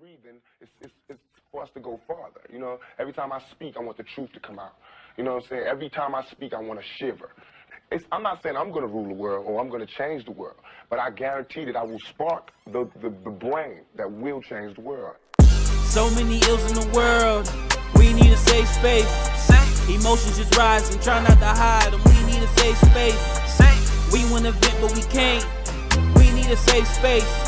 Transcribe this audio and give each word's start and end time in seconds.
breathing, 0.00 0.40
it's, 0.60 0.70
it's, 0.80 0.92
it's 1.08 1.20
for 1.50 1.62
us 1.62 1.70
to 1.74 1.80
go 1.80 2.00
farther. 2.06 2.40
You 2.52 2.58
know, 2.58 2.78
every 2.98 3.12
time 3.12 3.32
I 3.32 3.40
speak, 3.50 3.76
I 3.76 3.80
want 3.80 3.96
the 3.96 4.02
truth 4.02 4.32
to 4.32 4.40
come 4.40 4.58
out. 4.58 4.74
You 5.16 5.24
know 5.24 5.34
what 5.34 5.44
I'm 5.44 5.48
saying? 5.48 5.64
Every 5.66 5.88
time 5.88 6.14
I 6.14 6.24
speak, 6.30 6.54
I 6.54 6.60
want 6.60 6.80
to 6.80 6.86
shiver. 6.98 7.30
It's, 7.90 8.04
I'm 8.10 8.22
not 8.22 8.42
saying 8.42 8.56
I'm 8.56 8.70
going 8.70 8.86
to 8.86 8.92
rule 8.92 9.06
the 9.06 9.14
world 9.14 9.44
or 9.46 9.60
I'm 9.60 9.68
going 9.68 9.86
to 9.86 9.92
change 9.92 10.24
the 10.24 10.32
world, 10.32 10.56
but 10.88 10.98
I 10.98 11.10
guarantee 11.10 11.64
that 11.66 11.76
I 11.76 11.82
will 11.82 12.00
spark 12.00 12.50
the, 12.66 12.88
the, 13.00 13.10
the 13.10 13.30
brain 13.30 13.80
that 13.96 14.10
will 14.10 14.40
change 14.40 14.76
the 14.76 14.80
world. 14.80 15.16
So 15.84 16.08
many 16.10 16.38
ills 16.48 16.70
in 16.70 16.80
the 16.80 16.88
world, 16.96 17.52
we 17.96 18.14
need 18.14 18.32
a 18.32 18.36
safe 18.36 18.68
space. 18.68 19.28
Emotions 19.88 20.38
just 20.38 20.56
rising, 20.56 20.98
try 21.00 21.20
not 21.20 21.38
to 21.38 21.44
hide 21.44 21.92
them. 21.92 22.00
We 22.04 22.32
need 22.32 22.42
a 22.42 22.48
safe 22.56 22.78
space. 22.78 23.42
We 24.12 24.30
want 24.30 24.44
to 24.44 24.52
vent, 24.52 24.80
but 24.82 24.94
we 24.94 25.02
can't. 25.04 25.46
We 26.16 26.30
need 26.32 26.50
a 26.50 26.56
safe 26.56 26.86
space. 26.86 27.41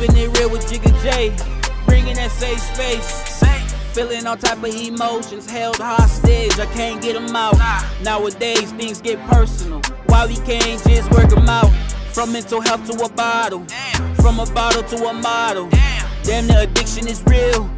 Keeping 0.00 0.16
it 0.16 0.38
real 0.38 0.50
with 0.50 0.66
Jigga 0.66 0.90
J, 1.02 1.34
bringing 1.86 2.16
that 2.16 2.30
safe 2.32 2.58
space. 2.58 3.42
Feeling 3.94 4.26
all 4.26 4.36
type 4.36 4.58
of 4.58 4.74
emotions, 4.74 5.48
held 5.48 5.76
hostage, 5.76 6.58
I 6.58 6.66
can't 6.66 7.00
get 7.00 7.14
them 7.14 7.34
out. 7.36 7.54
Nowadays, 8.02 8.72
things 8.72 9.00
get 9.00 9.20
personal. 9.28 9.80
Why 10.06 10.26
we 10.26 10.34
can't 10.36 10.82
just 10.82 11.10
work 11.12 11.30
them 11.30 11.48
out? 11.48 11.70
From 12.12 12.32
mental 12.32 12.60
health 12.60 12.90
to 12.90 13.04
a 13.04 13.08
bottle, 13.08 13.64
from 14.16 14.40
a 14.40 14.46
bottle 14.46 14.82
to 14.82 15.06
a 15.06 15.12
model. 15.12 15.68
Damn, 16.24 16.48
the 16.48 16.62
addiction 16.62 17.06
is 17.06 17.22
real. 17.26 17.70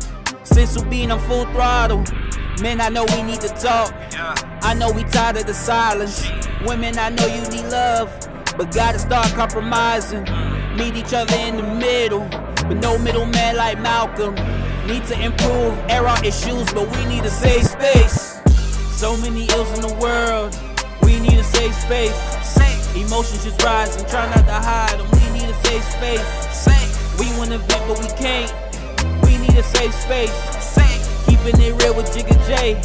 Since 0.45 0.79
we 0.79 0.89
been 0.89 1.11
on 1.11 1.21
full 1.21 1.45
throttle. 1.47 2.03
Men, 2.63 2.81
I 2.81 2.89
know 2.89 3.05
we 3.15 3.23
need 3.23 3.43
to 3.43 3.49
talk. 3.49 3.93
I 4.63 4.73
know 4.73 4.91
we 4.91 5.05
tired 5.05 5.37
of 5.37 5.47
the 5.47 5.53
silence. 5.53 6.27
Women, 6.67 6.99
I 6.99 7.11
know 7.11 7.27
you 7.27 7.43
need 7.51 7.69
love, 7.71 8.11
but 8.57 8.73
gotta 8.75 8.99
start 8.99 9.27
compromising. 9.35 10.25
Meet 10.77 10.97
each 10.97 11.15
other 11.15 11.35
in 11.37 11.57
the 11.57 11.63
middle, 11.63 12.29
but 12.69 12.77
no 12.77 12.99
middleman 12.99 13.57
like 13.57 13.81
Malcolm. 13.81 14.35
Need 14.87 15.07
to 15.07 15.19
improve, 15.19 15.73
air 15.89 16.07
our 16.07 16.23
issues, 16.25 16.71
but 16.75 16.87
we 16.95 17.05
need 17.07 17.25
a 17.25 17.31
safe 17.31 17.65
space. 17.65 18.41
So 18.93 19.17
many 19.17 19.47
ills 19.47 19.73
in 19.73 19.81
the 19.81 19.95
world, 19.95 20.55
we 21.03 21.19
need 21.19 21.39
a 21.39 21.45
safe 21.45 21.75
space. 21.75 22.37
Emotions 22.95 23.45
just 23.45 23.63
rising, 23.63 24.07
try 24.07 24.27
not 24.27 24.45
to 24.47 24.53
hide 24.53 24.99
them. 24.99 25.07
We 25.13 25.39
need 25.39 25.49
a 25.49 25.55
safe 25.65 25.85
space. 25.85 27.19
We 27.19 27.27
wanna 27.39 27.59
vent, 27.59 27.89
but 27.89 27.99
we 27.99 28.09
can't. 28.17 28.53
We 29.25 29.37
need 29.39 29.57
a 29.57 29.63
safe 29.63 29.95
space. 29.95 30.33
Keeping 31.27 31.61
it 31.61 31.83
real 31.83 31.95
with 31.95 32.07
Jigga 32.15 32.37
J, 32.47 32.81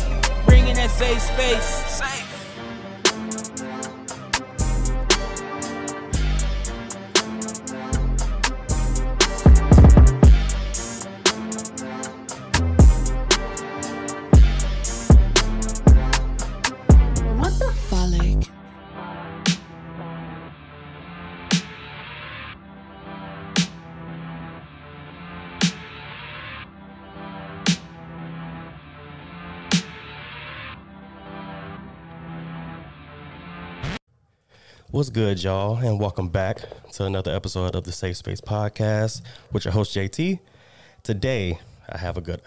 bringing 0.46 0.76
that 0.76 0.92
safe 0.92 1.22
space. 1.22 2.21
What's 34.92 35.10
good, 35.10 35.42
y'all, 35.42 35.78
and 35.78 36.02
welcome 36.02 36.28
back 36.28 36.64
to 36.92 37.06
another 37.06 37.34
episode 37.34 37.78
of 37.78 37.86
the 37.86 37.94
Safe 37.94 38.18
Space 38.18 38.42
Podcast 38.42 39.22
with 39.54 39.64
your 39.64 39.72
host 39.72 39.96
JT. 39.96 40.42
Today, 41.02 41.60
I 41.88 41.98
have 41.98 42.18
a 42.18 42.22
good 42.22 42.42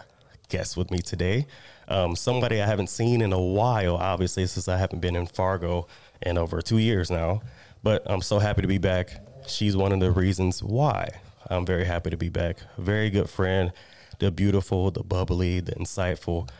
guest 0.50 0.76
with 0.76 0.90
me 0.90 0.98
today. 0.98 1.46
Um, 1.88 2.14
somebody 2.14 2.60
I 2.60 2.66
haven't 2.66 2.90
seen 2.90 3.22
in 3.22 3.32
a 3.32 3.40
while, 3.40 3.96
obviously, 3.96 4.46
since 4.46 4.68
I 4.68 4.76
haven't 4.76 4.98
been 4.98 5.16
in 5.16 5.24
Fargo 5.24 5.86
in 6.20 6.36
over 6.36 6.60
two 6.60 6.76
years 6.76 7.10
now. 7.10 7.40
But 7.82 8.02
I'm 8.04 8.20
so 8.20 8.38
happy 8.38 8.60
to 8.60 8.68
be 8.68 8.76
back. 8.76 9.26
She's 9.46 9.74
one 9.74 9.92
of 9.92 10.00
the 10.00 10.10
reasons 10.10 10.62
why 10.62 11.08
I'm 11.48 11.64
very 11.64 11.86
happy 11.86 12.10
to 12.10 12.18
be 12.18 12.28
back. 12.28 12.58
Very 12.76 13.08
good 13.08 13.30
friend, 13.30 13.72
the 14.18 14.30
beautiful, 14.30 14.90
the 14.90 15.02
bubbly, 15.02 15.60
the 15.60 15.72
insightful 15.72 16.50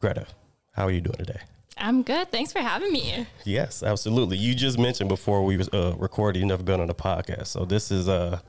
Greta. 0.00 0.26
How 0.72 0.86
are 0.86 0.90
you 0.90 1.02
doing 1.02 1.18
today? 1.18 1.40
I'm 1.78 2.02
good. 2.02 2.30
Thanks 2.30 2.52
for 2.52 2.60
having 2.60 2.92
me. 2.92 3.26
Yes, 3.44 3.82
absolutely. 3.82 4.36
You 4.36 4.54
just 4.54 4.78
mentioned 4.78 5.08
before 5.08 5.44
we 5.44 5.56
was 5.56 5.68
uh, 5.72 5.94
recording, 5.98 6.42
you 6.42 6.48
never 6.48 6.62
been 6.62 6.80
on 6.80 6.90
a 6.90 6.94
podcast, 6.94 7.48
so 7.48 7.64
this 7.64 7.90
is 7.90 8.08
a 8.08 8.42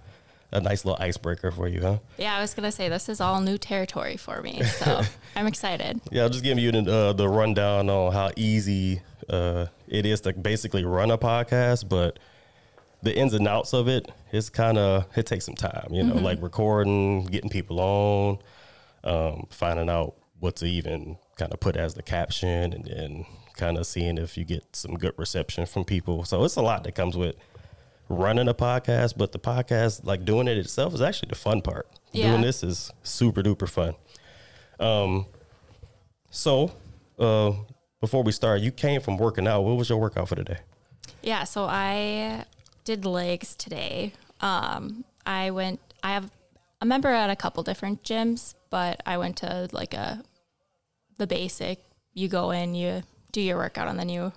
a 0.52 0.60
nice 0.60 0.84
little 0.84 1.00
icebreaker 1.00 1.52
for 1.52 1.68
you, 1.68 1.80
huh? 1.80 2.00
Yeah, 2.18 2.36
I 2.36 2.42
was 2.42 2.54
gonna 2.56 2.72
say 2.72 2.90
this 2.90 3.08
is 3.08 3.22
all 3.22 3.40
new 3.40 3.58
territory 3.58 4.18
for 4.18 4.42
me, 4.42 4.64
so 4.64 5.02
I'm 5.36 5.46
excited. 5.46 6.02
Yeah, 6.12 6.24
I'll 6.24 6.30
just 6.30 6.44
give 6.44 6.58
you 6.58 6.72
the, 6.72 6.92
uh, 6.92 7.14
the 7.14 7.30
rundown 7.30 7.90
on 7.90 8.12
how 8.12 8.32
easy 8.36 9.02
uh, 9.30 9.68
it 9.88 10.06
is 10.06 10.22
to 10.22 10.34
basically 10.34 10.86
run 10.86 11.12
a 11.12 11.18
podcast, 11.18 11.88
but 11.88 12.18
the 13.04 13.16
ins 13.16 13.34
and 13.34 13.48
outs 13.48 13.74
of 13.74 13.88
it, 13.88 14.12
it 14.32 14.38
is 14.38 14.50
kind 14.50 14.78
of 14.78 15.06
it 15.16 15.26
takes 15.28 15.46
some 15.46 15.56
time, 15.56 15.88
you 15.92 16.04
know, 16.04 16.16
like 16.16 16.42
recording, 16.42 17.26
getting 17.26 17.50
people 17.50 17.80
on, 17.80 18.40
um, 19.04 19.46
finding 19.52 19.90
out 19.90 20.16
what 20.40 20.56
to 20.58 20.66
even 20.66 21.18
kind 21.40 21.54
of 21.54 21.60
put 21.60 21.76
as 21.76 21.94
the 21.96 22.04
caption, 22.04 22.74
and 22.74 22.86
then 22.86 23.26
kind 23.56 23.78
of 23.78 23.88
seeing 23.88 24.18
if 24.18 24.38
you 24.38 24.46
get 24.46 24.76
some 24.76 24.96
good 24.96 25.14
reception 25.18 25.66
from 25.66 25.86
people. 25.86 26.24
So 26.26 26.44
it's 26.44 26.56
a 26.56 26.62
lot 26.62 26.84
that 26.84 26.94
comes 26.94 27.18
with 27.18 27.36
running 28.10 28.48
a 28.48 28.54
podcast, 28.54 29.14
but 29.18 29.32
the 29.32 29.40
podcast, 29.40 30.06
like 30.06 30.26
doing 30.26 30.48
it 30.48 30.58
itself, 30.58 30.94
is 30.94 31.02
actually 31.02 31.30
the 31.30 31.36
fun 31.36 31.62
part. 31.62 31.88
Yeah. 32.12 32.30
Doing 32.30 32.42
this 32.42 32.64
is 32.64 32.92
super 33.04 33.42
duper 33.42 33.70
fun. 33.70 33.96
Um, 34.80 35.26
so 36.32 36.72
uh, 37.18 37.54
before 38.02 38.24
we 38.24 38.32
start, 38.32 38.62
you 38.62 38.72
came 38.72 39.02
from 39.02 39.18
working 39.18 39.48
out. 39.48 39.62
What 39.62 39.78
was 39.78 39.90
your 39.90 40.00
workout 40.00 40.30
for 40.30 40.36
today? 40.36 40.58
Yeah, 41.22 41.44
so 41.44 41.66
I 41.66 42.46
did 42.86 43.06
legs 43.06 43.56
today. 43.56 44.14
Um, 44.42 45.04
I 45.26 45.52
went. 45.52 45.80
I 46.02 46.14
have 46.14 46.32
a 46.82 46.86
member 46.86 47.10
at 47.10 47.30
a 47.30 47.36
couple 47.36 47.62
different 47.64 48.04
gyms, 48.04 48.56
but 48.70 49.02
I 49.06 49.18
went 49.18 49.38
to 49.38 49.68
like 49.72 49.94
a 49.94 50.24
the 51.20 51.28
basic. 51.28 51.84
You 52.16 52.28
go 52.28 52.50
in, 52.50 52.74
you 52.74 53.04
do 53.32 53.40
your 53.42 53.58
workout, 53.58 53.88
and 53.88 54.00
then 54.00 54.10
you 54.10 54.34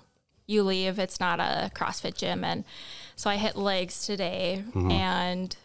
you 0.47 0.63
leave. 0.63 0.99
It's 0.99 1.19
not 1.19 1.41
a 1.41 1.71
CrossFit 1.75 2.15
gym, 2.17 2.45
and 2.45 2.65
so 3.17 3.31
I 3.31 3.37
hit 3.37 3.57
legs 3.57 4.05
today, 4.07 4.63
and 4.75 5.57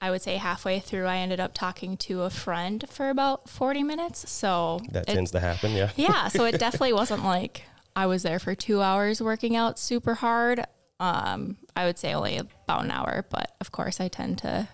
I 0.00 0.10
would 0.10 0.22
say 0.22 0.36
halfway 0.38 0.80
through, 0.80 1.04
I 1.06 1.18
ended 1.18 1.40
up 1.40 1.52
talking 1.52 1.98
to 1.98 2.22
a 2.22 2.30
friend 2.30 2.82
for 2.88 3.10
about 3.10 3.50
forty 3.50 3.82
minutes. 3.82 4.30
So 4.30 4.80
That 4.92 5.08
it- 5.08 5.12
tends 5.14 5.30
to 5.32 5.40
happen, 5.40 5.72
yeah. 5.72 5.90
yeah, 5.96 6.28
so 6.34 6.44
it 6.44 6.58
definitely 6.58 6.94
wasn't 6.94 7.24
like 7.24 7.64
I 7.94 8.06
was 8.06 8.22
there 8.22 8.38
for 8.38 8.54
two 8.54 8.80
hours 8.80 9.20
working 9.20 9.56
out 9.56 9.78
super 9.78 10.14
hard. 10.14 10.64
Um, 11.00 11.56
I 11.76 11.84
would 11.86 11.98
say 11.98 12.14
only 12.14 12.36
about 12.38 12.84
an 12.84 12.90
hour, 12.90 13.26
but 13.30 13.54
of 13.60 13.72
course 13.72 14.00
I 14.00 14.08
tend 14.08 14.38
to 14.38 14.68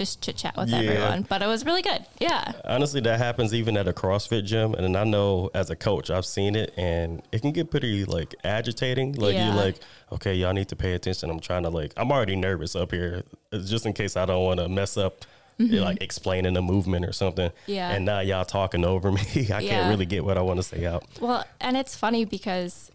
just 0.00 0.22
chit 0.22 0.36
chat 0.36 0.56
with 0.56 0.70
Yeah. 0.70 0.78
everyone. 0.78 1.26
But 1.28 1.42
it 1.42 1.46
was 1.46 1.64
really 1.66 1.82
good. 1.82 2.04
Yeah. 2.18 2.52
Honestly, 2.64 3.00
that 3.02 3.18
happens 3.18 3.52
even 3.52 3.76
at 3.76 3.86
a 3.86 3.92
CrossFit 3.92 4.44
gym, 4.44 4.72
and 4.74 4.96
I 4.96 5.04
know 5.04 5.50
as 5.54 5.68
a 5.68 5.76
coach, 5.76 6.08
I've 6.10 6.24
seen 6.24 6.56
it, 6.56 6.72
and 6.78 7.20
it 7.32 7.42
can 7.42 7.52
get 7.52 7.70
pretty 7.70 8.04
like 8.06 8.34
agitating. 8.42 9.12
Like 9.12 9.34
Yeah. 9.34 9.46
you're 9.48 9.54
like, 9.54 9.76
okay, 10.12 10.34
y'all 10.34 10.54
need 10.54 10.68
to 10.68 10.76
pay 10.76 10.94
attention. 10.94 11.28
I'm 11.30 11.38
trying 11.40 11.64
to 11.64 11.68
like, 11.68 11.92
I'm 11.98 12.10
already 12.10 12.34
nervous 12.36 12.74
up 12.74 12.92
here, 12.92 13.24
It's 13.52 13.68
just 13.68 13.84
in 13.84 13.92
case 13.92 14.16
I 14.16 14.24
don't 14.24 14.42
want 14.44 14.58
to 14.60 14.68
mess 14.68 14.96
up. 14.96 15.26
Like 15.58 16.02
explaining 16.02 16.56
a 16.56 16.62
movement 16.62 17.04
or 17.04 17.12
something, 17.12 17.50
Mm-hmm. 17.50 17.70
Yeah. 17.72 17.90
And 17.90 18.06
now 18.06 18.20
y'all 18.20 18.46
talking 18.46 18.82
over 18.82 19.12
me. 19.18 19.20
I 19.36 19.42
Yeah. 19.42 19.60
can't 19.60 19.88
really 19.90 20.06
get 20.06 20.24
what 20.24 20.38
I 20.38 20.40
want 20.40 20.56
to 20.56 20.62
say 20.62 20.86
out. 20.86 21.04
Well, 21.20 21.44
and 21.60 21.76
it's 21.76 21.94
funny 21.94 22.24
because 22.24 22.90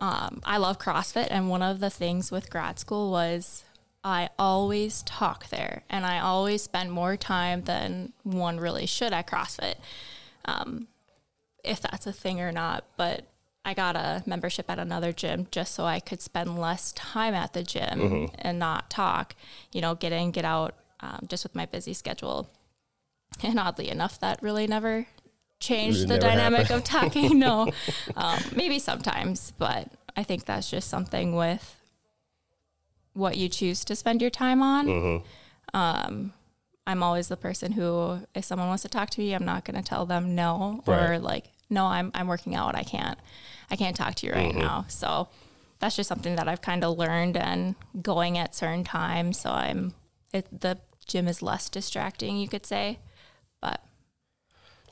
um, 0.00 0.40
I 0.46 0.56
love 0.56 0.78
CrossFit, 0.78 1.26
and 1.30 1.50
one 1.50 1.60
of 1.62 1.78
the 1.80 1.90
things 1.90 2.30
with 2.32 2.48
grad 2.48 2.78
school 2.78 3.10
was 3.10 3.64
I 4.06 4.28
always 4.38 5.02
talk 5.02 5.48
there, 5.48 5.82
and 5.90 6.06
I 6.06 6.20
always 6.20 6.62
spend 6.62 6.92
more 6.92 7.16
time 7.16 7.62
than 7.62 8.12
one 8.22 8.60
really 8.60 8.86
should 8.86 9.12
at 9.12 9.26
CrossFit, 9.26 9.74
um, 10.44 10.86
if 11.64 11.80
that's 11.80 12.06
a 12.06 12.12
thing 12.12 12.40
or 12.40 12.52
not. 12.52 12.84
But 12.96 13.24
I 13.64 13.74
got 13.74 13.96
a 13.96 14.22
membership 14.24 14.70
at 14.70 14.78
another 14.78 15.12
gym 15.12 15.48
just 15.50 15.74
so 15.74 15.84
I 15.86 15.98
could 15.98 16.22
spend 16.22 16.56
less 16.56 16.92
time 16.92 17.34
at 17.34 17.52
the 17.52 17.64
gym 17.64 18.30
and 18.38 18.60
not 18.60 18.90
talk. 18.90 19.34
You 19.72 19.80
know, 19.80 19.96
get 19.96 20.12
in, 20.12 20.30
get 20.30 20.44
out, 20.44 20.76
um, 21.00 21.26
just 21.26 21.42
with 21.42 21.56
my 21.56 21.66
busy 21.66 21.92
schedule. 21.92 22.48
And 23.42 23.58
oddly 23.58 23.88
enough, 23.90 24.20
that 24.20 24.40
really 24.40 24.68
never 24.68 25.08
changed 25.58 26.02
It 26.02 26.06
the 26.06 26.18
never 26.18 26.20
dynamic 26.28 26.60
happened. 26.68 26.78
of 26.78 26.84
talking. 26.84 27.38
No, 27.40 27.72
um, 28.16 28.38
maybe 28.54 28.78
sometimes, 28.78 29.52
but 29.58 29.88
I 30.16 30.22
think 30.22 30.44
that's 30.44 30.70
just 30.70 30.88
something 30.88 31.34
with 31.34 31.74
what 33.16 33.36
you 33.36 33.48
choose 33.48 33.84
to 33.86 33.96
spend 33.96 34.20
your 34.20 34.30
time 34.30 34.62
on. 34.62 34.86
Mm-hmm. 34.86 35.76
Um, 35.76 36.32
I'm 36.86 37.02
always 37.02 37.28
the 37.28 37.36
person 37.36 37.72
who, 37.72 38.20
if 38.34 38.44
someone 38.44 38.68
wants 38.68 38.82
to 38.82 38.88
talk 38.88 39.10
to 39.10 39.20
me, 39.20 39.34
I'm 39.34 39.44
not 39.44 39.64
going 39.64 39.82
to 39.82 39.88
tell 39.88 40.06
them 40.06 40.34
no 40.34 40.82
or 40.86 40.94
Right. 40.94 41.20
like, 41.22 41.44
no, 41.68 41.86
I'm 41.86 42.12
I'm 42.14 42.28
working 42.28 42.54
out. 42.54 42.76
I 42.76 42.84
can't, 42.84 43.18
I 43.70 43.76
can't 43.76 43.96
talk 43.96 44.14
to 44.16 44.26
you 44.26 44.32
right 44.32 44.50
Mm-hmm. 44.50 44.60
now. 44.60 44.84
So 44.88 45.28
that's 45.80 45.96
just 45.96 46.08
something 46.08 46.36
that 46.36 46.46
I've 46.46 46.62
kind 46.62 46.84
of 46.84 46.96
learned 46.96 47.36
and 47.36 47.74
going 48.00 48.38
at 48.38 48.54
certain 48.54 48.84
times. 48.84 49.40
So 49.40 49.50
I'm, 49.50 49.92
it, 50.32 50.46
the 50.60 50.78
gym 51.06 51.26
is 51.26 51.42
less 51.42 51.68
distracting, 51.68 52.36
you 52.38 52.48
could 52.48 52.64
say. 52.66 52.98
But 53.60 53.80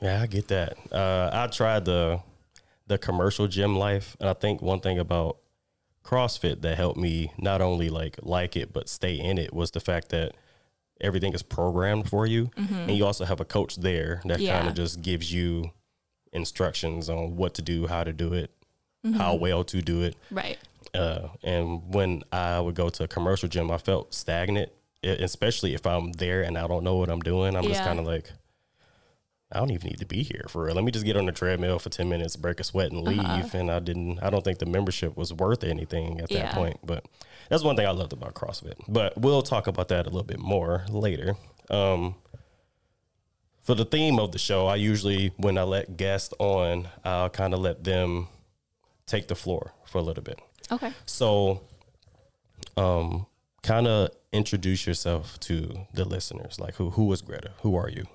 Yeah, 0.01 0.21
I 0.21 0.27
get 0.27 0.47
that. 0.49 0.77
Uh, 0.91 1.29
I 1.31 1.47
tried 1.47 1.85
the 1.85 2.19
the 2.87 2.97
commercial 2.97 3.47
gym 3.47 3.75
life, 3.77 4.15
and 4.19 4.29
I 4.29 4.33
think 4.33 4.61
one 4.61 4.79
thing 4.79 4.99
about 4.99 5.37
CrossFit 6.05 6.61
that 6.61 6.77
helped 6.77 6.99
me 6.99 7.31
not 7.37 7.61
only 7.61 7.89
like 7.89 8.15
like 8.21 8.55
it 8.55 8.71
but 8.71 8.87
stay 8.87 9.15
in 9.15 9.37
it 9.37 9.51
was 9.53 9.71
the 9.71 9.79
fact 9.79 10.09
that 10.09 10.33
everything 11.01 11.33
is 11.33 11.43
programmed 11.43 12.07
for 12.09 12.25
you, 12.25 12.51
and 12.55 12.91
you 12.91 13.05
also 13.05 13.25
have 13.25 13.39
a 13.41 13.45
coach 13.45 13.75
there 13.77 14.21
that 14.25 14.39
Yeah. 14.39 14.55
kind 14.55 14.67
of 14.69 14.75
just 14.75 15.01
gives 15.01 15.33
you 15.33 15.71
instructions 16.31 17.09
on 17.09 17.35
what 17.35 17.53
to 17.55 17.61
do, 17.61 17.87
how 17.87 18.03
to 18.03 18.13
do 18.13 18.33
it, 18.33 18.51
how 19.17 19.35
well 19.35 19.63
to 19.65 19.81
do 19.81 20.01
it. 20.03 20.15
right. 20.31 20.57
Uh, 20.93 21.27
and 21.43 21.93
when 21.93 22.23
I 22.31 22.59
would 22.61 22.75
go 22.75 22.87
to 22.87 23.03
a 23.03 23.07
commercial 23.07 23.49
gym, 23.49 23.69
I 23.69 23.77
felt 23.77 24.13
stagnant, 24.13 24.71
especially 25.03 25.73
if 25.73 25.85
I'm 25.85 26.13
there 26.13 26.41
and 26.41 26.57
I 26.57 26.67
don't 26.67 26.83
know 26.85 26.95
what 26.95 27.09
I'm 27.09 27.19
doing. 27.19 27.55
I'm 27.57 27.65
just 27.65 27.83
kind 27.83 27.99
of 27.99 28.05
like, 28.05 28.31
I 29.55 29.59
don't 29.59 29.71
even 29.71 29.87
need 29.89 29.99
to 29.99 30.05
be 30.05 30.21
here 30.21 30.45
for 30.49 30.65
real. 30.65 30.75
Let 30.75 30.83
me 30.83 30.91
just 30.91 31.05
get 31.05 31.15
on 31.15 31.25
the 31.25 31.31
treadmill 31.31 31.79
for 31.79 31.89
10 31.89 32.09
minutes, 32.09 32.35
break 32.35 32.59
a 32.59 32.63
sweat, 32.63 32.91
and 32.91 33.03
leave. 33.03 33.53
And 33.55 33.71
I 33.71 33.79
didn't, 33.79 34.19
I 34.21 34.29
don't 34.29 34.43
think 34.43 34.59
the 34.59 34.65
membership 34.65 35.15
was 35.15 35.31
worth 35.33 35.63
anything 35.63 36.19
at 36.19 36.29
that 36.29 36.35
Yeah. 36.37 36.53
point. 36.53 36.79
But 36.83 37.05
that's 37.49 37.63
one 37.63 37.75
thing 37.75 37.87
I 37.87 37.91
loved 37.91 38.11
about 38.13 38.33
CrossFit. 38.33 38.73
But 38.87 39.17
we'll 39.17 39.41
talk 39.41 39.67
about 39.67 39.87
that 39.87 40.05
a 40.05 40.09
little 40.09 40.23
bit 40.23 40.39
more 40.39 40.85
later. 40.89 41.35
Um, 41.69 42.15
for 43.61 43.73
the 43.75 43.85
theme 43.85 44.19
of 44.19 44.31
the 44.33 44.37
show, 44.39 44.67
I 44.67 44.75
usually, 44.75 45.31
when 45.37 45.57
I 45.57 45.63
let 45.63 45.97
guests 45.97 46.33
on, 46.37 46.87
I'll 47.03 47.29
kind 47.29 47.53
of 47.53 47.61
let 47.61 47.83
them 47.83 48.27
take 49.07 49.27
the 49.27 49.35
floor 49.35 49.71
for 49.85 49.97
a 49.99 50.01
little 50.01 50.23
bit. 50.23 50.39
Okay. 50.71 50.91
So, 51.05 51.61
um, 52.77 53.25
kind 53.63 53.87
of 53.87 54.09
introduce 54.31 54.85
yourself 54.85 55.39
to 55.41 55.87
the 55.93 56.03
listeners. 56.05 56.59
Like, 56.59 56.75
who 56.75 56.91
who 56.91 57.11
is 57.13 57.21
Greta? 57.21 57.51
Who 57.61 57.75
are 57.75 57.89
you? 57.89 58.05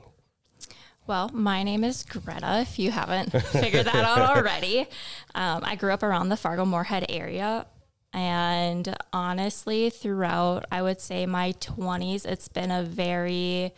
Well, 1.10 1.28
my 1.32 1.64
name 1.64 1.82
is 1.82 2.04
Greta, 2.04 2.60
if 2.60 2.78
you 2.78 2.92
haven't 2.92 3.30
figured 3.46 3.86
that 3.86 3.96
out 3.96 4.36
already. 4.36 4.86
Um, 5.34 5.64
I 5.64 5.74
grew 5.74 5.92
up 5.92 6.04
around 6.04 6.28
the 6.28 6.36
Fargo 6.36 6.64
Moorhead 6.64 7.06
area. 7.08 7.66
And 8.12 8.96
honestly, 9.12 9.90
throughout, 9.90 10.66
I 10.70 10.82
would 10.82 11.00
say 11.00 11.26
my 11.26 11.50
20s, 11.54 12.24
it's 12.24 12.46
been 12.46 12.70
a 12.70 12.84
very, 12.84 13.74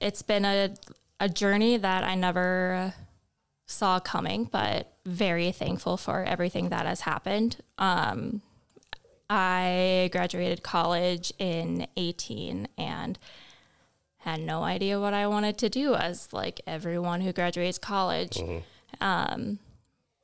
it's 0.00 0.22
been 0.22 0.44
a, 0.44 0.74
a 1.18 1.28
journey 1.28 1.76
that 1.76 2.04
I 2.04 2.14
never 2.14 2.94
saw 3.66 3.98
coming, 3.98 4.44
but 4.44 4.92
very 5.06 5.50
thankful 5.50 5.96
for 5.96 6.22
everything 6.22 6.68
that 6.68 6.86
has 6.86 7.00
happened. 7.00 7.56
Um, 7.78 8.42
I 9.28 10.08
graduated 10.12 10.62
college 10.62 11.32
in 11.40 11.88
18 11.96 12.68
and 12.78 13.18
had 14.22 14.40
no 14.40 14.62
idea 14.62 15.00
what 15.00 15.14
I 15.14 15.26
wanted 15.26 15.58
to 15.58 15.68
do 15.68 15.94
as 15.94 16.32
like 16.32 16.60
everyone 16.66 17.20
who 17.22 17.32
graduates 17.32 17.78
college. 17.78 18.38
Um, 19.00 19.58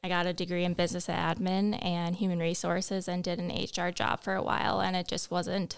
I 0.04 0.08
got 0.08 0.26
a 0.26 0.32
degree 0.32 0.64
in 0.64 0.74
business 0.74 1.08
admin 1.08 1.84
and 1.84 2.14
human 2.14 2.38
resources 2.38 3.08
and 3.08 3.24
did 3.24 3.40
an 3.40 3.50
HR 3.50 3.90
job 3.90 4.22
for 4.22 4.34
a 4.34 4.42
while, 4.42 4.80
and 4.80 4.94
it 4.94 5.08
just 5.08 5.30
wasn't 5.30 5.76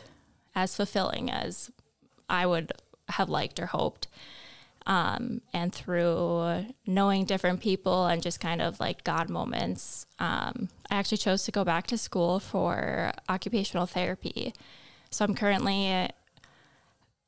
as 0.55 0.76
fulfilling 0.76 1.31
as 1.31 1.70
I 2.28 2.46
would 2.46 2.72
have 3.08 3.31
liked 3.31 3.58
or 3.58 3.67
hoped. 3.67 4.08
Um, 4.87 5.40
and 5.52 5.73
through 5.75 6.66
knowing 6.87 7.25
different 7.25 7.61
people 7.61 8.06
and 8.06 8.23
just 8.23 8.40
kind 8.40 8.61
of 8.61 8.81
like 8.81 9.05
God 9.05 9.31
moments, 9.31 10.06
um, 10.19 10.69
I 10.90 10.96
actually 10.96 11.19
chose 11.19 11.44
to 11.44 11.52
go 11.52 11.64
back 11.64 11.87
to 11.88 11.99
school 11.99 12.40
for 12.40 13.12
occupational 13.28 13.87
therapy. 13.87 14.52
So 15.11 15.25
I'm 15.25 15.34
currently, 15.34 16.08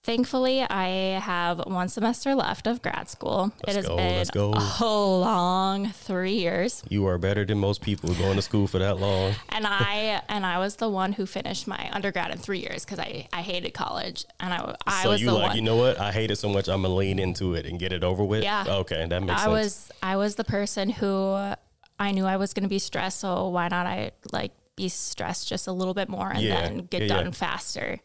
thankfully, 0.02 0.62
I 0.62 0.86
have 1.20 1.58
one 1.66 1.88
semester 1.88 2.34
left 2.34 2.66
of 2.66 2.82
grad 2.82 3.08
school. 3.08 3.52
Let's 3.66 3.76
it 3.78 3.88
has 3.88 4.30
go, 4.30 4.52
been 4.52 4.62
a 4.80 4.84
long 5.20 5.90
three 5.90 6.34
years, 6.34 6.82
You 6.88 7.06
are 7.06 7.18
better 7.18 7.44
than 7.44 7.58
most 7.58 7.80
people 7.82 8.12
going 8.14 8.36
to 8.36 8.42
school 8.42 8.66
for 8.66 8.78
that 8.78 8.98
long. 8.98 9.34
and 9.50 9.66
I 9.66 10.22
and 10.28 10.44
I 10.44 10.58
was 10.58 10.76
the 10.76 10.88
one 10.88 11.12
who 11.12 11.26
finished 11.26 11.66
my 11.66 11.88
undergrad 11.92 12.30
in 12.30 12.38
three 12.38 12.58
years 12.58 12.84
because 12.84 12.98
I, 12.98 13.28
I 13.32 13.42
hated 13.42 13.70
college, 13.74 14.24
and 14.40 14.52
I 14.52 14.74
I 14.86 15.02
so 15.04 15.10
was 15.10 15.20
you 15.20 15.28
the 15.28 15.34
like, 15.34 15.48
one. 15.48 15.56
you 15.56 15.62
know 15.62 15.76
what? 15.76 15.98
I 16.00 16.12
hate 16.12 16.30
it 16.30 16.36
so 16.36 16.48
much. 16.48 16.68
I'm 16.68 16.82
gonna 16.82 16.94
lean 16.94 17.18
into 17.18 17.54
it 17.54 17.66
and 17.66 17.78
get 17.78 17.92
it 17.92 18.02
over 18.04 18.24
with. 18.24 18.42
Yeah. 18.42 18.64
Okay, 18.68 19.06
that 19.06 19.22
makes 19.22 19.40
I 19.40 19.44
sense. 19.44 19.50
was 19.50 19.90
I 20.02 20.16
was 20.16 20.34
the 20.36 20.44
person 20.44 20.90
who 20.90 21.52
I 21.98 22.10
knew 22.10 22.24
I 22.24 22.36
was 22.36 22.52
going 22.52 22.64
to 22.64 22.68
be 22.68 22.80
stressed, 22.80 23.20
so 23.20 23.48
why 23.50 23.68
not 23.68 23.86
I 23.86 24.10
like 24.32 24.50
be 24.74 24.88
stressed 24.88 25.46
just 25.48 25.68
a 25.68 25.72
little 25.72 25.94
bit 25.94 26.08
more 26.08 26.30
and 26.30 26.40
Yeah. 26.40 26.62
then 26.62 26.78
get 26.86 27.02
Yeah, 27.02 27.08
done 27.08 27.24
yeah. 27.26 27.30
faster. 27.30 28.00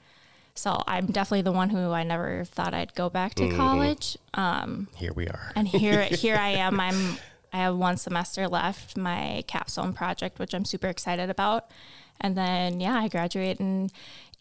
So 0.58 0.84
I'm 0.88 1.06
definitely 1.08 1.44
the 1.44 1.52
one 1.52 1.70
who 1.70 1.92
I 1.92 2.04
never 2.04 2.44
thought 2.46 2.74
I'd 2.74 2.94
go 2.96 3.10
back 3.10 3.36
to 3.36 3.44
Mm-hmm. 3.44 3.56
college. 3.58 4.18
Um, 4.34 4.88
Here 4.96 5.14
we 5.14 5.28
are. 5.28 5.52
and 5.56 5.68
here 5.68 6.02
here 6.24 6.36
I 6.36 6.50
am. 6.50 6.80
I'm 6.80 7.18
I 7.54 7.58
have 7.60 7.76
one 7.78 7.98
semester 7.98 8.48
left, 8.48 8.98
my 8.98 9.44
capstone 9.48 9.94
project, 9.94 10.38
which 10.40 10.54
I'm 10.54 10.66
super 10.66 10.88
excited 10.88 11.30
about. 11.30 11.72
And 12.20 12.36
then 12.36 12.80
yeah, 12.80 12.96
I 12.98 13.08
graduate 13.08 13.60
in 13.60 13.90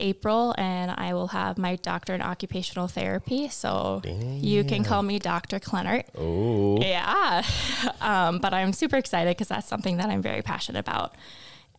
April 0.00 0.54
and 0.58 0.90
I 0.90 1.12
will 1.14 1.28
have 1.28 1.56
my 1.58 1.76
doctor 1.76 2.14
in 2.14 2.22
occupational 2.22 2.88
therapy. 2.88 3.48
So 3.48 4.02
you 4.04 4.64
can 4.64 4.82
call 4.82 5.02
me 5.02 5.18
Dr. 5.18 5.58
Klinnert. 5.60 6.04
Oh, 6.16 6.78
Yeah. 6.80 7.42
Um, 8.00 8.38
but 8.38 8.52
I'm 8.54 8.72
super 8.72 8.96
excited 8.96 9.30
because 9.36 9.48
that's 9.48 9.68
something 9.68 9.96
that 9.98 10.08
I'm 10.08 10.22
very 10.22 10.42
passionate 10.42 10.78
about. 10.80 11.14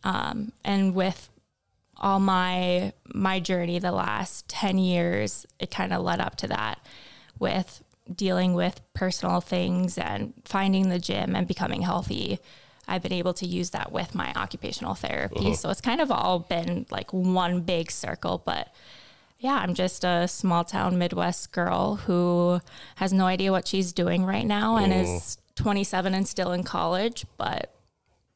Um, 0.04 0.52
and 0.64 0.94
with 0.94 1.28
all 1.98 2.20
my 2.20 2.92
my 3.12 3.40
journey 3.40 3.78
the 3.78 3.92
last 3.92 4.48
10 4.48 4.78
years, 4.78 5.46
it 5.58 5.70
kind 5.70 5.92
of 5.92 6.02
led 6.02 6.20
up 6.20 6.36
to 6.36 6.48
that 6.48 6.78
with 7.38 7.82
dealing 8.14 8.54
with 8.54 8.80
personal 8.94 9.40
things 9.40 9.98
and 9.98 10.32
finding 10.44 10.88
the 10.88 10.98
gym 10.98 11.34
and 11.36 11.46
becoming 11.46 11.82
healthy. 11.82 12.38
I've 12.86 13.02
been 13.02 13.12
able 13.12 13.34
to 13.34 13.46
use 13.46 13.70
that 13.70 13.92
with 13.92 14.14
my 14.14 14.32
occupational 14.34 14.94
therapy. 14.94 15.54
So 15.54 15.68
it's 15.68 15.82
kind 15.82 16.00
of 16.00 16.10
all 16.10 16.38
been 16.38 16.86
like 16.90 17.12
one 17.12 17.60
big 17.60 17.90
circle, 17.90 18.42
but 18.44 18.72
yeah, 19.38 19.56
I'm 19.56 19.74
just 19.74 20.04
a 20.04 20.26
small 20.26 20.64
town 20.64 20.98
Midwest 20.98 21.52
girl 21.52 21.96
who 21.96 22.60
has 22.96 23.12
no 23.12 23.26
idea 23.26 23.52
what 23.52 23.68
she's 23.68 23.92
doing 23.92 24.24
right 24.24 24.46
now 24.46 24.76
and 24.76 24.92
is 24.92 25.38
27 25.56 26.14
and 26.14 26.26
still 26.26 26.52
in 26.52 26.64
college, 26.64 27.26
but 27.36 27.74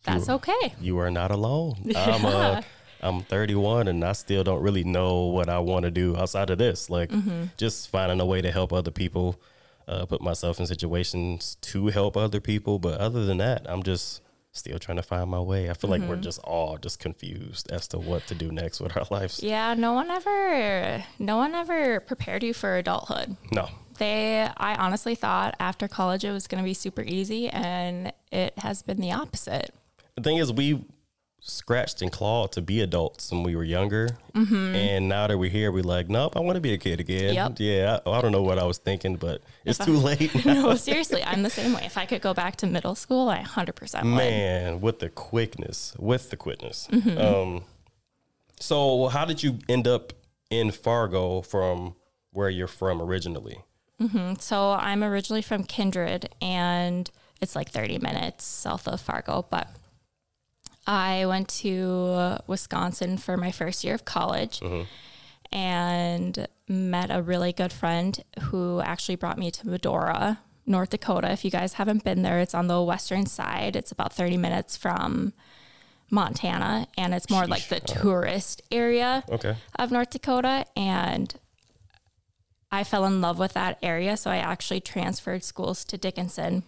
that's 0.05 0.29
okay. 0.29 0.75
you 0.81 0.99
are 0.99 1.11
not 1.11 1.31
alone. 1.31 1.93
I'm 1.97 2.25
uh, 2.25 2.63
I'm 3.03 3.23
31 3.23 3.89
and 3.89 4.05
I 4.05 4.13
still 4.13 4.45
don't 4.45 4.63
really 4.63 4.85
know 4.85 5.25
what 5.27 5.49
I 5.49 5.59
want 5.59 5.85
to 5.85 5.91
do 5.91 6.17
outside 6.17 6.51
of 6.51 6.59
this. 6.59 6.89
Like 6.89 7.11
Mm-hmm. 7.11 7.45
just 7.57 7.89
finding 7.91 8.21
a 8.21 8.27
way 8.27 8.41
to 8.43 8.51
help 8.51 8.73
other 8.73 8.91
people, 8.93 9.41
uh, 9.89 10.07
put 10.07 10.21
myself 10.23 10.61
in 10.61 10.67
situations 10.67 11.57
to 11.63 11.89
help 11.89 12.17
other 12.17 12.41
people. 12.41 12.79
But 12.79 13.01
other 13.01 13.25
than 13.27 13.39
that, 13.39 13.67
I'm 13.69 13.83
just 13.83 14.21
still 14.53 14.79
trying 14.79 14.97
to 14.99 15.03
find 15.03 15.31
my 15.31 15.41
way. 15.41 15.71
I 15.71 15.73
feel 15.73 15.89
like 15.91 16.01
Mm-hmm. 16.03 16.11
we're 16.11 16.17
just 16.17 16.39
all 16.41 16.77
just 16.79 16.99
confused 16.99 17.71
as 17.73 17.89
to 17.89 17.99
what 17.99 18.27
to 18.29 18.35
do 18.35 18.53
next 18.53 18.81
with 18.81 18.97
our 18.97 19.07
lives. 19.11 19.43
Yeah, 19.43 19.75
no 19.75 19.93
one 19.95 20.11
ever 20.11 21.05
no 21.19 21.37
one 21.39 21.55
ever 21.55 22.01
prepared 22.01 22.43
you 22.43 22.53
for 22.55 22.77
adulthood. 22.77 23.37
No, 23.51 23.69
They 23.99 24.43
I 24.57 24.75
honestly 24.77 25.15
thought 25.15 25.55
after 25.59 25.89
college 25.89 26.25
it 26.25 26.33
was 26.33 26.47
going 26.47 26.63
to 26.63 26.65
be 26.67 26.75
super 26.75 27.03
easy 27.03 27.49
and 27.49 28.13
it 28.31 28.53
has 28.59 28.83
been 28.83 28.99
the 28.99 29.13
opposite. 29.13 29.75
the 30.17 30.23
thing 30.23 30.37
is, 30.37 30.53
we 30.53 30.85
scratched 31.45 32.01
and 32.03 32.13
clawed 32.13 32.53
to 32.53 32.63
be 32.63 32.81
adults 32.81 33.33
when 33.33 33.43
we 33.43 33.57
were 33.57 33.65
younger, 33.65 34.17
and 34.35 35.09
now 35.09 35.27
that 35.27 35.37
we're 35.37 35.51
here, 35.51 35.73
we're 35.73 35.83
like, 35.83 36.09
nope, 36.09 36.37
I 36.37 36.41
want 36.41 36.55
to 36.55 36.61
be 36.61 36.73
a 36.73 36.79
kid 36.79 37.01
again. 37.01 37.35
Yep. 37.35 37.57
Yeah, 37.59 37.99
I, 38.07 38.11
I 38.11 38.21
don't 38.23 38.33
know 38.33 38.43
what 38.43 38.59
I 38.59 38.65
was 38.65 38.79
thinking, 38.79 39.17
but 39.17 39.43
it's 39.65 39.79
too 39.79 39.97
late. 39.97 40.33
now. 40.47 40.55
No, 40.55 40.75
seriously, 40.77 41.23
I'm 41.25 41.43
the 41.43 41.51
same 41.51 41.73
way. 41.75 41.83
If 41.85 41.99
I 41.99 42.07
could 42.07 42.23
go 42.23 42.33
back 42.33 42.57
to 42.57 42.67
middle 42.67 42.95
school, 42.95 43.29
I 43.29 43.43
100% 43.43 44.03
would. 44.03 44.09
Man, 44.09 44.81
with 44.81 45.01
the 45.01 45.09
quickness, 45.09 45.95
with 45.99 46.31
the 46.31 46.37
quickness. 46.37 46.89
Mm-hmm. 46.91 47.19
Um, 47.19 47.65
so 48.59 49.09
how 49.09 49.25
did 49.25 49.43
you 49.43 49.59
end 49.69 49.89
up 49.89 50.13
in 50.51 50.71
Fargo 50.71 51.43
from 51.43 51.97
where 52.31 52.49
you're 52.49 52.69
from 52.69 53.03
originally? 53.03 53.59
So 54.41 54.73
I'm 54.73 55.05
originally 55.05 55.43
from 55.43 55.63
Kindred, 55.63 56.29
and 56.41 57.09
it's 57.41 57.55
like 57.55 57.71
30 57.71 57.99
minutes 57.99 58.45
south 58.45 58.89
of 58.89 59.01
Fargo. 59.01 59.47
But 59.49 59.69
I 60.87 61.27
went 61.27 61.49
to 61.61 62.39
Wisconsin 62.47 63.17
for 63.19 63.37
my 63.37 63.53
first 63.53 63.85
year 63.85 63.95
of 63.95 64.05
college 64.05 64.61
mm-hmm. 64.61 64.83
and 65.55 66.47
met 66.69 67.11
a 67.11 67.23
really 67.23 67.53
good 67.53 67.73
friend 67.73 68.23
who 68.45 68.81
actually 68.81 69.17
brought 69.17 69.39
me 69.39 69.51
to 69.53 69.69
Medora, 69.69 70.41
North 70.67 70.91
Dakota. 70.91 71.31
If 71.31 71.45
you 71.45 71.51
guys 71.51 71.75
haven't 71.75 72.05
been 72.05 72.23
there, 72.23 72.41
it's 72.41 72.55
on 72.55 72.67
the 72.67 72.83
western 72.83 73.27
side. 73.27 73.77
It's 73.77 73.93
about 73.93 74.13
30 74.13 74.37
minutes 74.37 74.77
from 74.77 75.33
Montana, 76.11 76.89
and 76.99 77.15
it's 77.15 77.31
more 77.31 77.47
like 77.47 77.69
the 77.69 77.81
tourist 77.81 78.61
area 78.71 79.25
Okay. 79.31 79.57
of 79.79 79.91
North 79.91 80.11
Dakota 80.11 80.67
and 80.77 81.35
I 82.73 82.85
fell 82.85 83.05
in 83.05 83.21
love 83.21 83.39
with 83.39 83.53
that 83.53 83.79
area. 83.83 84.17
So 84.17 84.31
I 84.31 84.39
actually 84.39 84.81
transferred 84.81 85.45
schools 85.45 85.85
to 85.85 85.99
Dickinson, 85.99 86.65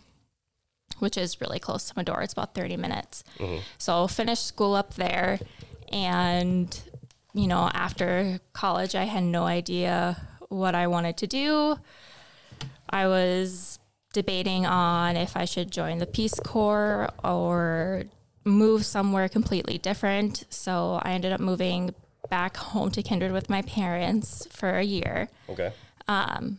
which 0.98 1.16
is 1.16 1.40
really 1.40 1.58
close 1.58 1.88
to 1.88 1.94
Medora. 1.96 2.24
It's 2.24 2.32
about 2.32 2.54
30 2.54 2.76
minutes. 2.76 3.24
Mm-hmm. 3.38 3.58
So 3.78 4.06
finished 4.06 4.46
school 4.46 4.74
up 4.74 4.94
there. 4.94 5.38
And, 5.92 6.78
you 7.32 7.46
know, 7.46 7.70
after 7.72 8.40
college, 8.52 8.94
I 8.94 9.04
had 9.04 9.22
no 9.22 9.44
idea 9.44 10.20
what 10.48 10.74
I 10.74 10.86
wanted 10.86 11.16
to 11.18 11.26
do. 11.26 11.78
I 12.88 13.08
was 13.08 13.78
debating 14.12 14.64
on 14.64 15.16
if 15.16 15.36
I 15.36 15.44
should 15.44 15.70
join 15.70 15.98
the 15.98 16.06
Peace 16.06 16.34
Corps 16.34 17.10
or 17.22 18.04
move 18.44 18.84
somewhere 18.84 19.28
completely 19.28 19.78
different. 19.78 20.44
So 20.50 21.00
I 21.02 21.12
ended 21.12 21.32
up 21.32 21.40
moving 21.40 21.94
back 22.30 22.56
home 22.56 22.90
to 22.92 23.02
Kindred 23.02 23.32
with 23.32 23.50
my 23.50 23.62
parents 23.62 24.46
for 24.50 24.70
a 24.70 24.82
year. 24.82 25.28
Okay. 25.48 25.72
Um, 26.08 26.58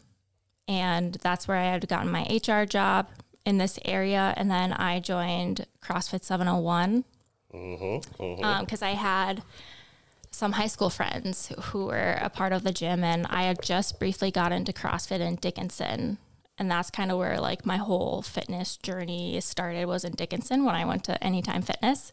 and 0.67 1.17
that's 1.21 1.47
where 1.47 1.57
I 1.57 1.65
had 1.65 1.87
gotten 1.87 2.11
my 2.11 2.23
HR 2.23 2.65
job 2.65 3.07
in 3.45 3.57
this 3.57 3.79
area. 3.85 4.33
And 4.37 4.49
then 4.49 4.73
I 4.73 4.99
joined 4.99 5.65
CrossFit 5.81 6.23
701 6.23 7.03
because 7.51 7.61
mm-hmm, 7.61 8.43
um, 8.43 8.65
mm-hmm. 8.65 8.83
I 8.83 8.91
had 8.91 9.43
some 10.31 10.53
high 10.53 10.67
school 10.67 10.89
friends 10.89 11.51
who 11.65 11.85
were 11.85 12.17
a 12.21 12.29
part 12.29 12.51
of 12.51 12.63
the 12.63 12.71
gym. 12.71 13.03
And 13.03 13.25
I 13.27 13.43
had 13.43 13.61
just 13.61 13.99
briefly 13.99 14.31
got 14.31 14.51
into 14.51 14.73
CrossFit 14.73 15.19
in 15.19 15.35
Dickinson. 15.35 16.17
And 16.57 16.71
that's 16.71 16.89
kind 16.89 17.11
of 17.11 17.17
where 17.17 17.39
like 17.39 17.65
my 17.65 17.77
whole 17.77 18.21
fitness 18.21 18.77
journey 18.77 19.39
started 19.41 19.85
was 19.85 20.03
in 20.03 20.13
Dickinson 20.13 20.63
when 20.63 20.75
I 20.75 20.85
went 20.85 21.03
to 21.05 21.21
Anytime 21.23 21.61
Fitness. 21.61 22.11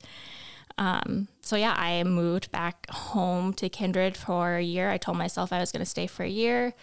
Um, 0.78 1.28
so 1.40 1.56
yeah, 1.56 1.74
I 1.76 2.02
moved 2.04 2.50
back 2.50 2.88
home 2.90 3.52
to 3.54 3.68
Kindred 3.68 4.16
for 4.16 4.56
a 4.56 4.62
year. 4.62 4.90
I 4.90 4.98
told 4.98 5.18
myself 5.18 5.52
I 5.52 5.60
was 5.60 5.72
going 5.72 5.84
to 5.84 5.90
stay 5.90 6.06
for 6.06 6.22
a 6.24 6.28
year, 6.28 6.74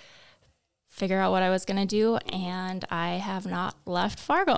figure 1.00 1.18
out 1.18 1.32
what 1.32 1.42
I 1.42 1.50
was 1.50 1.66
going 1.66 1.80
to 1.80 1.86
do, 1.88 2.18
and 2.32 2.86
I 2.92 3.12
have 3.12 3.48
not 3.48 3.76
left 3.86 4.20
Fargo. 4.20 4.58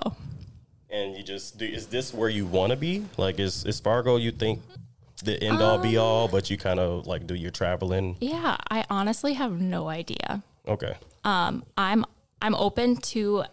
And 0.89 1.15
you 1.15 1.23
just 1.23 1.57
do, 1.57 1.65
is 1.65 1.87
this 1.87 2.13
where 2.13 2.27
you 2.27 2.45
want 2.45 2.71
to 2.71 2.75
be? 2.75 3.05
Like, 3.15 3.39
is 3.39 3.63
is 3.65 3.79
Fargo? 3.79 4.17
You 4.17 4.31
think 4.31 4.59
the 5.23 5.41
end 5.41 5.61
all 5.61 5.77
be 5.77 5.95
all, 5.97 6.27
but 6.27 6.49
you 6.49 6.57
kind 6.57 6.79
of 6.79 7.07
like 7.07 7.27
do 7.27 7.35
your 7.35 7.51
traveling? 7.51 8.17
Yeah, 8.19 8.57
I 8.69 8.83
honestly 8.89 9.33
have 9.33 9.61
no 9.61 9.87
idea. 9.87 10.43
Okay. 10.67 10.95
Um, 11.23 11.63
I'm 11.77 12.03
I'm 12.41 12.55
open 12.55 12.97
to 12.97 13.45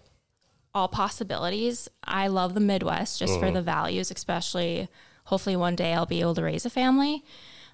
all 0.74 0.88
possibilities. 0.88 1.88
I 2.02 2.26
love 2.28 2.54
the 2.54 2.60
Midwest 2.60 3.18
just 3.18 3.38
for 3.38 3.50
the 3.50 3.62
values, 3.62 4.10
especially 4.10 4.88
hopefully 5.24 5.56
one 5.56 5.76
day 5.76 5.92
I'll 5.92 6.06
be 6.06 6.20
able 6.20 6.34
to 6.34 6.42
raise 6.42 6.64
a 6.64 6.70
family. 6.70 7.22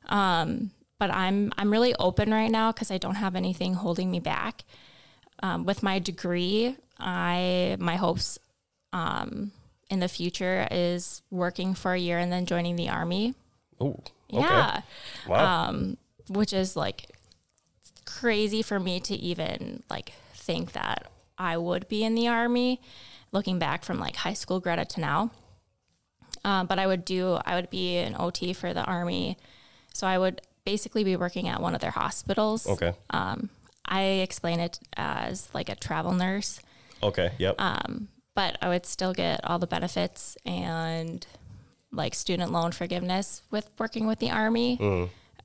Um, 0.09 0.73
but 0.99 1.11
I'm 1.11 1.53
I'm 1.57 1.71
really 1.71 1.95
open 1.99 2.31
right 2.33 2.51
now 2.51 2.73
because 2.73 2.91
I 2.91 2.99
don't 2.99 3.17
have 3.17 3.37
anything 3.37 3.75
holding 3.75 4.11
me 4.11 4.21
back. 4.21 4.65
Um, 5.43 5.65
with 5.65 5.83
my 5.83 5.99
degree, 5.99 6.77
I 6.99 7.77
my 7.81 7.97
hopes 7.97 8.39
um, 8.93 9.53
in 9.91 10.01
the 10.01 10.09
future 10.09 10.67
is 10.71 11.23
working 11.31 11.75
for 11.75 11.93
a 11.93 11.99
year 11.99 12.19
and 12.19 12.33
then 12.33 12.47
joining 12.47 12.77
the 12.77 12.89
army. 12.89 13.35
Oh. 13.81 13.99
Okay. 14.33 14.43
Yeah 14.43 14.81
Wow. 15.29 15.67
which 16.29 16.53
is 16.53 16.77
like 16.77 17.11
crazy 18.05 18.63
for 18.63 18.81
me 18.81 19.01
to 19.01 19.15
even 19.15 19.83
like 19.91 20.13
think 20.35 20.73
that 20.73 21.11
I 21.39 21.57
would 21.57 21.89
be 21.89 22.05
in 22.05 22.15
the 22.15 22.29
army 22.29 22.81
looking 23.33 23.59
back 23.59 23.85
from 23.85 23.99
like 23.99 24.17
high 24.17 24.33
school 24.33 24.61
Greta 24.61 24.85
to 24.85 25.01
now. 25.01 25.31
Um, 26.45 26.67
but 26.67 26.79
I 26.79 26.87
would 26.87 27.05
do, 27.05 27.39
I 27.45 27.55
would 27.55 27.71
be 27.71 27.97
an 27.97 28.17
OT 28.19 28.53
for 28.53 28.75
the 28.75 28.85
army. 28.85 29.39
So 29.93 30.07
I 30.07 30.19
would 30.19 30.43
basically 30.65 31.05
be 31.05 31.17
working 31.17 31.49
at 31.49 31.61
one 31.61 31.75
of 31.75 31.81
their 31.81 31.91
hospitals. 31.91 32.67
okay. 32.67 32.93
I 33.85 34.03
explain 34.03 34.61
it 34.61 34.79
as 34.97 35.49
like 35.55 35.69
a 35.69 35.75
travel 35.75 36.13
nurse, 36.13 36.61
okay. 37.03 37.33
Yep. 37.39 37.57
but 38.35 38.59
I 38.61 38.69
would 38.69 38.87
still 38.87 39.13
get 39.13 39.41
all 39.45 39.59
the 39.59 39.67
benefits 39.67 40.37
and 40.45 41.27
like 41.93 42.15
student 42.15 42.51
loan 42.53 42.73
forgiveness 42.73 43.43
with 43.51 43.71
working 43.79 44.07
with 44.07 44.19
the 44.19 44.31
army. 44.31 44.79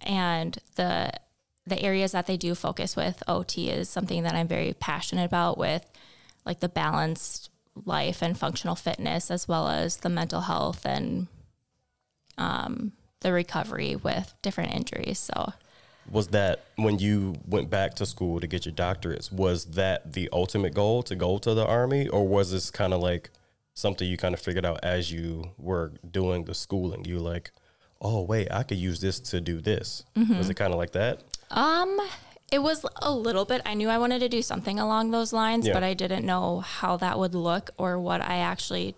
And 0.01 0.58
the 0.75 1.12
the 1.67 1.81
areas 1.81 2.13
that 2.13 2.25
they 2.25 2.38
do 2.38 2.55
focus 2.55 2.96
with 2.96 3.22
OT 3.27 3.69
is 3.69 3.89
something 3.89 4.24
that 4.24 4.34
I'm 4.34 4.48
very 4.48 4.74
passionate 4.74 5.25
about 5.25 5.58
with 5.58 5.86
like 6.46 6.62
the 6.62 6.69
balanced 6.69 7.50
life 7.86 8.22
and 8.24 8.38
functional 8.38 8.75
fitness 8.75 9.29
as 9.29 9.48
well 9.48 9.67
as 9.67 9.98
the 9.98 10.10
mental 10.10 10.41
health 10.41 10.86
and 10.86 11.27
um, 12.38 12.93
the 13.22 13.31
recovery 13.31 13.96
with 13.96 14.34
different 14.41 14.74
injuries. 14.74 15.19
So 15.19 15.53
was 16.12 16.28
that 16.30 16.66
when 16.75 17.00
you 17.00 17.36
went 17.48 17.70
back 17.70 17.94
to 17.96 18.06
school 18.06 18.39
to 18.39 18.48
get 18.48 18.66
your 18.66 18.74
doctorates? 18.74 19.32
Was 19.32 19.66
that 19.66 20.13
the 20.13 20.30
ultimate 20.34 20.74
goal 20.74 21.04
to 21.04 21.16
go 21.16 21.38
to 21.39 21.54
the 21.54 21.66
army, 21.66 22.08
or 22.08 22.28
was 22.28 22.51
this 22.51 22.72
kind 22.72 22.94
of 22.94 23.01
like 23.01 23.30
something 23.74 24.08
you 24.08 24.18
kind 24.18 24.34
of 24.34 24.39
figured 24.42 24.66
out 24.66 24.80
as 24.84 25.12
you 25.12 25.51
were 25.58 25.94
doing 26.10 26.46
the 26.46 26.54
schooling? 26.54 27.06
You 27.06 27.20
like, 27.20 27.51
oh 28.01 28.22
wait, 28.22 28.48
I 28.51 28.63
could 28.63 28.78
use 28.78 29.01
this 29.01 29.20
to 29.32 29.42
do 29.42 29.62
this. 29.62 30.04
Was 30.16 30.50
it 30.50 30.56
kind 30.56 30.74
of 30.74 30.78
like 30.80 30.92
that? 30.92 31.22
Um, 31.51 32.00
it 32.51 32.60
was 32.63 32.86
a 33.01 33.12
little 33.12 33.46
bit. 33.46 33.62
I 33.66 33.74
knew 33.75 33.89
I 33.89 33.98
wanted 34.00 34.20
to 34.20 34.30
do 34.30 34.42
something 34.42 34.80
along 34.80 35.12
those 35.12 35.32
lines, 35.34 35.68
Yeah. 35.68 35.74
but 35.74 35.84
I 35.84 35.94
didn't 35.94 36.25
know 36.25 36.60
how 36.62 36.98
that 36.98 37.20
would 37.20 37.36
look 37.36 37.70
or 37.78 38.00
what 38.00 38.22
I 38.22 38.38
actually 38.38 38.96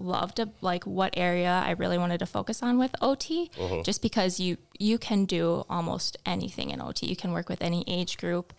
loved 0.00 0.36
to 0.36 0.48
like 0.60 0.84
what 0.84 1.14
area 1.16 1.62
I 1.64 1.72
really 1.72 1.98
wanted 1.98 2.18
to 2.18 2.26
focus 2.26 2.62
on 2.62 2.78
with 2.78 2.94
OT 3.00 3.50
just 3.84 4.02
because 4.02 4.40
you 4.40 4.56
you 4.78 4.98
can 4.98 5.26
do 5.26 5.64
almost 5.68 6.16
anything 6.24 6.70
in 6.70 6.80
OT. 6.80 7.06
You 7.06 7.16
can 7.16 7.32
work 7.32 7.48
with 7.48 7.62
any 7.62 7.84
age 7.86 8.16
group. 8.16 8.52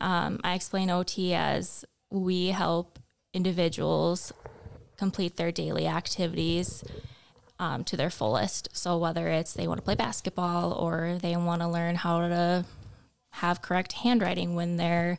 Um, 0.00 0.40
I 0.44 0.54
explain 0.54 0.90
OT 0.90 1.34
as 1.34 1.84
we 2.10 2.48
help 2.48 2.98
individuals 3.34 4.32
complete 4.96 5.36
their 5.36 5.52
daily 5.52 5.86
activities 5.86 6.84
um, 7.58 7.84
to 7.84 7.96
their 7.96 8.10
fullest. 8.10 8.68
So 8.72 8.96
whether 8.98 9.28
it's 9.28 9.52
they 9.52 9.66
want 9.66 9.78
to 9.78 9.84
play 9.84 9.94
basketball 9.94 10.72
or 10.72 11.18
they 11.20 11.36
want 11.36 11.62
to 11.62 11.68
learn 11.68 11.96
how 11.96 12.20
to 12.28 12.64
have 13.32 13.62
correct 13.62 13.92
handwriting 13.92 14.54
when 14.54 14.76
they're 14.76 15.18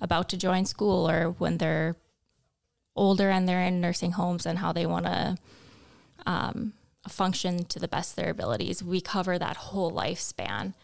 about 0.00 0.28
to 0.28 0.36
join 0.36 0.64
school 0.64 1.08
or 1.08 1.30
when 1.38 1.58
they're 1.58 1.96
older 2.98 3.30
and 3.30 3.48
they're 3.48 3.62
in 3.62 3.80
nursing 3.80 4.12
homes 4.12 4.44
and 4.44 4.58
how 4.58 4.72
they 4.72 4.86
want 4.86 5.06
to 5.06 5.38
um, 6.26 6.72
function 7.08 7.64
to 7.64 7.78
the 7.78 7.88
best 7.88 8.12
of 8.12 8.16
their 8.16 8.30
abilities. 8.30 8.82
We 8.82 9.00
cover 9.00 9.38
that 9.38 9.56
whole 9.56 9.90
lifespan. 9.90 10.74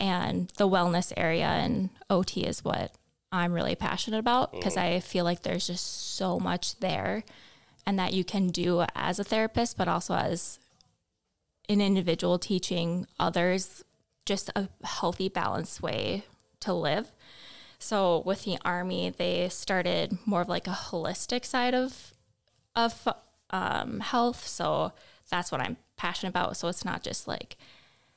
And 0.00 0.48
the 0.56 0.68
wellness 0.68 1.12
area 1.16 1.46
and 1.46 1.90
OT 2.10 2.42
is 2.42 2.64
what 2.64 2.92
I'm 3.30 3.52
really 3.52 3.74
passionate 3.74 4.18
about 4.18 4.52
because 4.52 4.76
I 4.76 5.00
feel 5.00 5.24
like 5.24 5.42
there's 5.42 5.66
just 5.66 6.16
so 6.16 6.38
much 6.38 6.78
there 6.80 7.24
and 7.86 7.98
that 7.98 8.12
you 8.12 8.24
can 8.24 8.48
do 8.48 8.84
as 8.94 9.18
a 9.18 9.24
therapist, 9.24 9.76
but 9.76 9.88
also 9.88 10.14
as 10.14 10.58
an 11.68 11.80
individual 11.80 12.38
teaching 12.38 13.06
others 13.18 13.84
just 14.26 14.50
a 14.56 14.68
healthy, 14.82 15.28
balanced 15.28 15.82
way 15.82 16.24
to 16.60 16.72
live. 16.72 17.12
So 17.84 18.22
with 18.24 18.44
the 18.44 18.56
army, 18.64 19.10
they 19.10 19.48
started 19.50 20.16
more 20.24 20.40
of 20.40 20.48
like 20.48 20.66
a 20.66 20.70
holistic 20.70 21.44
side 21.44 21.74
of 21.74 22.14
of 22.74 23.06
um, 23.50 24.00
health. 24.00 24.46
So 24.46 24.92
that's 25.30 25.52
what 25.52 25.60
I'm 25.60 25.76
passionate 25.96 26.30
about. 26.30 26.56
So 26.56 26.68
it's 26.68 26.84
not 26.84 27.02
just 27.02 27.28
like 27.28 27.56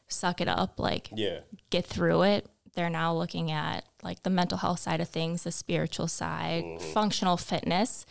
suck 0.08 0.40
it 0.42 0.48
up, 0.48 0.80
like 0.80 1.10
Yeah. 1.14 1.42
get 1.70 1.86
through 1.86 2.22
it. 2.24 2.48
They're 2.76 2.90
now 2.90 3.14
looking 3.14 3.52
at 3.52 3.84
like 4.04 4.24
the 4.24 4.30
mental 4.30 4.58
health 4.60 4.80
side 4.80 5.02
of 5.02 5.10
things, 5.10 5.44
the 5.44 5.52
spiritual 5.52 6.08
side, 6.08 6.82
functional 6.94 7.36
fitness. 7.38 8.06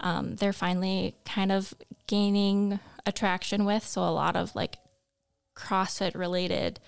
Um, 0.00 0.36
they're 0.36 0.52
finally 0.52 1.14
kind 1.24 1.50
of 1.50 1.72
gaining 2.08 2.78
attraction 3.06 3.64
with. 3.64 3.86
So 3.86 4.02
a 4.02 4.10
lot 4.12 4.36
of 4.36 4.54
like 4.54 4.76
CrossFit 5.56 6.14
related 6.14 6.78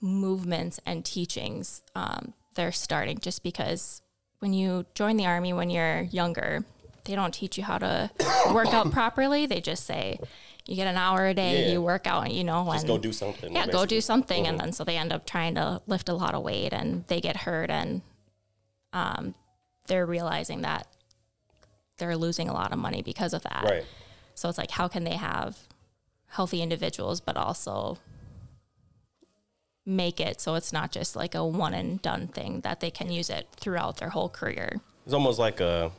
movements 0.00 0.80
and 0.86 1.04
teachings, 1.04 1.82
um, 1.94 2.34
they're 2.58 2.72
starting 2.72 3.18
just 3.20 3.44
because 3.44 4.02
when 4.40 4.52
you 4.52 4.84
join 4.94 5.16
the 5.16 5.24
army 5.26 5.52
when 5.52 5.70
you're 5.70 6.00
younger, 6.02 6.64
they 7.04 7.14
don't 7.14 7.32
teach 7.32 7.56
you 7.56 7.62
how 7.62 7.78
to 7.78 8.10
work 8.52 8.74
out 8.74 8.90
properly. 8.90 9.46
They 9.46 9.60
just 9.60 9.86
say 9.86 10.18
you 10.66 10.74
get 10.74 10.88
an 10.88 10.96
hour 10.96 11.24
a 11.26 11.34
day, 11.34 11.66
Yeah. 11.66 11.72
you 11.72 11.80
work 11.80 12.08
out, 12.08 12.30
you 12.32 12.42
know, 12.42 12.64
Just 12.72 12.80
and 12.80 12.88
go 12.88 12.98
do 12.98 13.12
something. 13.12 13.52
yeah, 13.52 13.66
go 13.66 13.86
do 13.86 13.94
basically. 13.96 14.00
something, 14.00 14.46
and 14.48 14.58
then 14.58 14.72
so 14.72 14.82
they 14.82 14.96
end 14.96 15.12
up 15.12 15.24
trying 15.24 15.54
to 15.54 15.80
lift 15.86 16.08
a 16.08 16.14
lot 16.14 16.34
of 16.34 16.42
weight, 16.42 16.72
and 16.72 17.04
they 17.06 17.20
get 17.20 17.36
hurt, 17.36 17.70
and 17.70 18.02
um, 18.92 19.34
they're 19.86 20.04
realizing 20.04 20.62
that 20.62 20.88
they're 21.98 22.16
losing 22.16 22.48
a 22.48 22.52
lot 22.52 22.72
of 22.72 22.78
money 22.80 23.02
because 23.02 23.32
of 23.34 23.42
that. 23.44 23.62
Right. 23.64 23.84
So 24.34 24.48
it's 24.48 24.58
like, 24.58 24.72
how 24.72 24.88
can 24.88 25.04
they 25.04 25.14
have 25.16 25.56
healthy 26.26 26.60
individuals, 26.60 27.20
but 27.20 27.36
also 27.36 27.98
make 29.88 30.20
it 30.20 30.40
so 30.40 30.54
it's 30.54 30.72
not 30.72 30.92
just 30.92 31.16
like 31.16 31.34
a 31.34 31.44
one 31.44 31.74
and 31.74 32.00
done 32.02 32.28
thing 32.28 32.60
that 32.60 32.80
they 32.80 32.90
can 32.90 33.10
use 33.10 33.30
it 33.30 33.48
throughout 33.56 33.96
their 33.96 34.10
whole 34.10 34.28
career. 34.28 34.80
It's 35.04 35.14
almost 35.14 35.38
like 35.38 35.60
a. 35.60 35.90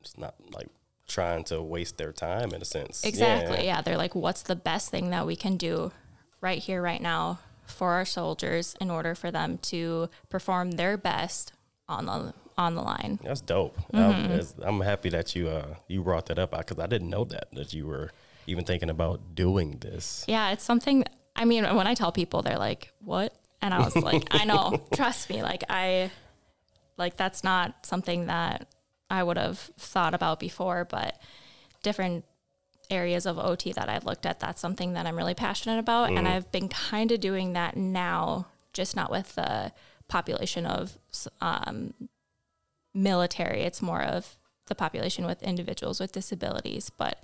It's 0.00 0.16
not 0.16 0.34
like 0.52 0.68
trying 1.08 1.44
to 1.44 1.60
waste 1.60 1.98
their 1.98 2.12
time 2.12 2.52
in 2.52 2.62
a 2.62 2.64
sense. 2.64 3.04
Exactly. 3.04 3.64
Yeah. 3.64 3.82
They're 3.82 3.96
like, 3.96 4.14
what's 4.14 4.42
the 4.42 4.56
best 4.56 4.90
thing 4.90 5.10
that 5.10 5.26
we 5.26 5.34
can 5.34 5.56
do 5.56 5.92
right 6.40 6.58
here, 6.58 6.80
right 6.80 7.00
now 7.00 7.40
for 7.66 7.92
our 7.92 8.04
soldiers 8.04 8.76
in 8.80 8.90
order 8.90 9.14
for 9.14 9.30
them 9.30 9.58
to 9.58 10.08
perform 10.28 10.72
their 10.72 10.96
best 10.96 11.52
on 11.88 12.06
the 12.06 12.34
on 12.56 12.74
the 12.74 12.82
line. 12.82 13.18
That's 13.22 13.40
dope. 13.40 13.76
Mm-hmm. 13.92 14.62
I'm, 14.62 14.68
I'm 14.68 14.80
happy 14.80 15.08
that 15.10 15.34
you 15.34 15.48
uh 15.48 15.74
you 15.88 16.02
brought 16.02 16.26
that 16.26 16.38
up 16.38 16.56
because 16.56 16.78
I 16.78 16.86
didn't 16.86 17.10
know 17.10 17.24
that 17.24 17.48
that 17.52 17.72
you 17.74 17.86
were 17.86 18.12
even 18.46 18.64
thinking 18.64 18.90
about 18.90 19.34
doing 19.34 19.78
this. 19.80 20.24
Yeah, 20.28 20.52
it's 20.52 20.62
something 20.62 21.04
I 21.36 21.44
mean, 21.44 21.64
when 21.74 21.86
I 21.86 21.94
tell 21.94 22.12
people 22.12 22.42
they're 22.42 22.58
like, 22.58 22.92
What? 23.00 23.34
And 23.60 23.72
I 23.72 23.78
was 23.78 23.96
like, 23.96 24.24
I 24.30 24.44
know, 24.44 24.86
trust 24.94 25.30
me. 25.30 25.42
Like, 25.42 25.64
I, 25.70 26.10
like, 26.98 27.16
that's 27.16 27.42
not 27.42 27.86
something 27.86 28.26
that 28.26 28.68
I 29.08 29.22
would 29.22 29.38
have 29.38 29.58
thought 29.78 30.12
about 30.12 30.38
before, 30.38 30.84
but 30.84 31.18
different 31.82 32.26
areas 32.90 33.24
of 33.24 33.38
OT 33.38 33.72
that 33.72 33.88
I've 33.88 34.04
looked 34.04 34.26
at, 34.26 34.38
that's 34.38 34.60
something 34.60 34.92
that 34.92 35.06
I'm 35.06 35.16
really 35.16 35.34
passionate 35.34 35.78
about. 35.78 36.10
And 36.10 36.28
I've 36.28 36.52
been 36.52 36.68
kind 36.68 37.10
of 37.10 37.20
doing 37.20 37.54
that 37.54 37.74
now, 37.74 38.48
just 38.74 38.94
not 38.94 39.10
with 39.10 39.34
the 39.34 39.72
population 40.08 40.66
of 40.66 40.98
um, 41.40 41.94
military. 42.92 43.62
It's 43.62 43.80
more 43.80 44.02
of 44.02 44.36
the 44.66 44.74
population 44.74 45.24
with 45.24 45.42
individuals 45.42 46.00
with 46.00 46.12
disabilities, 46.12 46.90
but 46.90 47.22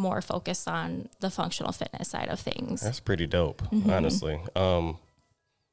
more 0.00 0.22
focused 0.22 0.66
on 0.66 1.08
the 1.20 1.30
functional 1.30 1.72
fitness 1.72 2.08
side 2.08 2.28
of 2.28 2.40
things. 2.40 2.80
That's 2.80 3.00
pretty 3.00 3.26
dope, 3.26 3.62
honestly. 3.88 4.40
Um, 4.56 4.98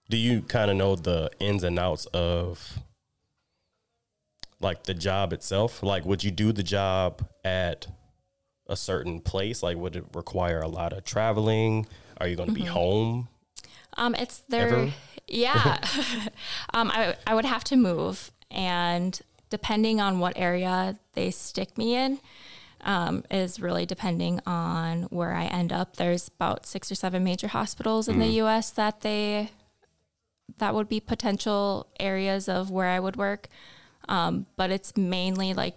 do 0.09 0.17
you 0.17 0.41
kind 0.41 0.69
of 0.69 0.77
know 0.77 0.95
the 0.95 1.31
ins 1.39 1.63
and 1.63 1.79
outs 1.79 2.05
of 2.07 2.79
like 4.59 4.83
the 4.83 4.93
job 4.93 5.33
itself? 5.33 5.81
Like, 5.81 6.05
would 6.05 6.23
you 6.23 6.31
do 6.31 6.51
the 6.51 6.63
job 6.63 7.27
at 7.43 7.87
a 8.67 8.75
certain 8.75 9.21
place? 9.21 9.63
Like, 9.63 9.77
would 9.77 9.95
it 9.95 10.05
require 10.13 10.59
a 10.61 10.67
lot 10.67 10.93
of 10.93 11.05
traveling? 11.05 11.87
Are 12.19 12.27
you 12.27 12.35
going 12.35 12.49
to 12.49 12.55
be 12.55 12.65
home? 12.65 13.29
Um, 13.95 14.13
it's 14.15 14.39
there. 14.49 14.67
Ever? 14.67 14.93
Yeah. 15.27 15.77
um, 16.73 16.91
I, 16.91 17.15
I 17.25 17.33
would 17.33 17.45
have 17.45 17.63
to 17.65 17.75
move, 17.75 18.31
and 18.51 19.19
depending 19.49 20.01
on 20.01 20.19
what 20.19 20.33
area 20.35 20.97
they 21.13 21.31
stick 21.31 21.77
me 21.77 21.95
in, 21.95 22.19
um, 22.81 23.23
is 23.31 23.59
really 23.59 23.85
depending 23.85 24.39
on 24.45 25.03
where 25.03 25.33
I 25.33 25.45
end 25.45 25.71
up. 25.73 25.95
There's 25.97 26.27
about 26.29 26.65
six 26.65 26.91
or 26.91 26.95
seven 26.95 27.23
major 27.23 27.47
hospitals 27.47 28.07
in 28.07 28.19
the 28.19 28.27
U.S. 28.27 28.69
that 28.71 29.01
they 29.01 29.51
that 30.59 30.73
would 30.73 30.87
be 30.87 30.99
potential 30.99 31.87
areas 31.99 32.47
of 32.47 32.71
where 32.71 32.87
I 32.87 32.99
would 32.99 33.15
work, 33.17 33.47
um, 34.07 34.45
but 34.55 34.71
it's 34.71 34.95
mainly 34.95 35.53
like 35.53 35.75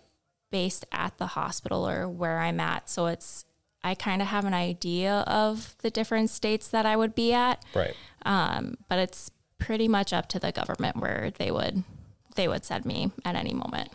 based 0.50 0.86
at 0.92 1.16
the 1.18 1.26
hospital 1.26 1.88
or 1.88 2.08
where 2.08 2.38
I'm 2.38 2.60
at. 2.60 2.88
So 2.88 3.06
it's 3.06 3.44
I 3.82 3.94
kind 3.94 4.20
of 4.22 4.28
have 4.28 4.44
an 4.44 4.54
idea 4.54 5.24
of 5.26 5.74
the 5.78 5.90
different 5.90 6.30
states 6.30 6.68
that 6.68 6.84
I 6.86 6.96
would 6.96 7.14
be 7.14 7.32
at 7.32 7.64
Right. 7.74 7.94
um, 8.26 8.76
but 8.88 8.98
it's 8.98 9.30
pretty 9.58 9.88
much 9.88 10.12
up 10.12 10.28
to 10.28 10.38
the 10.38 10.52
government 10.52 10.96
where 10.96 11.30
they 11.38 11.50
would 11.50 11.82
they 12.36 12.46
would 12.46 12.64
send 12.64 12.84
me 12.84 13.10
at 13.24 13.34
any 13.36 13.52
moment. 13.52 13.90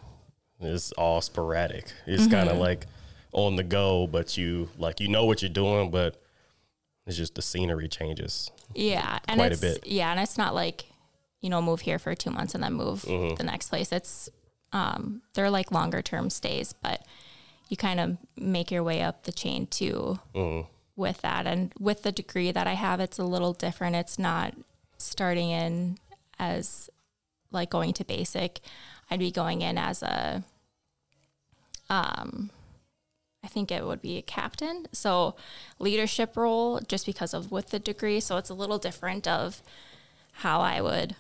It's 0.66 0.92
all 0.94 1.22
sporadic. 1.22 1.86
It's 2.06 2.28
kind 2.28 2.50
of 2.50 2.58
like 2.58 2.86
on 3.32 3.56
the 3.56 3.64
go, 3.64 4.08
but 4.08 4.38
you 4.38 4.70
like 4.78 5.00
you 5.00 5.08
know 5.08 5.26
what 5.26 5.42
you're 5.42 5.50
doing, 5.50 5.92
but 5.92 6.22
it's 7.06 7.18
just 7.18 7.36
the 7.36 7.42
scenery 7.42 7.88
changes. 7.88 8.50
Yeah, 8.74 9.20
and 9.28 9.38
Quite 9.40 9.52
a 9.52 9.54
it's 9.54 9.62
bit. 9.62 9.88
yeah, 9.88 10.12
and 10.12 10.20
it's 10.20 10.38
not 10.38 10.56
like 10.56 10.86
you 11.42 11.50
know 11.50 11.62
move 11.62 11.82
here 11.82 12.00
for 12.00 12.16
two 12.16 12.32
months 12.32 12.56
and 12.56 12.64
then 12.64 12.74
move 12.74 13.04
Mm-hmm. 13.04 13.36
the 13.36 13.44
next 13.44 13.70
place. 13.70 13.92
It's 13.92 14.30
um, 14.74 15.22
they're 15.34 15.50
like 15.50 15.72
longer 15.72 16.02
term 16.02 16.30
stays, 16.30 16.74
but 16.74 17.06
you 17.70 17.78
kind 17.78 18.00
of 18.00 18.18
make 18.38 18.72
your 18.72 18.84
way 18.84 19.02
up 19.02 19.24
the 19.24 19.32
chain 19.32 19.68
too 19.68 20.20
Mm-hmm. 20.34 20.68
with 20.96 21.22
that. 21.22 21.46
And 21.48 21.74
with 21.80 22.04
the 22.04 22.12
degree 22.12 22.52
that 22.52 22.68
I 22.68 22.74
have, 22.74 23.00
it's 23.00 23.20
a 23.20 23.24
little 23.24 23.54
different. 23.54 23.96
It's 23.96 24.18
not 24.20 24.54
starting 24.98 25.50
in 25.52 25.98
as 26.40 26.90
like 27.52 27.70
going 27.70 27.94
to 27.94 28.04
basic. 28.06 28.60
I'd 29.12 29.20
be 29.20 29.32
going 29.32 29.62
in 29.62 29.78
as 29.78 30.02
a 30.02 30.44
um 31.90 32.50
I 33.44 33.48
think 33.48 33.72
it 33.72 33.86
would 33.86 34.02
be 34.02 34.18
a 34.18 34.24
captain. 34.24 34.88
So 34.92 35.36
leadership 35.78 36.36
role 36.36 36.80
just 36.80 37.06
because 37.06 37.32
of 37.34 37.52
with 37.52 37.70
the 37.70 37.78
degree. 37.78 38.20
So 38.20 38.38
it's 38.38 38.50
a 38.50 38.56
little 38.56 38.80
different 38.80 39.28
of 39.28 39.62
how 40.32 40.62
I 40.62 40.82
would 40.82 41.16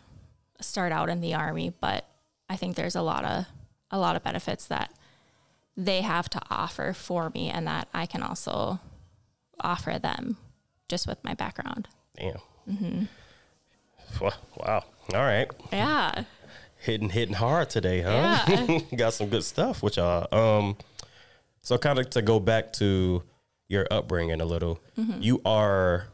start 0.60 0.92
out 0.92 1.10
in 1.10 1.22
the 1.22 1.36
army, 1.36 1.72
but 1.80 2.08
I 2.50 2.56
think 2.56 2.76
there's 2.76 2.96
a 2.96 3.04
lot 3.04 3.24
of 3.26 3.46
a 3.92 4.00
lot 4.00 4.16
of 4.16 4.24
benefits 4.24 4.66
that 4.66 4.92
they 5.78 6.01
have 6.01 6.28
to 6.30 6.42
offer 6.50 6.94
for 6.94 7.30
me 7.30 7.50
and 7.50 7.68
that 7.68 7.88
I 7.94 8.08
can 8.08 8.24
also 8.24 8.80
offer 9.60 10.00
them 10.00 10.38
just 10.90 11.08
with 11.08 11.24
my 11.24 11.34
background. 11.34 11.88
Damn. 12.18 12.38
Mm-hmm. 12.68 13.04
Wow. 14.58 14.84
All 15.14 15.22
right. 15.22 15.50
Yeah. 15.72 16.24
Hitting 16.86 17.10
hitting 17.10 17.34
hard 17.36 17.70
today, 17.72 18.02
huh? 18.02 18.44
Yeah. 18.48 18.80
Got 18.96 19.14
some 19.14 19.30
good 19.30 19.44
stuff 19.44 19.82
with 19.82 19.98
y'all. 19.98 20.28
Um, 20.32 20.78
so 21.62 21.78
kind 21.80 21.98
of 21.98 22.10
to 22.12 22.22
go 22.22 22.40
back 22.40 22.74
to 22.74 23.24
your 23.68 23.88
upbringing 23.90 24.40
a 24.42 24.46
little, 24.46 24.80
Mm-hmm. 24.98 25.22
you 25.22 25.42
are 25.46 26.08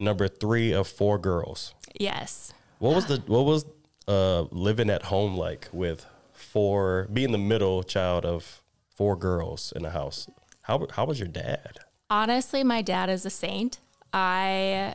number 0.00 0.26
three 0.26 0.72
of 0.72 0.88
four 0.88 1.18
girls. 1.18 1.74
Yes. 2.00 2.52
What 2.78 2.94
was 2.94 3.06
the 3.06 3.22
what 3.26 3.44
was 3.44 3.64
uh 4.06 4.42
living 4.50 4.88
at 4.88 5.02
home 5.04 5.36
like 5.36 5.68
with 5.72 6.06
four 6.32 7.06
being 7.12 7.32
the 7.32 7.38
middle 7.38 7.82
child 7.82 8.24
of 8.24 8.62
four 8.88 9.14
girls 9.16 9.72
in 9.76 9.82
the 9.82 9.90
house? 9.90 10.26
How 10.62 10.86
how 10.90 11.04
was 11.04 11.18
your 11.18 11.28
dad? 11.28 11.80
Honestly, 12.08 12.64
my 12.64 12.80
dad 12.80 13.10
is 13.10 13.26
a 13.26 13.30
saint. 13.30 13.78
I 14.12 14.94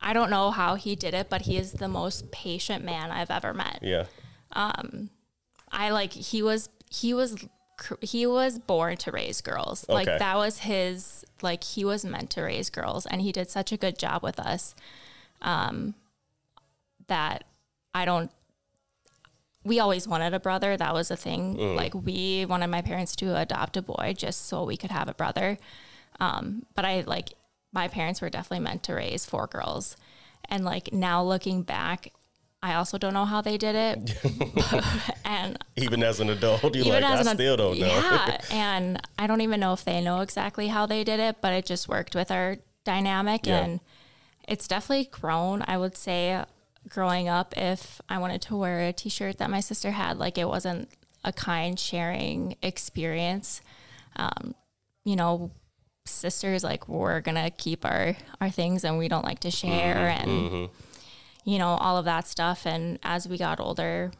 I 0.00 0.12
don't 0.12 0.30
know 0.30 0.50
how 0.50 0.74
he 0.74 0.96
did 0.96 1.14
it, 1.14 1.28
but 1.30 1.42
he 1.42 1.56
is 1.58 1.72
the 1.74 1.88
most 1.88 2.32
patient 2.32 2.84
man 2.84 3.10
I've 3.12 3.30
ever 3.30 3.54
met. 3.54 3.78
Yeah. 3.82 4.06
I 4.52 5.90
like 5.90 6.12
he 6.12 6.42
was 6.42 6.68
he 6.90 7.14
was 7.14 7.36
he 8.00 8.26
was 8.26 8.58
born 8.58 8.96
to 8.98 9.12
raise 9.12 9.40
girls. 9.40 9.86
Like 9.88 10.06
that 10.18 10.36
was 10.36 10.58
his 10.60 11.24
like 11.42 11.62
he 11.62 11.84
was 11.84 12.04
meant 12.04 12.30
to 12.30 12.42
raise 12.42 12.70
girls 12.70 13.06
and 13.06 13.20
he 13.20 13.30
did 13.32 13.50
such 13.50 13.72
a 13.72 13.76
good 13.76 13.98
job 13.98 14.22
with 14.22 14.40
us. 14.40 14.74
Um 15.42 15.94
that 17.06 17.44
I 17.94 18.04
don't 18.04 18.30
we 19.64 19.80
always 19.80 20.08
wanted 20.08 20.34
a 20.34 20.40
brother. 20.40 20.76
That 20.76 20.94
was 20.94 21.10
a 21.10 21.16
thing. 21.16 21.56
Like 21.76 21.94
we 21.94 22.46
wanted 22.46 22.68
my 22.68 22.82
parents 22.82 23.14
to 23.16 23.36
adopt 23.36 23.76
a 23.76 23.82
boy 23.82 24.14
just 24.16 24.46
so 24.46 24.64
we 24.64 24.76
could 24.76 24.90
have 24.90 25.08
a 25.08 25.14
brother. 25.14 25.58
Um 26.20 26.64
but 26.74 26.84
I 26.84 27.02
like 27.02 27.34
my 27.72 27.86
parents 27.86 28.20
were 28.20 28.30
definitely 28.30 28.64
meant 28.64 28.82
to 28.84 28.94
raise 28.94 29.26
four 29.26 29.46
girls. 29.46 29.96
And 30.48 30.64
like 30.64 30.92
now 30.92 31.22
looking 31.22 31.62
back, 31.62 32.12
I 32.62 32.74
also 32.74 32.98
don't 32.98 33.14
know 33.14 33.24
how 33.24 33.40
they 33.40 33.56
did 33.56 33.74
it. 33.76 34.18
and 35.24 35.58
Even 35.76 36.02
as 36.02 36.18
an 36.18 36.28
adult, 36.30 36.64
even 36.76 36.88
like, 36.92 37.04
I 37.04 37.20
an 37.20 37.26
still 37.26 37.56
don't 37.56 37.78
know. 37.78 37.86
Yeah, 37.86 38.40
and 38.50 39.00
I 39.18 39.26
don't 39.28 39.42
even 39.42 39.60
know 39.60 39.72
if 39.74 39.84
they 39.84 40.00
know 40.00 40.20
exactly 40.20 40.66
how 40.68 40.84
they 40.86 41.04
did 41.04 41.20
it, 41.20 41.36
but 41.40 41.52
it 41.52 41.66
just 41.66 41.88
worked 41.88 42.14
with 42.16 42.30
our 42.32 42.56
dynamic, 42.84 43.46
Yeah. 43.46 43.58
and 43.58 43.80
it's 44.48 44.66
definitely 44.66 45.08
grown. 45.12 45.62
I 45.68 45.78
would 45.78 45.96
say, 45.96 46.44
growing 46.88 47.28
up, 47.28 47.54
if 47.56 48.00
I 48.08 48.18
wanted 48.18 48.42
to 48.42 48.56
wear 48.56 48.80
a 48.88 48.92
T-shirt 48.92 49.38
that 49.38 49.50
my 49.50 49.60
sister 49.60 49.92
had, 49.92 50.18
like 50.18 50.36
it 50.36 50.48
wasn't 50.48 50.88
a 51.22 51.32
kind 51.32 51.78
sharing 51.78 52.56
experience. 52.62 53.60
Um, 54.16 54.54
you 55.04 55.14
know, 55.14 55.52
sisters 56.06 56.64
like 56.64 56.88
we're 56.88 57.20
gonna 57.20 57.50
keep 57.50 57.84
our 57.84 58.16
our 58.40 58.50
things, 58.50 58.82
and 58.82 58.98
we 58.98 59.06
don't 59.06 59.24
like 59.24 59.40
to 59.40 59.50
share, 59.50 60.08
and 60.08 60.70
you 61.44 61.58
know 61.58 61.68
all 61.68 61.96
of 61.96 62.04
that 62.04 62.26
stuff. 62.26 62.66
And 62.66 62.98
as 63.02 63.28
we 63.28 63.38
got 63.38 63.60
older, 63.60 64.10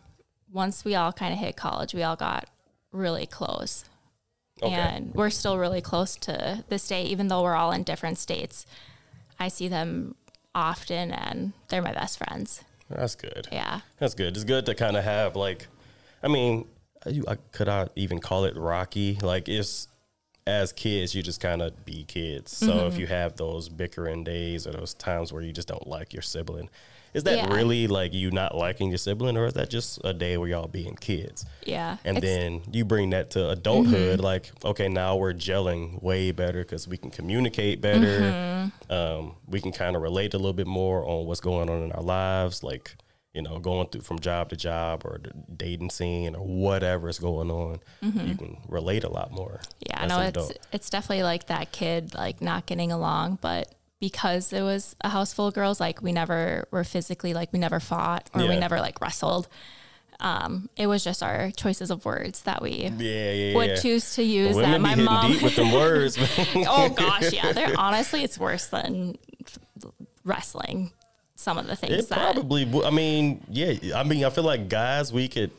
once 0.53 0.85
we 0.85 0.95
all 0.95 1.13
kind 1.13 1.33
of 1.33 1.39
hit 1.39 1.57
college, 1.57 1.95
we 1.95 2.03
all 2.03 2.17
got 2.17 2.49
really 2.93 3.27
close. 3.27 3.85
Okay. 4.63 4.75
And 4.75 5.15
we're 5.15 5.31
still 5.31 5.57
really 5.59 5.81
close 5.81 6.17
to 6.17 6.65
this 6.69 6.89
day, 6.89 7.05
even 7.05 7.29
though 7.29 7.43
we're 7.43 7.55
all 7.55 7.71
in 7.71 7.85
different 7.85 8.19
states. 8.19 8.67
I 9.39 9.49
see 9.49 9.69
them 9.69 10.17
often 10.55 11.13
and 11.13 11.53
they're 11.69 11.83
my 11.83 11.93
best 11.93 12.19
friends. 12.19 12.65
That's 12.91 13.15
good. 13.15 13.47
Yeah. 13.53 13.81
That's 13.99 14.15
good. 14.15 14.35
It's 14.35 14.45
good 14.45 14.67
to 14.67 14.75
kind 14.75 14.97
of 14.97 15.05
have 15.05 15.37
like, 15.37 15.69
I 16.25 16.29
mean, 16.29 16.67
you, 17.07 17.25
I, 17.29 17.37
could 17.53 17.69
I 17.69 17.89
even 17.95 18.19
call 18.19 18.47
it 18.47 18.57
rocky? 18.57 19.17
Like 19.23 19.49
it's 19.49 19.87
as 20.45 20.73
kids, 20.73 21.15
you 21.15 21.23
just 21.23 21.41
kind 21.41 21.63
of 21.63 21.85
be 21.85 22.03
kids. 22.05 22.57
So 22.57 22.67
Mm-hmm. 22.73 22.87
if 22.89 22.99
you 22.99 23.07
have 23.07 23.37
those 23.37 23.69
bickering 23.69 24.25
days 24.25 24.67
or 24.67 24.73
those 24.73 24.95
times 24.95 25.33
where 25.33 25.43
you 25.43 25.53
just 25.53 25.69
don't 25.69 25.87
like 25.87 26.13
your 26.13 26.23
sibling, 26.23 26.69
is 27.15 27.25
that 27.25 27.37
Yeah. 27.37 27.55
really 27.55 27.87
like 27.87 28.13
you 28.13 28.31
not 28.31 28.57
liking 28.57 28.89
your 28.89 28.99
sibling, 28.99 29.37
or 29.37 29.47
is 29.47 29.55
that 29.55 29.71
just 29.71 30.01
a 30.05 30.13
day 30.13 30.37
where 30.37 30.49
y'all 30.49 30.69
being 30.69 30.97
kids? 30.97 31.45
Yeah. 31.65 31.97
And 32.05 32.19
It's- 32.19 32.33
then 32.33 32.63
you 32.73 32.85
bring 32.85 33.11
that 33.11 33.31
to 33.31 33.51
adulthood, 33.51 34.19
mm-hmm. 34.19 34.25
like, 34.25 34.51
okay, 34.65 34.89
now 34.89 35.17
we're 35.17 35.35
gelling 35.35 36.03
way 36.03 36.31
better 36.33 36.61
because 36.61 36.87
we 36.89 36.97
can 36.97 37.11
communicate 37.11 37.81
better. 37.81 38.21
Mm-hmm. 38.21 38.93
Um, 38.93 39.37
we 39.47 39.61
can 39.61 39.73
kind 39.73 39.97
of 39.97 40.03
relate 40.03 40.35
a 40.35 40.39
little 40.39 40.53
bit 40.53 40.67
more 40.67 41.05
on 41.07 41.27
what's 41.27 41.41
going 41.41 41.69
on 41.71 41.83
in 41.83 41.93
our 41.93 42.03
lives, 42.03 42.63
like, 42.63 42.97
you 43.35 43.43
know, 43.43 43.59
going 43.59 43.87
through 43.89 44.01
from 44.01 44.19
job 44.19 44.49
to 44.49 44.57
job 44.57 45.03
or 45.05 45.21
the 45.23 45.31
dating 45.57 45.91
scene 45.91 46.35
or 46.35 46.45
whatever 46.45 47.09
is 47.09 47.19
going 47.19 47.51
on. 47.51 47.79
You 48.01 48.11
mm-hmm. 48.11 48.35
can 48.35 48.57
relate 48.69 49.05
a 49.05 49.09
lot 49.09 49.31
more. 49.31 49.61
Yeah, 49.87 50.07
no, 50.07 50.21
it's 50.21 50.31
adult. 50.31 50.59
it's 50.73 50.91
definitely 50.91 51.23
like 51.23 51.47
that 51.47 51.71
kid 51.71 52.15
like 52.15 52.41
not 52.41 52.67
getting 52.67 52.91
along, 52.91 53.39
but 53.41 53.75
because 54.01 54.53
it 54.53 54.63
was 54.63 54.95
a 55.01 55.09
house 55.09 55.33
full 55.33 55.47
of 55.49 55.55
girls, 55.55 55.81
like 55.81 56.03
we 56.03 56.13
never 56.13 56.69
were 56.71 56.85
physically 56.85 57.35
like 57.35 57.53
we 57.53 57.59
never 57.59 57.81
fought 57.81 58.31
or 58.35 58.43
we 58.47 58.57
never 58.57 58.79
like 58.81 59.01
wrestled. 59.01 59.49
Um, 60.21 60.69
it 60.77 60.89
was 60.89 61.05
just 61.05 61.23
our 61.23 61.53
choices 61.53 61.91
of 61.93 62.05
words 62.05 62.43
that 62.43 62.61
we 62.61 62.91
Yeah, 62.99 63.33
yeah, 63.33 63.55
would 63.57 63.71
yeah. 63.71 63.77
choose 63.77 64.15
to 64.17 64.23
use 64.25 64.57
that 64.57 64.81
my 64.81 64.97
mom 64.97 65.31
deep 65.33 65.43
with 65.43 65.55
them 65.57 65.73
words. 65.73 66.19
oh 66.57 66.89
gosh, 66.97 67.33
yeah. 67.33 67.53
They're 67.53 67.79
honestly 67.79 68.25
it's 68.25 68.37
worse 68.39 68.67
than 68.67 69.17
wrestling. 70.25 70.91
some 71.37 71.57
of 71.59 71.67
the 71.69 71.77
things 71.77 71.93
It 72.05 72.09
that 72.09 72.35
probably. 72.35 72.69
I 72.85 72.91
mean, 72.91 73.45
yeah. 73.49 73.97
I 73.97 74.03
mean, 74.03 74.25
I 74.25 74.31
feel 74.31 74.45
like 74.45 74.69
guys, 74.69 75.13
we 75.13 75.29
could 75.29 75.53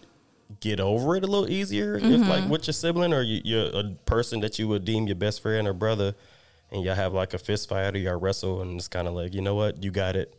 get 0.60 0.80
over 0.82 1.16
it 1.16 1.24
a 1.24 1.28
little 1.28 1.50
easier 1.50 1.96
if, 1.96 2.04
Mm-hmm. 2.04 2.30
like, 2.30 2.50
with 2.50 2.68
your 2.68 2.74
sibling 2.74 3.14
or 3.14 3.22
you, 3.22 3.40
you're 3.46 3.68
a 3.74 3.84
person 4.06 4.40
that 4.42 4.60
you 4.60 4.68
would 4.68 4.84
deem 4.84 5.08
your 5.08 5.16
best 5.16 5.42
friend 5.42 5.68
or 5.68 5.74
brother, 5.74 6.16
and 6.72 6.84
y'all 6.84 6.96
have 6.96 7.14
like 7.14 7.34
a 7.34 7.38
fist 7.38 7.70
fight 7.70 7.96
or 7.96 8.00
y'all 8.00 8.20
wrestle, 8.20 8.62
and 8.62 8.78
it's 8.78 8.88
kind 8.88 9.08
of 9.08 9.14
like, 9.14 9.34
you 9.34 9.42
know 9.42 9.56
what, 9.56 9.84
you 9.84 9.92
got 9.92 10.16
it, 10.16 10.36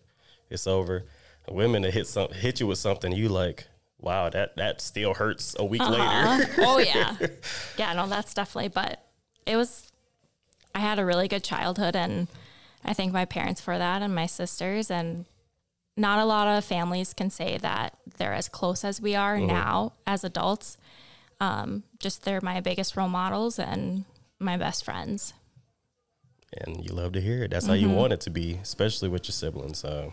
it's 0.49 0.67
over. 0.67 1.07
Women 1.49 1.83
that 1.83 1.95
hit 1.95 2.07
some 2.07 2.31
hit 2.31 2.61
you 2.61 2.67
with 2.67 2.79
something, 2.79 3.13
you 3.13 3.29
like, 3.29 3.67
wow, 3.99 4.31
that 4.31 4.57
that 4.57 4.81
still 4.81 5.15
hurts 5.15 5.57
a 5.59 5.65
week 5.65 5.87
later. 5.87 6.49
oh 6.59 6.79
yeah. 6.79 7.17
Yeah 7.77 7.93
no 7.95 8.07
that's 8.07 8.35
definitely 8.35 8.69
but 8.69 9.03
it 9.47 9.57
was 9.57 9.91
i 10.75 10.79
had 10.79 10.99
a 10.99 11.05
really 11.05 11.27
good 11.29 11.43
childhood 11.43 11.97
and 11.97 12.29
i 12.85 12.93
thank 12.93 13.13
my 13.13 13.25
parents 13.25 13.61
for 13.61 13.77
that 13.77 14.03
and 14.03 14.15
my 14.15 14.27
sisters 14.27 14.91
and 14.91 15.25
not 15.97 16.19
a 16.19 16.25
lot 16.25 16.49
of 16.49 16.65
families 16.65 17.13
can 17.13 17.31
say 17.31 17.59
that 17.59 17.97
they're 18.17 18.33
as 18.33 18.49
close 18.49 18.85
as 18.85 19.01
we 19.01 19.15
are 19.15 19.39
now 19.39 19.93
as 20.07 20.25
adults. 20.25 20.77
Um, 21.41 21.85
just 21.99 22.25
they're 22.25 22.41
my 22.43 22.61
biggest 22.61 22.97
role 22.97 23.09
models 23.09 23.59
and 23.59 24.05
my 24.39 24.57
best 24.57 24.85
friends 24.85 25.35
and 26.53 26.85
you 26.85 26.93
love 26.93 27.13
to 27.13 27.21
hear 27.21 27.45
it. 27.45 27.51
That's 27.51 27.67
how 27.67 27.75
you 27.75 27.89
mm-hmm. 27.89 27.97
want 27.97 28.13
it 28.13 28.21
to 28.23 28.31
be, 28.31 28.59
especially 28.63 29.09
with 29.09 29.27
your 29.27 29.33
siblings. 29.33 29.85
Uh, 29.85 30.11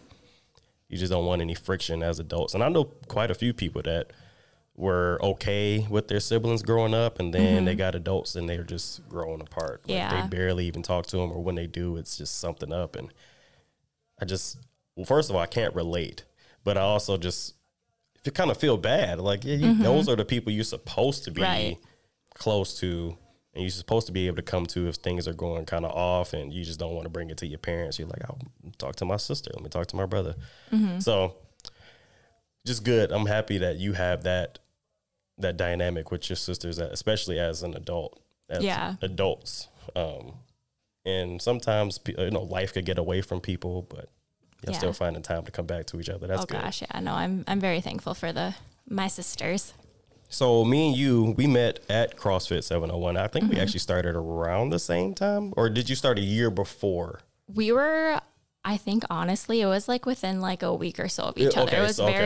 you 0.88 0.97
just 0.97 1.12
don't 1.12 1.26
want 1.26 1.41
any 1.41 1.56
friction 1.56 2.04
as 2.04 2.19
adults. 2.19 2.54
And 2.54 2.63
I 2.63 2.69
know 2.69 2.86
quite 3.08 3.32
a 3.32 3.36
few 3.36 3.54
people 3.54 3.82
that 3.84 4.12
were 4.76 5.19
okay 5.23 5.86
with 5.89 6.08
their 6.08 6.19
siblings 6.19 6.62
growing 6.62 6.93
up, 6.93 7.19
and 7.19 7.34
then 7.34 7.65
they 7.65 7.71
mm-hmm. 7.71 7.80
got 7.80 7.95
adults 7.95 8.36
and 8.36 8.47
they're 8.47 8.63
just 8.63 9.08
growing 9.10 9.41
apart. 9.41 9.82
Like 9.88 9.95
Yeah. 9.95 10.21
they 10.21 10.28
barely 10.28 10.67
even 10.67 10.84
talk 10.84 11.08
to 11.08 11.17
them, 11.17 11.32
or 11.32 11.43
when 11.43 11.56
they 11.56 11.67
do, 11.67 11.97
it's 11.97 12.17
just 12.17 12.39
something 12.39 12.71
up. 12.71 12.95
And 12.95 13.12
I 14.21 14.26
just, 14.26 14.58
well, 14.95 15.06
first 15.06 15.30
of 15.30 15.36
all, 15.36 15.41
I 15.41 15.47
can't 15.47 15.73
relate, 15.73 16.23
but 16.63 16.78
I 16.78 16.82
also 16.82 17.17
just, 17.17 17.56
you 18.23 18.32
kind 18.32 18.52
of 18.52 18.58
feel 18.58 18.78
bad. 18.78 19.19
Like, 19.19 19.43
yeah, 19.43 19.56
you, 19.56 19.67
mm-hmm. 19.67 19.84
those 19.84 20.08
are 20.08 20.15
the 20.15 20.26
people 20.26 20.52
you're 20.52 20.63
supposed 20.63 21.23
to 21.23 21.32
be 21.32 21.41
Right. 21.41 21.78
close 22.36 22.80
to 22.80 23.17
and 23.58 23.63
you're 23.63 23.72
supposed 23.72 24.06
to 24.06 24.13
be 24.13 24.28
able 24.28 24.36
to 24.36 24.43
come 24.43 24.65
to 24.67 24.88
if 24.88 24.96
things 24.98 25.28
are 25.28 25.34
going 25.34 25.65
kind 25.65 25.84
of 25.84 25.91
off 25.91 26.34
and 26.34 26.54
you 26.54 26.63
just 26.63 26.80
don't 26.80 26.93
want 26.93 27.06
to 27.06 27.10
bring 27.10 27.30
it 27.32 27.38
to 27.38 27.48
your 27.48 27.58
parents 27.58 27.98
you're 27.98 28.08
like 28.08 28.22
i'll 28.26 28.38
talk 28.78 28.96
to 28.96 29.04
my 29.06 29.17
sister 29.17 29.50
let 29.56 29.63
me 29.63 29.70
talk 29.70 29.88
to 29.88 29.96
my 29.96 30.06
brother. 30.06 30.36
So 31.00 31.36
just 32.65 32.84
good. 32.84 33.12
I'm 33.12 33.26
happy 33.26 33.58
that 33.60 33.78
you 33.78 33.93
have 33.93 34.24
that 34.24 34.60
that 35.39 35.58
dynamic 35.58 36.12
with 36.12 36.30
your 36.30 36.36
sisters 36.36 36.78
especially 36.80 37.39
as 37.39 37.63
an 37.63 37.74
adult 37.76 38.20
as 38.50 38.63
Yeah. 38.63 38.96
adults. 39.02 39.67
Um 39.96 40.34
and 41.06 41.41
sometimes 41.41 42.00
you 42.08 42.30
know 42.32 42.43
life 42.43 42.74
could 42.74 42.86
get 42.86 42.98
away 42.98 43.22
from 43.22 43.39
people 43.39 43.84
but 43.89 44.10
you're 44.63 44.72
Yeah. 44.74 44.78
still 44.78 44.93
finding 44.93 45.24
time 45.24 45.46
to 45.46 45.52
come 45.52 45.65
back 45.65 45.86
to 45.88 46.00
each 46.00 46.10
other. 46.10 46.28
That's 46.28 46.43
oh 46.43 46.46
good. 46.46 46.62
gosh 46.62 46.82
yeah 46.82 47.00
no 47.00 47.13
i'm 47.13 47.43
i'm 47.48 47.60
very 47.60 47.80
thankful 47.82 48.13
for 48.13 48.34
the 48.34 48.56
my 48.89 49.08
sisters 49.08 49.74
So 50.30 50.66
me 50.66 50.90
and 50.90 50.98
you, 50.98 51.34
we 51.38 51.48
met 51.48 51.80
at 51.90 52.18
CrossFit 52.18 52.63
701. 52.63 53.16
I 53.18 53.28
think 53.28 53.46
Mm-hmm. 53.46 53.56
we 53.56 53.60
actually 53.62 53.80
started 53.80 54.16
around 54.16 54.70
the 54.70 54.80
same 54.80 55.13
time, 55.13 55.54
or 55.56 55.70
did 55.70 55.90
you 55.90 55.96
start 55.96 56.18
a 56.18 56.22
year 56.22 56.50
before? 56.50 57.22
we 57.56 57.72
were 57.72 58.20
i 58.66 58.76
think 58.76 59.06
honestly 59.10 59.62
it 59.62 59.66
was 59.68 59.88
like 59.88 60.06
within 60.06 60.42
like 60.42 60.63
a 60.63 60.74
week 60.76 61.00
or 61.00 61.08
so 61.08 61.24
of 61.24 61.38
each 61.38 61.56
other 61.56 61.62
okay, 61.72 61.78
it 61.78 61.82
was 61.82 61.96
so- 61.96 62.04
okay. 62.10 62.18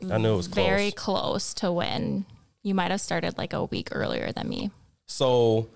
very 0.00 0.12
I 0.12 0.18
knew 0.18 0.32
it 0.32 0.36
was 0.36 0.48
close. 0.48 0.66
very 0.66 0.90
close 0.90 1.54
to 1.54 1.70
when 1.70 2.24
you 2.64 2.74
might 2.74 2.90
have 2.90 3.00
started 3.00 3.38
like 3.38 3.52
a 3.52 3.62
week 3.66 3.90
earlier 3.92 4.32
than 4.32 4.48
me. 4.48 4.72
So 5.06 5.68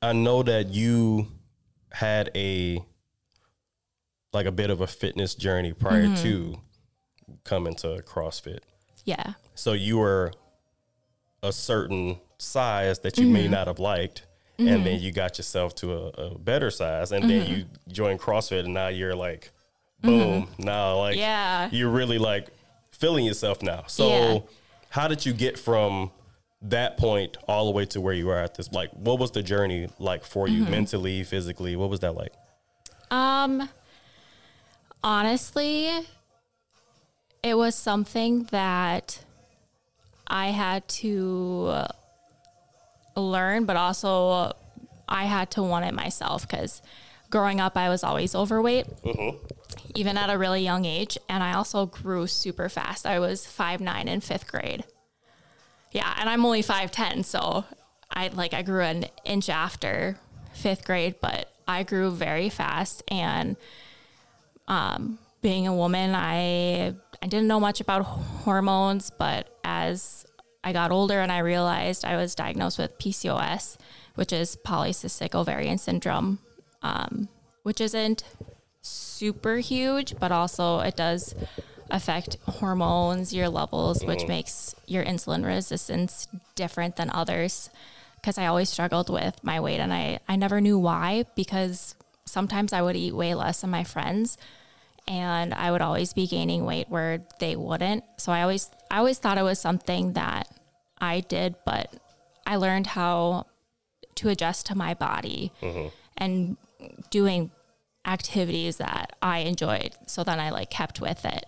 I 0.00 0.14
know 0.14 0.42
that 0.42 0.68
you 0.68 1.26
had 1.90 2.30
a 2.34 2.82
like 4.32 4.46
a 4.46 4.52
bit 4.52 4.70
of 4.70 4.80
a 4.80 4.86
fitness 4.86 5.34
journey 5.34 5.74
prior 5.74 6.04
Mm-hmm. 6.06 6.22
to 6.22 6.60
coming 7.44 7.74
to 7.76 8.02
CrossFit. 8.06 8.60
Yeah. 9.04 9.34
So 9.54 9.74
you 9.74 9.98
were 9.98 10.32
a 11.42 11.52
certain 11.52 12.18
size 12.38 13.00
that 13.00 13.18
you 13.18 13.24
Mm-hmm. 13.24 13.32
may 13.32 13.48
not 13.48 13.66
have 13.66 13.78
liked. 13.78 14.26
And 14.58 14.86
then 14.86 15.00
you 15.00 15.10
got 15.10 15.38
yourself 15.38 15.74
to 15.76 15.92
a, 15.92 16.06
a 16.10 16.38
better 16.38 16.70
size, 16.70 17.10
and 17.10 17.28
then 17.28 17.42
Mm-hmm. 17.42 17.52
you 17.52 17.64
join 17.88 18.16
CrossFit, 18.16 18.60
and 18.64 18.72
now 18.74 18.86
you're 18.88 19.14
like, 19.16 19.50
boom! 20.00 20.48
Now, 20.56 20.98
like, 20.98 21.16
Yeah. 21.16 21.68
you're 21.72 21.90
really 21.90 22.18
like 22.18 22.48
feeling 22.92 23.24
yourself 23.24 23.60
now. 23.60 23.82
So, 23.88 24.08
Yeah. 24.08 24.38
how 24.90 25.08
did 25.08 25.26
you 25.26 25.32
get 25.32 25.58
from 25.58 26.12
that 26.60 26.96
point 26.96 27.38
all 27.48 27.64
the 27.64 27.72
way 27.72 27.86
to 27.86 28.00
where 28.00 28.14
you 28.14 28.28
are 28.30 28.38
at 28.38 28.54
this? 28.54 28.70
Like, 28.70 28.90
what 28.92 29.18
was 29.18 29.32
the 29.32 29.42
journey 29.42 29.88
like 29.98 30.24
for 30.24 30.46
you 30.46 30.62
Mm-hmm. 30.62 30.70
mentally, 30.70 31.24
physically? 31.24 31.74
What 31.74 31.90
was 31.90 31.98
that 32.00 32.14
like? 32.14 32.32
Um 33.10 33.68
honestly, 35.02 35.90
it 37.42 37.54
was 37.56 37.74
something 37.74 38.44
that 38.52 39.24
I 40.32 40.46
had 40.46 40.88
to 40.88 41.84
learn, 43.14 43.66
but 43.66 43.76
also 43.76 44.54
I 45.06 45.24
had 45.24 45.50
to 45.52 45.62
want 45.62 45.84
it 45.84 45.92
myself 45.92 46.48
because 46.48 46.80
growing 47.28 47.60
up, 47.60 47.76
I 47.76 47.90
was 47.90 48.02
always 48.02 48.34
overweight, 48.34 48.86
even 49.94 50.16
at 50.16 50.30
a 50.30 50.38
really 50.38 50.64
young 50.64 50.86
age. 50.86 51.18
And 51.28 51.42
I 51.42 51.52
also 51.52 51.84
grew 51.84 52.26
super 52.26 52.70
fast. 52.70 53.04
I 53.06 53.18
was 53.18 53.46
five 53.46 53.82
nine 53.82 54.08
in 54.08 54.22
fifth 54.22 54.46
grade. 54.46 54.84
Yeah, 55.92 56.10
and 56.18 56.30
I'm 56.30 56.46
only 56.46 56.62
5'10, 56.62 57.22
so 57.26 57.66
I 58.10 58.28
like 58.28 58.54
I 58.54 58.62
grew 58.62 58.80
an 58.80 59.04
inch 59.26 59.50
after 59.50 60.16
fifth 60.54 60.86
grade, 60.86 61.16
but 61.20 61.52
I 61.68 61.82
grew 61.82 62.10
very 62.10 62.48
fast 62.48 63.02
and 63.08 63.56
um, 64.66 65.18
being 65.42 65.66
a 65.66 65.74
woman, 65.74 66.14
I 66.14 66.94
I 67.22 67.26
didn't 67.26 67.48
know 67.48 67.60
much 67.60 67.80
about 67.80 68.02
hormones, 68.02 69.10
but 69.10 69.48
as 69.64 70.24
I 70.64 70.72
got 70.72 70.90
older 70.90 71.20
and 71.20 71.30
I 71.30 71.38
realized 71.38 72.04
I 72.04 72.16
was 72.16 72.34
diagnosed 72.34 72.78
with 72.78 72.98
PCOS, 72.98 73.76
which 74.14 74.32
is 74.32 74.56
polycystic 74.64 75.34
ovarian 75.34 75.78
syndrome, 75.78 76.38
um, 76.82 77.28
which 77.64 77.80
isn't 77.80 78.24
super 78.80 79.58
huge, 79.58 80.18
but 80.18 80.32
also 80.32 80.80
it 80.80 80.96
does 80.96 81.34
affect 81.90 82.38
hormones, 82.46 83.34
your 83.34 83.48
levels, 83.48 84.04
which 84.04 84.26
makes 84.26 84.74
your 84.86 85.04
insulin 85.04 85.44
resistance 85.44 86.26
different 86.54 86.96
than 86.96 87.10
others. 87.10 87.70
Because 88.16 88.38
I 88.38 88.46
always 88.46 88.70
struggled 88.70 89.10
with 89.10 89.42
my 89.42 89.60
weight 89.60 89.80
and 89.80 89.92
I, 89.92 90.20
I 90.28 90.36
never 90.36 90.60
knew 90.60 90.78
why 90.78 91.24
because 91.34 91.96
sometimes 92.24 92.72
I 92.72 92.82
would 92.82 92.96
eat 92.96 93.14
way 93.14 93.34
less 93.34 93.60
than 93.60 93.70
my 93.70 93.84
friends 93.84 94.38
and 95.08 95.52
I 95.52 95.70
would 95.70 95.82
always 95.82 96.12
be 96.12 96.26
gaining 96.26 96.64
weight 96.64 96.88
where 96.88 97.20
they 97.38 97.56
wouldn't. 97.56 98.04
So 98.18 98.32
I 98.32 98.42
always 98.42 98.70
I 98.90 98.98
always 98.98 99.18
thought 99.18 99.38
it 99.38 99.42
was 99.42 99.58
something 99.58 100.12
that 100.12 100.48
I 100.98 101.20
did, 101.20 101.56
but 101.64 101.92
I 102.46 102.56
learned 102.56 102.88
how 102.88 103.46
to 104.16 104.28
adjust 104.28 104.66
to 104.66 104.74
my 104.74 104.94
body 104.94 105.52
mm-hmm. 105.60 105.88
and 106.16 106.56
doing 107.10 107.50
activities 108.04 108.76
that 108.76 109.16
I 109.22 109.40
enjoyed. 109.40 109.94
So 110.06 110.24
then 110.24 110.40
I 110.40 110.50
like 110.50 110.70
kept 110.70 111.00
with 111.00 111.24
it. 111.24 111.46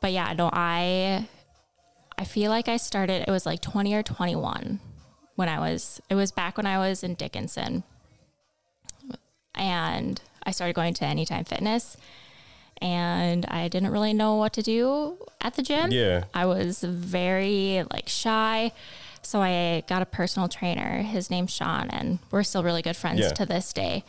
But 0.00 0.12
yeah, 0.12 0.32
no, 0.32 0.50
I 0.52 1.28
I 2.18 2.24
feel 2.24 2.50
like 2.50 2.68
I 2.68 2.76
started 2.76 3.24
it 3.26 3.30
was 3.30 3.46
like 3.46 3.60
20 3.60 3.94
or 3.94 4.02
21 4.02 4.80
when 5.34 5.48
I 5.48 5.58
was 5.58 6.00
it 6.08 6.14
was 6.14 6.32
back 6.32 6.56
when 6.56 6.66
I 6.66 6.78
was 6.78 7.02
in 7.02 7.14
Dickinson. 7.14 7.82
And 9.54 10.20
I 10.44 10.52
started 10.52 10.74
going 10.74 10.94
to 10.94 11.04
Anytime 11.04 11.44
Fitness 11.44 11.96
and 12.80 13.44
I 13.46 13.68
didn't 13.68 13.90
really 13.90 14.12
know 14.12 14.36
what 14.36 14.52
to 14.54 14.62
do 14.62 15.16
at 15.40 15.54
the 15.54 15.62
gym. 15.62 15.90
Yeah. 15.92 16.24
I 16.34 16.46
was 16.46 16.80
very 16.82 17.84
like 17.92 18.08
shy. 18.08 18.72
So 19.22 19.40
I 19.42 19.84
got 19.86 20.00
a 20.02 20.06
personal 20.06 20.48
trainer. 20.48 21.02
His 21.02 21.30
name's 21.30 21.52
Sean 21.52 21.90
and 21.90 22.18
we're 22.30 22.42
still 22.42 22.62
really 22.62 22.82
good 22.82 22.96
friends 22.96 23.20
Yeah. 23.20 23.28
to 23.30 23.46
this 23.46 23.72
day. 23.72 24.04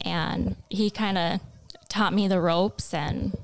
And 0.00 0.56
he 0.68 0.90
kind 0.90 1.16
of 1.18 1.40
taught 1.88 2.12
me 2.12 2.26
the 2.26 2.40
ropes 2.40 2.92
and 2.92 3.36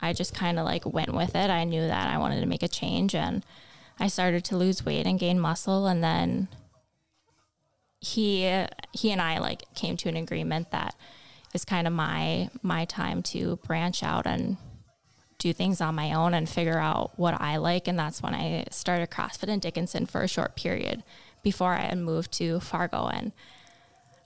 I 0.00 0.12
just 0.12 0.34
kind 0.34 0.58
of 0.58 0.64
like 0.64 0.84
went 0.86 1.14
with 1.14 1.36
it. 1.36 1.50
I 1.50 1.64
knew 1.64 1.86
that 1.86 2.08
I 2.08 2.18
wanted 2.18 2.40
to 2.40 2.46
make 2.46 2.62
a 2.62 2.68
change 2.68 3.14
and 3.14 3.44
I 3.98 4.08
started 4.08 4.44
to 4.46 4.56
lose 4.56 4.84
weight 4.84 5.06
and 5.06 5.18
gain 5.20 5.38
muscle 5.38 5.86
and 5.86 6.02
then 6.02 6.48
he 8.00 8.42
he 8.92 9.10
and 9.12 9.20
I 9.20 9.38
like 9.38 9.62
came 9.74 9.96
to 9.98 10.08
an 10.08 10.16
agreement 10.16 10.70
that 10.70 10.94
it's 11.54 11.64
kind 11.64 11.86
of 11.86 11.92
my 11.92 12.50
my 12.62 12.84
time 12.84 13.22
to 13.22 13.56
branch 13.66 14.02
out 14.02 14.26
and 14.26 14.56
do 15.40 15.52
things 15.52 15.80
on 15.80 15.94
my 15.94 16.12
own 16.12 16.34
and 16.34 16.48
figure 16.48 16.78
out 16.78 17.18
what 17.18 17.40
I 17.40 17.56
like. 17.56 17.88
And 17.88 17.98
that's 17.98 18.22
when 18.22 18.34
I 18.34 18.66
started 18.70 19.10
CrossFit 19.10 19.48
in 19.48 19.58
Dickinson 19.58 20.06
for 20.06 20.22
a 20.22 20.28
short 20.28 20.54
period 20.54 21.02
before 21.42 21.72
I 21.72 21.86
had 21.86 21.98
moved 21.98 22.32
to 22.32 22.60
Fargo. 22.60 23.06
And 23.06 23.32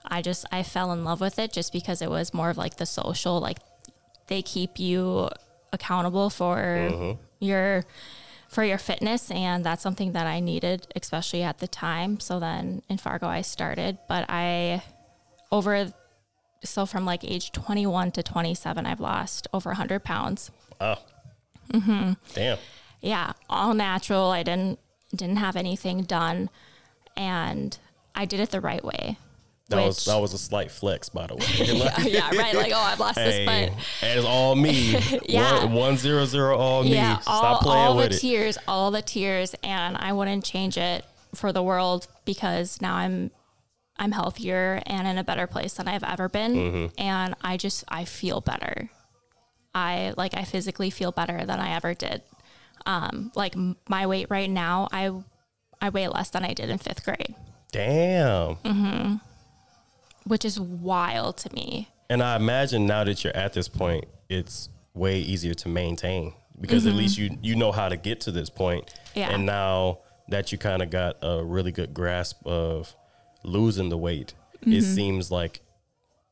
I 0.05 0.21
just 0.21 0.45
I 0.51 0.61
fell 0.61 0.91
in 0.91 1.03
love 1.03 1.21
with 1.21 1.39
it 1.39 1.51
just 1.51 1.73
because 1.73 2.01
it 2.01 2.09
was 2.09 2.33
more 2.33 2.49
of 2.49 2.57
like 2.57 2.77
the 2.77 2.85
social 2.85 3.39
like 3.39 3.57
they 4.27 4.41
keep 4.41 4.77
you 4.77 5.29
accountable 5.71 6.29
for 6.29 6.57
mm-hmm. 6.57 7.21
your 7.39 7.85
for 8.49 8.63
your 8.63 8.77
fitness. 8.77 9.31
And 9.31 9.65
that's 9.65 9.81
something 9.81 10.11
that 10.11 10.27
I 10.27 10.41
needed 10.41 10.87
especially 10.95 11.43
at 11.43 11.59
the 11.59 11.67
time. 11.67 12.19
So 12.19 12.39
then 12.39 12.83
in 12.89 12.97
Fargo 12.97 13.27
I 13.27 13.41
started 13.41 13.97
but 14.09 14.25
I 14.27 14.83
over 15.49 15.93
so 16.63 16.85
from 16.85 17.05
like 17.05 17.23
age 17.23 17.51
21 17.51 18.11
to 18.11 18.23
27, 18.23 18.85
I've 18.85 18.99
lost 18.99 19.47
over 19.53 19.69
100 19.69 20.03
pounds. 20.03 20.51
Oh. 20.79 20.95
Mm-hmm. 21.71 22.13
Damn. 22.33 22.57
Yeah, 23.01 23.33
all 23.49 23.73
natural. 23.73 24.31
I 24.31 24.43
didn't 24.43 24.79
didn't 25.13 25.37
have 25.37 25.55
anything 25.55 26.03
done, 26.03 26.49
and 27.15 27.77
I 28.15 28.25
did 28.25 28.39
it 28.39 28.49
the 28.51 28.61
right 28.61 28.83
way. 28.83 29.17
That 29.69 29.83
was 29.83 30.05
that 30.05 30.17
was 30.17 30.33
a 30.33 30.37
slight 30.37 30.71
flex, 30.71 31.09
by 31.09 31.25
the 31.27 31.35
way. 31.35 31.45
yeah, 32.11 32.29
right. 32.35 32.53
Like, 32.55 32.71
oh, 32.73 32.79
I've 32.79 32.99
lost 32.99 33.17
hey, 33.17 33.45
this, 33.45 33.45
but 33.45 33.83
and 34.07 34.19
it's 34.19 34.27
all 34.27 34.55
me. 34.55 34.97
Yeah. 35.27 35.65
one, 35.65 35.73
one 35.73 35.97
zero 35.97 36.25
zero, 36.25 36.55
all 36.55 36.83
me. 36.83 36.93
yeah, 36.93 37.17
Stop 37.19 37.43
all, 37.43 37.59
playing 37.59 37.87
all 37.87 37.97
with 37.97 38.09
the 38.09 38.15
it. 38.15 38.19
tears, 38.19 38.57
all 38.67 38.91
the 38.91 39.01
tears, 39.01 39.55
and 39.63 39.97
I 39.97 40.13
wouldn't 40.13 40.43
change 40.45 40.77
it 40.77 41.03
for 41.33 41.51
the 41.51 41.63
world 41.63 42.07
because 42.25 42.79
now 42.79 42.95
I'm 42.95 43.31
I'm 43.97 44.11
healthier 44.11 44.81
and 44.85 45.07
in 45.07 45.17
a 45.17 45.23
better 45.23 45.47
place 45.47 45.73
than 45.75 45.87
I've 45.87 46.03
ever 46.03 46.27
been, 46.29 46.53
Mm-hmm. 46.55 47.01
and 47.01 47.35
I 47.41 47.57
just 47.57 47.83
I 47.87 48.05
feel 48.05 48.41
better. 48.41 48.89
I 49.73 50.13
like 50.17 50.33
I 50.35 50.43
physically 50.43 50.89
feel 50.89 51.11
better 51.11 51.45
than 51.45 51.59
I 51.59 51.75
ever 51.75 51.93
did. 51.93 52.21
Um, 52.85 53.31
like 53.35 53.55
m- 53.55 53.77
my 53.89 54.05
weight 54.05 54.27
right 54.29 54.49
now, 54.49 54.87
I 54.91 55.11
I 55.81 55.89
weigh 55.89 56.07
less 56.07 56.29
than 56.29 56.43
I 56.45 56.53
did 56.53 56.69
in 56.69 56.77
fifth 56.77 57.03
grade, 57.05 57.35
Damn. 57.71 58.55
Mm-hmm. 58.57 59.15
which 60.25 60.45
is 60.45 60.59
wild 60.59 61.37
to 61.37 61.53
me. 61.53 61.89
And 62.09 62.21
I 62.21 62.35
imagine 62.35 62.85
now 62.85 63.03
that 63.03 63.23
you're 63.23 63.35
at 63.35 63.53
this 63.53 63.67
point, 63.67 64.05
it's 64.29 64.69
way 64.93 65.19
easier 65.19 65.53
to 65.53 65.67
maintain 65.67 66.33
because 66.61 66.85
at 66.85 66.93
least 66.93 67.17
you 67.17 67.37
you 67.41 67.55
know 67.55 67.71
how 67.71 67.89
to 67.89 67.97
get 67.97 68.21
to 68.21 68.31
this 68.31 68.49
point. 68.49 68.85
Mm-hmm. 68.87 69.19
Yeah. 69.19 69.29
And 69.31 69.45
now 69.45 69.99
that 70.29 70.51
you 70.51 70.57
kind 70.57 70.81
of 70.81 70.89
got 70.89 71.17
a 71.21 71.43
really 71.43 71.71
good 71.71 71.93
grasp 71.93 72.45
of 72.45 72.93
losing 73.45 73.89
the 73.89 73.97
weight, 73.97 74.33
it 74.61 74.67
Mm-hmm. 74.69 74.79
seems 74.95 75.31
like 75.31 75.61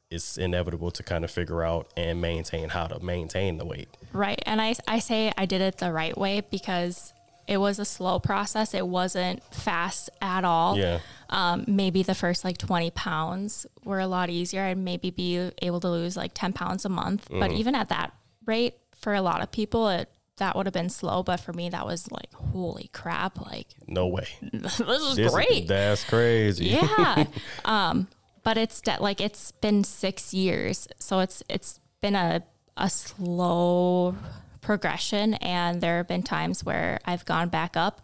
it's 0.10 0.38
inevitable 0.38 0.92
to 0.92 1.04
kind 1.04 1.24
of 1.24 1.32
figure 1.32 1.64
out 1.64 1.92
and 1.98 2.22
maintain 2.22 2.70
how 2.70 2.88
to 2.88 3.00
maintain 3.04 3.58
the 3.58 3.66
weight. 3.66 3.90
Right. 4.12 4.42
And 4.46 4.62
I, 4.62 4.76
I 4.88 5.00
say 5.00 5.32
I 5.38 5.46
did 5.46 5.62
it 5.62 5.78
the 5.78 5.92
right 5.92 6.16
way 6.18 6.42
because 6.52 7.14
it 7.48 7.58
was 7.58 7.80
a 7.80 7.86
slow 7.86 8.20
process. 8.20 8.74
It 8.74 8.88
wasn't 8.88 9.44
fast 9.54 10.10
at 10.22 10.46
all. 10.46 10.78
Yeah. 10.78 11.00
Um, 11.30 11.66
maybe 11.68 12.04
the 12.04 12.14
first 12.16 12.44
like 12.44 12.58
20 12.60 12.92
pounds 12.92 13.66
were 13.84 14.00
a 14.00 14.08
lot 14.08 14.30
easier. 14.30 14.62
I'd 14.62 14.78
maybe 14.78 15.10
be 15.10 15.52
able 15.62 15.80
to 15.80 15.90
lose 15.90 16.16
like 16.16 16.32
10 16.36 16.54
pounds 16.54 16.86
a 16.86 16.90
month. 16.90 17.28
But 17.30 17.52
even 17.52 17.74
at 17.76 17.90
that 17.90 18.14
rate, 18.46 18.76
for 19.00 19.14
a 19.16 19.22
lot 19.22 19.42
of 19.42 19.52
people, 19.52 19.90
it 19.90 20.10
that 20.38 20.56
would 20.56 20.66
have 20.66 20.74
been 20.74 20.90
slow. 20.90 21.22
But 21.24 21.38
for 21.40 21.54
me, 21.54 21.70
that 21.70 21.86
was 21.86 22.12
like, 22.12 22.34
holy 22.34 22.90
crap. 22.94 23.40
Like, 23.40 23.68
No 23.88 24.08
way. 24.08 24.28
this 24.54 24.80
is 24.80 25.16
This- 25.16 25.32
great. 25.34 25.68
That's 25.68 26.04
crazy. 26.04 26.66
yeah 26.66 27.26
um 27.66 28.08
but 28.44 28.58
it's 28.58 28.82
de- 28.82 28.98
like 29.02 29.22
it's 29.22 29.52
been 29.54 29.84
six 29.86 30.34
years 30.34 30.88
so 31.00 31.20
it's 31.20 31.42
it's 31.48 31.80
been 32.02 32.14
a 32.16 32.44
a 32.76 32.90
slow 32.90 34.16
progression 34.60 35.34
and 35.36 35.80
there 35.80 35.98
have 35.98 36.08
been 36.08 36.24
times 36.24 36.64
where 36.64 37.00
i've 37.06 37.24
gone 37.26 37.48
back 37.50 37.78
up 37.78 38.02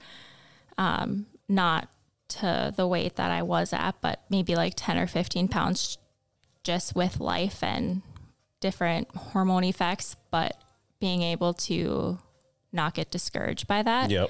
um 0.78 1.26
not 1.50 1.90
to 2.30 2.74
the 2.78 2.88
weight 2.88 3.16
that 3.18 3.32
i 3.32 3.42
was 3.42 3.74
at 3.74 3.96
but 4.02 4.22
maybe 4.30 4.56
like 4.56 4.74
10 4.78 4.98
or 4.98 5.08
15 5.08 5.48
pounds 5.50 5.98
just 6.64 6.96
with 6.96 7.20
life 7.20 7.62
and 7.64 8.02
different 8.62 9.10
hormone 9.16 9.64
effects 9.64 10.16
but 10.32 10.56
being 11.00 11.22
able 11.22 11.54
to 11.54 12.20
not 12.72 12.94
get 12.94 13.10
discouraged 13.12 13.68
by 13.68 13.82
that 13.82 14.10
Yep. 14.12 14.30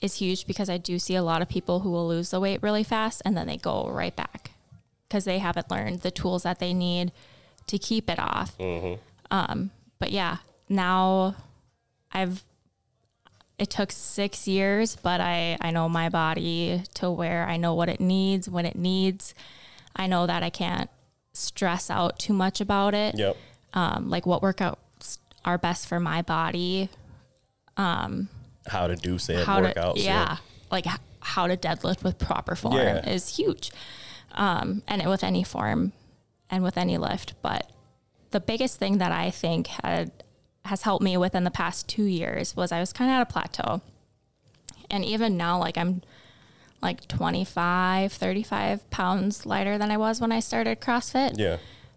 is 0.00 0.14
huge 0.16 0.46
because 0.46 0.70
I 0.70 0.78
do 0.78 0.98
see 0.98 1.14
a 1.14 1.22
lot 1.22 1.42
of 1.42 1.48
people 1.48 1.80
who 1.80 1.90
will 1.90 2.06
lose 2.08 2.30
the 2.30 2.40
weight 2.40 2.62
really 2.62 2.84
fast 2.84 3.22
and 3.24 3.36
then 3.36 3.46
they 3.46 3.56
go 3.56 3.88
right 3.88 4.14
back 4.14 4.52
because 5.08 5.24
they 5.24 5.38
haven't 5.38 5.70
learned 5.70 6.00
the 6.00 6.10
tools 6.10 6.44
that 6.44 6.58
they 6.58 6.72
need 6.72 7.12
to 7.66 7.78
keep 7.78 8.08
it 8.08 8.18
off. 8.18 8.56
Um, 9.30 9.70
but 9.98 10.10
yeah, 10.12 10.38
now 10.68 11.34
I've 12.12 12.44
it 13.58 13.70
took 13.70 13.90
six 13.90 14.46
years, 14.46 14.96
but 14.96 15.20
I 15.20 15.56
I 15.60 15.70
know 15.70 15.88
my 15.88 16.08
body 16.10 16.82
to 16.94 17.10
where 17.10 17.46
I 17.48 17.56
know 17.56 17.74
what 17.74 17.88
it 17.88 18.00
needs 18.00 18.48
when 18.48 18.66
it 18.66 18.76
needs. 18.76 19.34
I 19.96 20.06
know 20.06 20.26
that 20.26 20.42
I 20.42 20.50
can't 20.50 20.90
stress 21.32 21.90
out 21.90 22.18
too 22.18 22.32
much 22.34 22.60
about 22.60 22.94
it 22.94 23.18
Yep. 23.18 23.36
um, 23.74 24.08
like 24.10 24.24
what 24.26 24.42
workouts 24.42 24.76
are 25.46 25.56
best 25.58 25.86
for 25.86 25.98
my 26.00 26.20
body, 26.22 26.90
How 27.76 28.86
to 28.88 28.96
do 28.96 29.18
said 29.18 29.46
how 29.46 29.60
workouts. 29.62 29.94
to 29.94 30.00
yeah, 30.00 30.36
like 30.70 30.86
how 31.20 31.46
to 31.46 31.56
deadlift 31.56 32.02
with 32.02 32.18
proper 32.18 32.54
form 32.56 32.74
Yeah. 32.76 33.08
is 33.08 33.36
huge, 33.36 33.70
um, 34.32 34.82
and 34.88 35.00
it, 35.02 35.08
with 35.08 35.22
any 35.24 35.44
form 35.44 35.92
and 36.50 36.62
with 36.62 36.76
any 36.76 36.98
lift. 36.98 37.34
But 37.42 37.70
the 38.32 38.40
biggest 38.40 38.78
thing 38.78 38.98
that 38.98 39.12
I 39.12 39.30
think 39.30 39.68
had 39.68 40.10
has 40.64 40.82
helped 40.82 41.02
me 41.04 41.16
within 41.16 41.44
the 41.44 41.50
past 41.50 41.88
two 41.88 42.04
years 42.04 42.56
was 42.56 42.72
I 42.72 42.80
was 42.80 42.92
kind 42.92 43.10
of 43.10 43.14
at 43.16 43.22
a 43.22 43.26
plateau, 43.32 43.80
and 44.90 45.04
even 45.04 45.36
now, 45.36 45.58
like 45.58 45.78
I'm 45.78 46.02
like 46.82 47.08
25 47.08 48.12
35 48.12 48.88
pounds 48.90 49.46
lighter 49.46 49.78
than 49.78 49.90
i 49.90 49.96
was 49.96 50.20
when 50.20 50.30
i 50.30 50.38
started 50.40 50.78
crossfit 50.78 51.32
Yeah. 51.38 51.56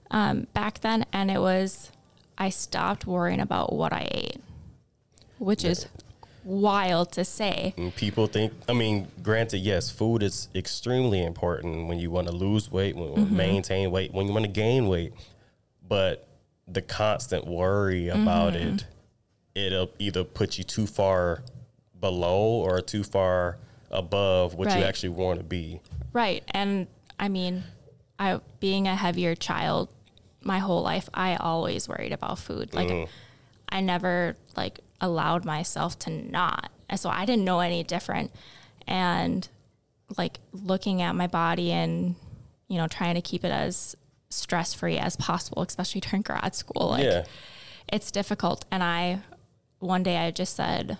um, 0.09 0.47
back 0.53 0.79
then, 0.79 1.05
and 1.11 1.29
it 1.29 1.39
was 1.39 1.91
I 2.39 2.49
stopped 2.49 3.05
worrying 3.05 3.41
about 3.41 3.73
what 3.73 3.91
I 3.91 4.07
ate, 4.09 4.41
which 5.37 5.65
is 5.65 5.87
wild 6.45 7.11
to 7.11 7.25
say. 7.25 7.73
And 7.77 7.93
people 7.93 8.27
think, 8.27 8.53
I 8.67 8.73
mean, 8.73 9.09
granted, 9.21 9.57
yes, 9.57 9.91
food 9.91 10.23
is 10.23 10.47
extremely 10.55 11.23
important 11.23 11.87
when 11.87 11.99
you 11.99 12.09
want 12.09 12.27
to 12.27 12.33
lose 12.33 12.71
weight, 12.71 12.95
when 12.95 13.13
to 13.13 13.21
mm-hmm. 13.21 13.35
maintain 13.35 13.91
weight, 13.91 14.13
when 14.13 14.25
you 14.25 14.33
want 14.33 14.45
to 14.45 14.51
gain 14.51 14.87
weight. 14.87 15.13
But 15.85 16.27
the 16.65 16.81
constant 16.81 17.45
worry 17.45 18.05
mm-hmm. 18.05 18.21
about 18.21 18.55
it, 18.55 18.85
it'll 19.53 19.91
either 19.99 20.23
put 20.23 20.57
you 20.57 20.63
too 20.63 20.87
far 20.87 21.43
below 21.99 22.61
or 22.61 22.79
too 22.81 23.03
far 23.03 23.57
above 23.91 24.53
what 24.53 24.69
you 24.69 24.83
actually 24.83 25.09
want 25.09 25.39
to 25.39 25.43
be. 25.43 25.81
Right, 26.13 26.43
and 26.51 26.87
I 27.19 27.27
mean, 27.27 27.63
I 28.17 28.39
being 28.59 28.87
a 28.87 28.95
heavier 28.95 29.35
child, 29.35 29.89
my 30.41 30.59
whole 30.59 30.81
life, 30.81 31.09
I 31.13 31.35
always 31.35 31.87
worried 31.87 32.13
about 32.13 32.39
food. 32.39 32.73
Like, 32.73 32.89
mm-hmm. 32.89 33.11
I 33.69 33.81
never 33.81 34.35
like 34.55 34.79
allowed 35.01 35.45
myself 35.45 35.99
to 35.99 36.09
not, 36.09 36.71
and 36.89 36.99
so 36.99 37.09
I 37.09 37.25
didn't 37.25 37.45
know 37.45 37.59
any 37.59 37.83
different. 37.83 38.31
And 38.87 39.47
like 40.17 40.39
looking 40.51 41.01
at 41.03 41.15
my 41.15 41.27
body 41.27 41.71
and 41.71 42.15
you 42.67 42.77
know 42.77 42.87
trying 42.87 43.13
to 43.13 43.21
keep 43.21 43.45
it 43.45 43.51
as 43.51 43.95
stress 44.29 44.73
free 44.73 44.97
as 44.97 45.15
possible, 45.15 45.61
especially 45.61 46.01
during 46.01 46.21
grad 46.21 46.55
school. 46.55 46.89
Like, 46.89 47.03
yeah. 47.03 47.25
it's 47.91 48.11
difficult. 48.11 48.65
And 48.71 48.83
I, 48.83 49.21
one 49.79 50.03
day 50.03 50.17
I 50.17 50.31
just 50.31 50.55
said, 50.55 50.97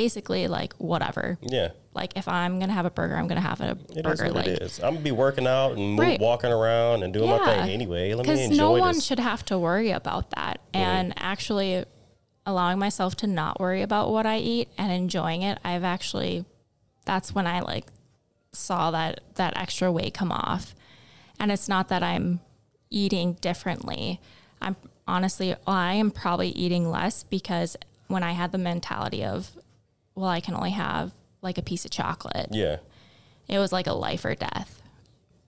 basically, 0.00 0.48
like, 0.48 0.72
whatever. 0.78 1.36
Yeah. 1.42 1.68
Like, 1.94 2.12
if 2.16 2.26
I'm 2.26 2.58
going 2.58 2.68
to 2.68 2.74
have 2.74 2.86
a 2.86 2.90
burger, 2.90 3.16
I'm 3.16 3.26
going 3.28 3.40
to 3.42 3.46
have 3.46 3.60
a 3.60 3.72
It 3.94 3.98
is 3.98 4.02
burger. 4.02 4.24
what 4.32 4.34
like, 4.34 4.46
it 4.46 4.62
is. 4.62 4.78
I'm 4.78 4.94
gonna 4.94 5.00
be 5.04 5.10
working 5.10 5.46
out 5.46 5.72
and 5.72 5.90
move, 5.90 5.98
Right. 5.98 6.18
walking 6.18 6.50
around 6.50 7.02
and 7.02 7.12
doing 7.12 7.28
my 7.28 7.38
thing 7.44 7.68
anyway. 7.68 8.14
Let 8.14 8.24
me 8.26 8.32
because 8.32 8.46
enjoy 8.46 8.56
no 8.56 8.70
one 8.72 8.94
this. 8.94 9.04
should 9.04 9.18
have 9.18 9.44
to 9.46 9.58
worry 9.58 9.90
about 9.90 10.30
that. 10.30 10.60
And 10.72 11.12
actually, 11.18 11.84
allowing 12.46 12.78
myself 12.78 13.14
to 13.16 13.26
not 13.26 13.60
worry 13.60 13.82
about 13.82 14.10
what 14.10 14.24
I 14.24 14.38
eat 14.38 14.68
and 14.78 14.90
enjoying 14.90 15.42
it, 15.42 15.58
I've 15.62 15.84
actually, 15.84 16.46
that's 17.04 17.34
when 17.34 17.46
I 17.46 17.60
like 17.60 17.86
saw 18.52 18.90
that 18.92 19.20
that 19.34 19.52
extra 19.56 19.92
weight 19.92 20.14
come 20.14 20.32
off. 20.32 20.74
And 21.38 21.52
it's 21.52 21.68
not 21.68 21.88
that 21.88 22.02
I'm 22.02 22.40
eating 22.88 23.34
differently. 23.42 24.18
I'm 24.62 24.76
honestly, 25.06 25.54
I 25.66 25.92
am 25.94 26.10
probably 26.10 26.48
eating 26.50 26.90
less 26.90 27.22
because 27.24 27.76
when 28.08 28.22
I 28.22 28.32
had 28.32 28.50
the 28.52 28.58
mentality 28.58 29.22
of, 29.24 29.50
well, 30.14 30.28
I 30.28 30.40
can 30.40 30.54
only 30.54 30.70
have 30.70 31.12
like 31.42 31.58
a 31.58 31.62
piece 31.62 31.84
of 31.84 31.90
chocolate 31.90 32.48
yeah. 32.50 32.76
it 33.48 33.58
was 33.58 33.72
like 33.72 33.86
a 33.86 33.92
life 33.92 34.24
or 34.24 34.34
death 34.34 34.80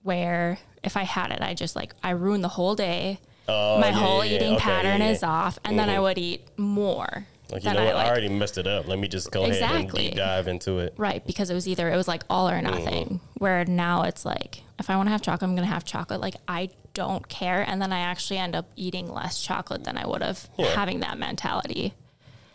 where 0.03 0.57
if 0.83 0.97
I 0.97 1.03
had 1.03 1.31
it, 1.31 1.41
I 1.41 1.53
just 1.53 1.75
like, 1.75 1.93
I 2.03 2.11
ruined 2.11 2.43
the 2.43 2.49
whole 2.49 2.75
day. 2.75 3.19
Oh, 3.47 3.79
My 3.79 3.87
yeah, 3.87 3.93
whole 3.93 4.23
yeah, 4.23 4.35
eating 4.35 4.53
Okay, 4.53 4.63
pattern 4.63 5.01
yeah. 5.01 5.11
is 5.11 5.23
off. 5.23 5.57
And 5.65 5.79
then 5.79 5.89
I 5.89 5.93
mm-hmm. 5.93 6.03
would 6.03 6.17
eat 6.17 6.47
more. 6.57 7.25
Like 7.49 7.63
you 7.63 7.73
know 7.73 7.85
what? 7.85 7.95
I, 7.95 8.09
already 8.09 8.29
messed 8.29 8.57
it 8.57 8.67
up. 8.67 8.87
Let 8.87 8.99
me 8.99 9.07
just 9.07 9.31
go 9.31 9.43
ahead 9.43 9.61
and 9.61 9.91
deep 9.91 10.15
dive 10.15 10.47
into 10.47 10.79
it. 10.79 10.93
Right. 10.97 11.25
Because 11.25 11.49
it 11.49 11.53
was 11.53 11.67
either, 11.67 11.91
it 11.91 11.95
was 11.95 12.07
like 12.07 12.23
all 12.29 12.49
or 12.49 12.53
mm-hmm. 12.53 12.71
nothing. 12.71 13.19
Where 13.37 13.65
now 13.65 14.03
it's 14.03 14.25
like, 14.25 14.63
if 14.79 14.89
I 14.89 14.95
want 14.95 15.07
to 15.07 15.11
have 15.11 15.21
chocolate, 15.21 15.49
I'm 15.49 15.55
going 15.55 15.67
to 15.67 15.73
have 15.73 15.85
chocolate. 15.85 16.19
Like, 16.19 16.35
I 16.47 16.69
don't 16.93 17.27
care. 17.27 17.63
And 17.67 17.81
then 17.81 17.93
I 17.93 17.99
actually 17.99 18.37
end 18.37 18.55
up 18.55 18.71
eating 18.75 19.07
less 19.07 19.41
chocolate 19.41 19.83
than 19.83 19.97
I 19.97 20.07
would 20.07 20.21
have 20.21 20.47
having 20.57 21.01
that 21.01 21.17
mentality. 21.17 21.93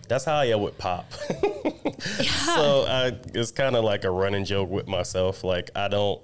That's 0.08 0.24
how 0.24 0.36
I 0.36 0.46
am 0.46 0.62
with 0.62 0.78
pop. 0.78 1.10
So 2.00 2.84
I, 2.86 3.16
it's 3.34 3.50
kind 3.50 3.76
of 3.76 3.84
like 3.84 4.04
a 4.04 4.10
running 4.10 4.44
joke 4.44 4.70
with 4.70 4.86
myself. 4.86 5.44
Like 5.44 5.70
I 5.74 5.88
don't 5.88 6.20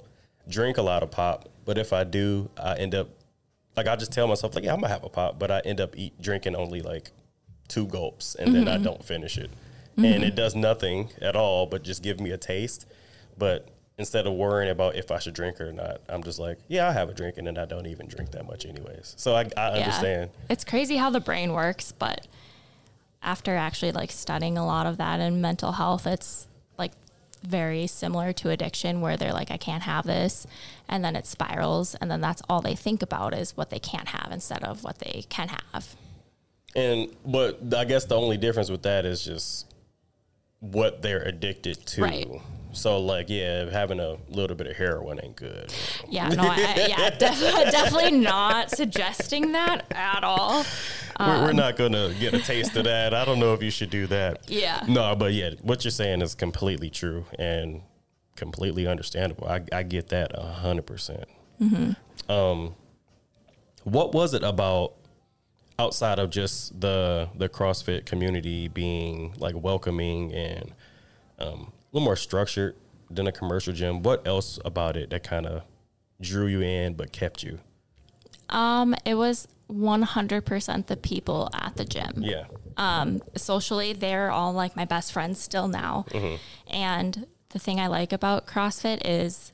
drink 0.48 0.78
a 0.78 0.82
lot 0.82 1.02
of 1.02 1.10
pop, 1.10 1.48
but 1.64 1.78
if 1.78 1.92
I 1.92 2.04
do, 2.04 2.50
I 2.56 2.76
end 2.76 2.94
up 2.94 3.08
like 3.76 3.88
I 3.88 3.96
just 3.96 4.12
tell 4.12 4.26
myself 4.26 4.54
like, 4.54 4.64
yeah, 4.64 4.72
I'm 4.72 4.80
gonna 4.80 4.92
have 4.92 5.04
a 5.04 5.08
pop, 5.08 5.38
but 5.38 5.50
I 5.50 5.60
end 5.60 5.80
up 5.80 5.96
eat 5.96 6.20
drinking 6.20 6.54
only 6.54 6.80
like 6.80 7.10
two 7.68 7.86
gulps, 7.86 8.34
and 8.36 8.54
then 8.54 8.68
I 8.68 8.74
mm-hmm. 8.74 8.84
don't 8.84 9.04
finish 9.04 9.36
it, 9.38 9.50
and 9.96 10.22
it 10.22 10.34
does 10.34 10.54
nothing 10.54 11.10
at 11.20 11.34
all, 11.34 11.66
but 11.66 11.82
just 11.82 12.02
give 12.02 12.20
me 12.20 12.30
a 12.30 12.38
taste. 12.38 12.86
But 13.36 13.68
instead 13.98 14.26
of 14.26 14.34
worrying 14.34 14.70
about 14.70 14.96
if 14.96 15.10
I 15.10 15.18
should 15.18 15.34
drink 15.34 15.60
or 15.60 15.72
not, 15.72 16.00
I'm 16.08 16.22
just 16.22 16.38
like, 16.38 16.58
yeah, 16.68 16.88
I 16.88 16.92
have 16.92 17.08
a 17.08 17.14
drink, 17.14 17.36
and 17.36 17.46
then 17.46 17.58
I 17.58 17.64
don't 17.64 17.86
even 17.86 18.06
drink 18.06 18.30
that 18.32 18.46
much 18.46 18.64
anyways. 18.64 19.14
So 19.16 19.34
I, 19.34 19.48
I 19.56 19.70
understand. 19.70 20.30
It's 20.48 20.64
crazy 20.64 20.96
how 20.96 21.10
the 21.10 21.20
brain 21.20 21.52
works, 21.52 21.92
but 21.92 22.26
after 23.24 23.56
actually 23.56 23.92
like 23.92 24.12
studying 24.12 24.56
a 24.58 24.66
lot 24.66 24.86
of 24.86 24.98
that 24.98 25.18
in 25.18 25.40
mental 25.40 25.72
health, 25.72 26.06
it's 26.06 26.46
like 26.78 26.92
very 27.42 27.86
similar 27.86 28.32
to 28.34 28.50
addiction 28.50 29.00
where 29.00 29.16
they're 29.16 29.32
like, 29.32 29.50
I 29.50 29.56
can't 29.56 29.82
have 29.82 30.06
this. 30.06 30.46
And 30.88 31.04
then 31.04 31.16
it 31.16 31.26
spirals. 31.26 31.94
And 31.96 32.10
then 32.10 32.20
that's 32.20 32.42
all 32.48 32.60
they 32.60 32.76
think 32.76 33.02
about 33.02 33.34
is 33.34 33.56
what 33.56 33.70
they 33.70 33.78
can't 33.78 34.08
have 34.08 34.30
instead 34.30 34.62
of 34.62 34.84
what 34.84 34.98
they 34.98 35.24
can 35.28 35.48
have. 35.48 35.96
And 36.76 37.08
but 37.24 37.74
I 37.74 37.84
guess 37.84 38.04
the 38.04 38.16
only 38.16 38.36
difference 38.36 38.70
with 38.70 38.82
that 38.82 39.06
is 39.06 39.24
just 39.24 39.72
what 40.60 41.02
they're 41.02 41.22
addicted 41.22 41.86
to. 41.86 42.02
Right. 42.02 42.28
So 42.74 42.98
like, 43.00 43.28
yeah, 43.28 43.70
having 43.70 44.00
a 44.00 44.16
little 44.28 44.56
bit 44.56 44.66
of 44.66 44.76
heroin 44.76 45.20
ain't 45.22 45.36
good. 45.36 45.72
Yeah, 46.08 46.28
no, 46.28 46.42
I, 46.42 46.86
yeah, 46.88 47.10
def- 47.18 47.40
definitely 47.70 48.18
not 48.18 48.70
suggesting 48.70 49.52
that 49.52 49.86
at 49.92 50.24
all. 50.24 50.64
we're, 51.18 51.42
we're 51.46 51.52
not 51.52 51.76
gonna 51.76 52.12
get 52.20 52.34
a 52.34 52.40
taste 52.40 52.76
of 52.76 52.84
that. 52.84 53.14
I 53.14 53.24
don't 53.24 53.38
know 53.38 53.54
if 53.54 53.62
you 53.62 53.70
should 53.70 53.90
do 53.90 54.06
that. 54.08 54.50
Yeah. 54.50 54.84
No, 54.88 55.14
but 55.14 55.32
yeah, 55.32 55.50
what 55.62 55.84
you're 55.84 55.90
saying 55.90 56.22
is 56.22 56.34
completely 56.34 56.90
true 56.90 57.24
and 57.38 57.82
completely 58.36 58.86
understandable. 58.86 59.46
I, 59.46 59.62
I 59.72 59.82
get 59.84 60.08
that 60.08 60.32
a 60.34 60.42
hundred 60.42 60.86
percent. 60.86 61.24
Um, 62.28 62.74
what 63.84 64.12
was 64.12 64.34
it 64.34 64.42
about 64.42 64.94
outside 65.78 66.18
of 66.18 66.30
just 66.30 66.80
the 66.80 67.28
the 67.36 67.48
CrossFit 67.48 68.06
community 68.06 68.68
being 68.68 69.34
like 69.38 69.54
welcoming 69.56 70.32
and 70.32 70.72
um, 71.38 71.72
little 71.94 72.04
more 72.04 72.16
structured 72.16 72.76
than 73.10 73.26
a 73.26 73.32
commercial 73.32 73.72
gym? 73.72 74.02
What 74.02 74.26
else 74.26 74.58
about 74.64 74.96
it 74.96 75.10
that 75.10 75.22
kind 75.22 75.46
of 75.46 75.62
drew 76.20 76.46
you 76.46 76.60
in 76.60 76.94
but 76.94 77.12
kept 77.12 77.42
you? 77.42 77.60
Um, 78.50 78.94
it 79.06 79.14
was 79.14 79.48
100% 79.70 80.86
the 80.86 80.96
people 80.96 81.48
at 81.54 81.76
the 81.76 81.84
gym. 81.84 82.12
Yeah. 82.18 82.44
socially 83.36 83.92
they're 83.92 84.30
all 84.30 84.52
like 84.52 84.76
my 84.76 84.84
best 84.84 85.12
friends 85.12 85.38
still 85.40 85.68
now 85.68 86.04
and 86.66 87.26
the 87.50 87.58
thing 87.60 87.78
i 87.78 87.86
like 87.86 88.12
about 88.12 88.48
crossfit 88.48 89.00
is 89.04 89.52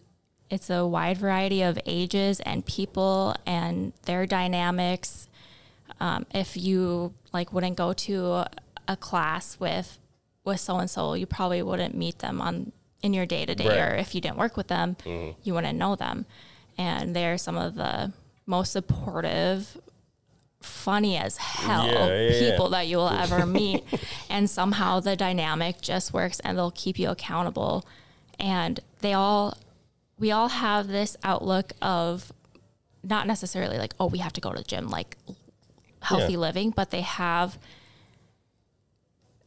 it's 0.48 0.70
a 0.70 0.86
wide 0.86 1.18
variety 1.18 1.60
of 1.62 1.78
ages 1.84 2.40
and 2.40 2.64
people 2.64 3.36
and 3.44 3.92
their 4.06 4.24
dynamics 4.24 5.28
um, 6.00 6.24
if 6.34 6.56
you 6.56 7.12
like 7.34 7.52
wouldn't 7.52 7.76
go 7.76 7.92
to 7.92 8.44
a 8.88 8.96
class 8.96 9.60
with 9.60 9.98
with 10.50 10.60
so 10.60 10.76
and 10.76 10.90
so 10.90 11.14
you 11.14 11.26
probably 11.26 11.62
wouldn't 11.62 11.94
meet 11.94 12.18
them 12.18 12.40
on 12.40 12.72
in 13.02 13.14
your 13.14 13.24
day 13.26 13.46
to 13.46 13.54
day 13.54 13.80
or 13.80 13.94
if 13.96 14.14
you 14.14 14.20
didn't 14.20 14.36
work 14.36 14.56
with 14.56 14.68
them 14.68 14.96
mm-hmm. 15.04 15.30
you 15.42 15.54
wouldn't 15.54 15.78
know 15.78 15.96
them 15.96 16.26
and 16.76 17.16
they're 17.16 17.38
some 17.38 17.56
of 17.56 17.74
the 17.74 18.12
most 18.46 18.72
supportive 18.72 19.76
funny 20.60 21.16
as 21.16 21.36
hell 21.38 21.86
Yeah, 21.86 22.06
yeah, 22.06 22.30
yeah. 22.30 22.50
people 22.50 22.68
that 22.70 22.86
you 22.86 22.98
will 22.98 23.08
ever 23.08 23.46
meet. 23.60 23.82
and 24.28 24.48
somehow 24.48 25.00
the 25.00 25.16
dynamic 25.16 25.80
just 25.80 26.12
works 26.12 26.40
and 26.40 26.56
they'll 26.58 26.70
keep 26.70 26.98
you 26.98 27.08
accountable. 27.10 27.86
And 28.38 28.80
they 29.00 29.14
all, 29.14 29.56
we 30.18 30.32
all 30.32 30.48
have 30.48 30.86
this 30.88 31.16
outlook 31.24 31.72
of 31.80 32.32
not 33.02 33.26
necessarily 33.26 33.78
like, 33.78 33.94
oh, 33.98 34.06
we 34.06 34.18
have 34.18 34.34
to 34.34 34.40
go 34.40 34.50
to 34.52 34.58
the 34.58 34.64
gym, 34.64 34.88
like 34.88 35.16
healthy 36.02 36.32
Yeah. 36.32 36.38
living, 36.38 36.70
but 36.70 36.90
they 36.90 37.02
have 37.02 37.58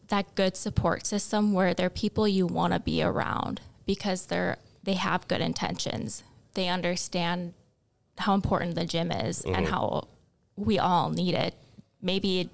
that 0.07 0.35
good 0.35 0.55
support 0.55 1.05
system 1.05 1.53
where 1.53 1.73
they're 1.73 1.89
people 1.89 2.27
you 2.27 2.45
want 2.45 2.73
to 2.73 2.79
be 2.79 3.01
around 3.01 3.61
because 3.85 4.27
they're 4.27 4.57
they 4.83 4.93
have 4.93 5.27
good 5.27 5.41
intentions. 5.41 6.23
They 6.55 6.67
understand 6.67 7.53
how 8.17 8.33
important 8.33 8.75
the 8.75 8.85
gym 8.85 9.11
is 9.11 9.41
and 9.41 9.55
mm-hmm. 9.55 9.65
how 9.65 10.07
we 10.55 10.77
all 10.77 11.09
need 11.09 11.35
it. 11.35 11.55
Maybe 12.01 12.49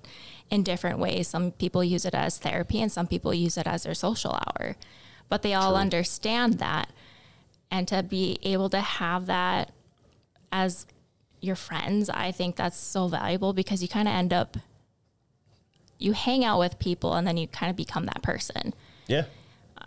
in 0.49 0.63
different 0.63 0.99
ways. 0.99 1.27
Some 1.27 1.51
people 1.51 1.83
use 1.83 2.05
it 2.05 2.13
as 2.13 2.37
therapy 2.37 2.81
and 2.81 2.91
some 2.91 3.07
people 3.07 3.33
use 3.33 3.57
it 3.57 3.67
as 3.67 3.83
their 3.83 3.93
social 3.93 4.33
hour. 4.33 4.75
But 5.27 5.41
they 5.41 5.53
all 5.53 5.75
understand 5.75 6.55
that. 6.55 6.89
And 7.71 7.87
to 7.87 8.01
be 8.01 8.39
able 8.41 8.69
to 8.69 8.81
have 8.81 9.27
that 9.27 9.71
as 10.51 10.87
your 11.39 11.55
friends, 11.55 12.09
I 12.09 12.31
think 12.31 12.55
that's 12.55 12.77
so 12.77 13.07
valuable 13.07 13.53
because 13.53 13.81
you 13.81 13.87
kind 13.87 14.07
of 14.07 14.13
end 14.13 14.33
up 14.33 14.57
you 15.99 16.13
hang 16.13 16.43
out 16.43 16.57
with 16.57 16.79
people 16.79 17.13
and 17.13 17.27
then 17.27 17.37
you 17.37 17.47
kind 17.47 17.69
of 17.69 17.75
become 17.75 18.05
that 18.05 18.23
person. 18.23 18.73
Yeah. 19.07 19.25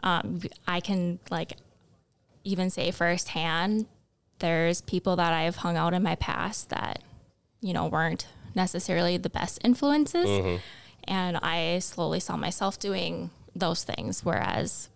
Um, 0.04 0.40
I 0.66 0.80
can 0.80 1.18
like 1.30 1.54
even 2.44 2.70
say 2.70 2.90
firsthand, 2.90 3.86
there's 4.38 4.82
people 4.82 5.16
that 5.16 5.32
I've 5.32 5.56
hung 5.56 5.76
out 5.76 5.94
in 5.94 6.02
my 6.02 6.16
past 6.16 6.68
that, 6.68 7.02
you 7.60 7.72
know, 7.72 7.86
weren't 7.86 8.26
necessarily 8.54 9.16
the 9.16 9.30
best 9.30 9.58
influences. 9.64 10.28
Mm-hmm. 10.28 10.56
And 11.04 11.36
I 11.38 11.78
slowly 11.78 12.20
saw 12.20 12.36
myself 12.36 12.78
doing 12.78 13.30
those 13.56 13.84
things. 13.84 14.24
Whereas 14.24 14.88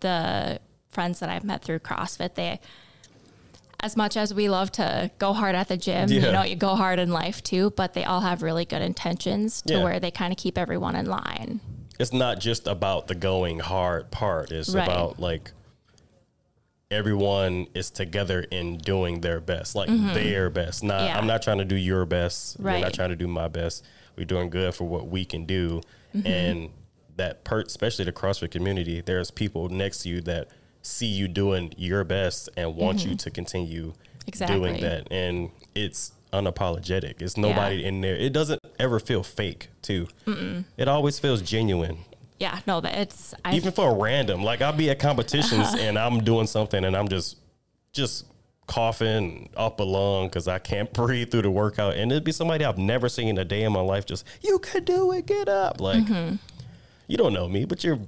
the 0.00 0.58
friends 0.88 1.20
that 1.20 1.28
I've 1.28 1.44
met 1.44 1.62
through 1.62 1.80
CrossFit, 1.80 2.34
they, 2.34 2.60
as 3.80 3.96
much 3.96 4.16
as 4.16 4.32
we 4.32 4.48
love 4.48 4.72
to 4.72 5.10
go 5.18 5.32
hard 5.32 5.54
at 5.54 5.68
the 5.68 5.76
gym, 5.76 6.08
Yeah. 6.10 6.26
you 6.26 6.32
know, 6.32 6.42
you 6.42 6.56
go 6.56 6.74
hard 6.76 6.98
in 6.98 7.10
life 7.10 7.42
too, 7.42 7.70
but 7.76 7.92
they 7.94 8.04
all 8.04 8.20
have 8.20 8.42
really 8.42 8.64
good 8.64 8.82
intentions 8.82 9.62
to 9.62 9.74
Yeah. 9.74 9.84
where 9.84 10.00
they 10.00 10.10
kind 10.10 10.32
of 10.32 10.38
keep 10.38 10.56
everyone 10.58 10.96
in 10.96 11.06
line. 11.06 11.60
it's 11.98 12.12
not 12.12 12.38
just 12.38 12.66
about 12.66 13.06
the 13.06 13.14
going 13.14 13.58
hard 13.58 14.10
part. 14.10 14.52
It's 14.52 14.68
Right. 14.74 14.84
about 14.86 15.18
like 15.18 15.52
everyone 16.90 17.66
is 17.74 17.90
together 17.90 18.40
in 18.50 18.78
doing 18.78 19.20
their 19.22 19.40
best, 19.40 19.74
like 19.74 19.88
their 20.14 20.50
best. 20.50 20.84
Not 20.84 20.98
Mm-hmm. 21.00 21.06
Yeah. 21.06 21.18
I'm 21.18 21.26
not 21.26 21.42
trying 21.42 21.58
to 21.58 21.64
do 21.64 21.74
your 21.74 22.04
best. 22.04 22.56
You're 22.58 22.66
Right. 22.66 22.82
not 22.82 22.92
trying 22.94 23.08
to 23.10 23.16
do 23.16 23.26
my 23.26 23.48
best. 23.48 23.82
We're 24.16 24.24
doing 24.26 24.50
good 24.50 24.74
for 24.74 24.84
what 24.84 25.08
we 25.08 25.24
can 25.24 25.46
do, 25.46 25.80
Mm-hmm. 26.14 26.26
and 26.26 26.70
that 27.16 27.44
part, 27.44 27.66
especially 27.66 28.04
the 28.04 28.12
CrossFit 28.12 28.50
community, 28.50 29.00
there's 29.00 29.30
people 29.30 29.68
next 29.70 30.00
to 30.02 30.08
you 30.10 30.20
that 30.22 30.48
see 30.86 31.06
you 31.06 31.28
doing 31.28 31.72
your 31.76 32.04
best 32.04 32.48
and 32.56 32.76
want 32.76 33.04
you 33.04 33.14
to 33.16 33.30
continue 33.30 33.92
doing 34.46 34.74
Mm-hmm. 34.76 34.82
That, 34.82 35.08
and 35.12 35.50
it's 35.74 36.12
unapologetic. 36.32 37.22
It's 37.22 37.36
nobody 37.36 37.84
in 37.84 38.00
there. 38.00 38.16
It 38.16 38.32
doesn't 38.32 38.60
ever 38.78 38.98
feel 38.98 39.22
fake, 39.22 39.68
too. 39.82 40.08
It 40.76 40.88
always 40.88 41.18
feels 41.18 41.42
genuine 41.42 41.98
Yeah, 42.38 42.58
no, 42.66 42.80
that 42.80 42.94
it's 42.98 43.34
I 43.44 43.54
even 43.54 43.72
for 43.72 43.90
a 43.90 43.94
random 43.94 44.42
like 44.42 44.60
i'll 44.62 44.72
be 44.72 44.90
at 44.90 44.98
competitions 44.98 45.74
and 45.78 45.98
i'm 45.98 46.22
doing 46.24 46.46
something 46.46 46.84
and 46.84 46.96
i'm 46.96 47.08
just 47.08 47.38
just 47.92 48.26
coughing 48.66 49.48
up 49.56 49.78
a 49.80 49.82
lung 49.84 50.26
because 50.26 50.48
i 50.48 50.58
can't 50.58 50.92
breathe 51.00 51.30
through 51.30 51.42
the 51.42 51.50
workout 51.50 51.94
and 51.94 52.10
it'd 52.10 52.24
be 52.24 52.32
somebody 52.32 52.64
i've 52.64 52.78
never 52.78 53.08
seen 53.08 53.28
in 53.28 53.38
a 53.38 53.44
day 53.44 53.62
in 53.62 53.72
my 53.72 53.80
life 53.80 54.04
just 54.04 54.26
you 54.42 54.58
could 54.58 54.84
do 54.84 55.12
it 55.12 55.24
get 55.26 55.48
up 55.48 55.80
like 55.80 56.04
Mm-hmm. 56.04 56.36
You 57.08 57.16
don't 57.16 57.32
know 57.32 57.48
me 57.48 57.64
but 57.64 57.84
you're 57.84 57.98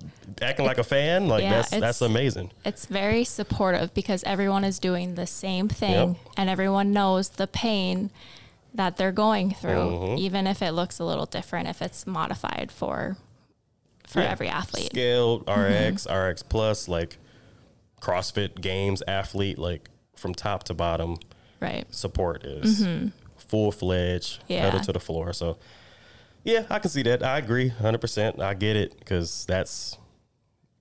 acting 0.43 0.67
like 0.67 0.79
a 0.79 0.85
fan 0.85 1.29
like 1.29 1.43
Yeah, 1.43 1.51
that's 1.51 1.71
that's 1.71 2.01
amazing 2.01 2.51
it's 2.65 2.87
very 2.87 3.25
supportive 3.25 3.95
because 3.95 4.25
everyone 4.25 4.65
is 4.65 4.79
doing 4.79 5.15
the 5.15 5.27
same 5.27 5.69
thing 5.69 6.09
Yep. 6.11 6.17
and 6.37 6.51
everyone 6.51 6.93
knows 6.93 7.29
the 7.31 7.47
pain 7.47 8.11
that 8.75 8.97
they're 8.97 9.13
going 9.13 9.53
through 9.55 9.71
Mm-hmm. 9.91 10.19
even 10.19 10.47
if 10.47 10.63
it 10.63 10.73
looks 10.73 10.99
a 10.99 11.05
little 11.05 11.27
different 11.27 11.69
if 11.69 11.81
it's 11.83 12.07
modified 12.07 12.71
for 12.73 13.17
for 14.07 14.21
Yeah. 14.21 14.31
every 14.31 14.49
athlete 14.49 14.87
scaled 14.93 15.47
Mm-hmm. 15.47 15.89
rx 15.95 16.07
rx 16.09 16.43
plus 16.43 16.89
like 16.89 17.19
crossfit 18.01 18.61
games 18.61 19.03
athlete 19.09 19.59
like 19.59 19.89
from 20.17 20.35
top 20.35 20.65
to 20.65 20.75
bottom 20.75 21.19
right 21.61 21.87
support 21.95 22.45
is 22.45 22.87
full 23.37 23.73
fledged, 23.73 24.41
Mm-hmm. 24.41 24.53
Yeah. 24.53 24.63
pedal 24.71 24.81
to 24.81 24.93
the 24.93 25.01
floor. 25.01 25.33
So, 25.33 25.57
yeah, 26.45 26.65
I 26.71 26.79
can 26.79 26.91
see 26.91 27.03
that. 27.03 27.23
I 27.23 27.39
agree, 27.39 27.69
hundred 27.69 28.01
percent. 28.01 28.41
I 28.41 28.55
get 28.55 28.77
it 28.77 28.99
because 28.99 29.45
that's 29.47 29.97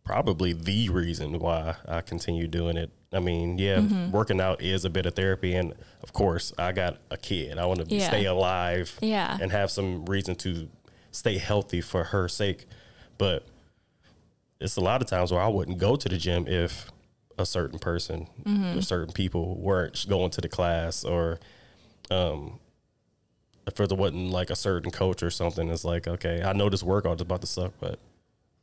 probably 0.04 0.54
the 0.54 0.90
reason 0.90 1.38
why 1.40 1.76
I 1.88 2.02
continue 2.02 2.48
doing 2.48 2.78
it. 2.78 2.92
I 3.12 3.20
mean, 3.20 3.58
yeah, 3.58 3.78
Mm-hmm. 3.80 4.12
working 4.12 4.40
out 4.42 4.62
is 4.62 4.86
a 4.86 4.90
bit 4.90 5.06
of 5.06 5.16
therapy, 5.16 5.54
and 5.56 5.74
of 6.04 6.14
course, 6.14 6.54
I 6.58 6.72
got 6.72 6.98
a 7.12 7.18
kid. 7.18 7.58
I 7.58 7.66
want 7.66 7.88
to 7.88 7.96
Yeah. 7.96 8.08
stay 8.08 8.26
alive, 8.26 8.98
Yeah. 9.02 9.38
and 9.42 9.52
have 9.52 9.72
some 9.72 10.06
reason 10.06 10.36
to 10.38 10.70
stay 11.12 11.38
healthy 11.38 11.82
for 11.82 12.06
her 12.06 12.28
sake. 12.28 12.66
But 13.18 13.46
it's 14.60 14.76
a 14.78 14.82
lot 14.82 15.02
of 15.02 15.08
times 15.08 15.32
where 15.32 15.42
I 15.42 15.48
wouldn't 15.48 15.78
go 15.78 15.96
to 15.96 16.10
the 16.10 16.18
gym 16.18 16.48
if 16.48 16.90
a 17.38 17.46
certain 17.46 17.80
person 17.80 18.28
Mm-hmm. 18.46 18.80
or 18.80 18.82
certain 18.82 19.14
people 19.14 19.56
weren't 19.58 20.06
going 20.10 20.32
to 20.32 20.42
the 20.42 20.50
class 20.50 21.04
or 21.04 21.40
um 22.10 22.60
if 23.68 23.76
there 23.76 23.88
wasn't 23.98 24.32
like 24.32 24.50
a 24.50 24.56
certain 24.56 24.90
coach 24.92 25.22
or 25.22 25.30
something 25.30 25.70
it's 25.70 25.84
like 25.86 26.08
okay 26.08 26.42
i 26.44 26.54
know 26.54 26.70
this 26.70 26.82
workout 26.84 27.16
is 27.18 27.22
about 27.22 27.42
to 27.42 27.48
suck 27.48 27.74
but 27.80 28.00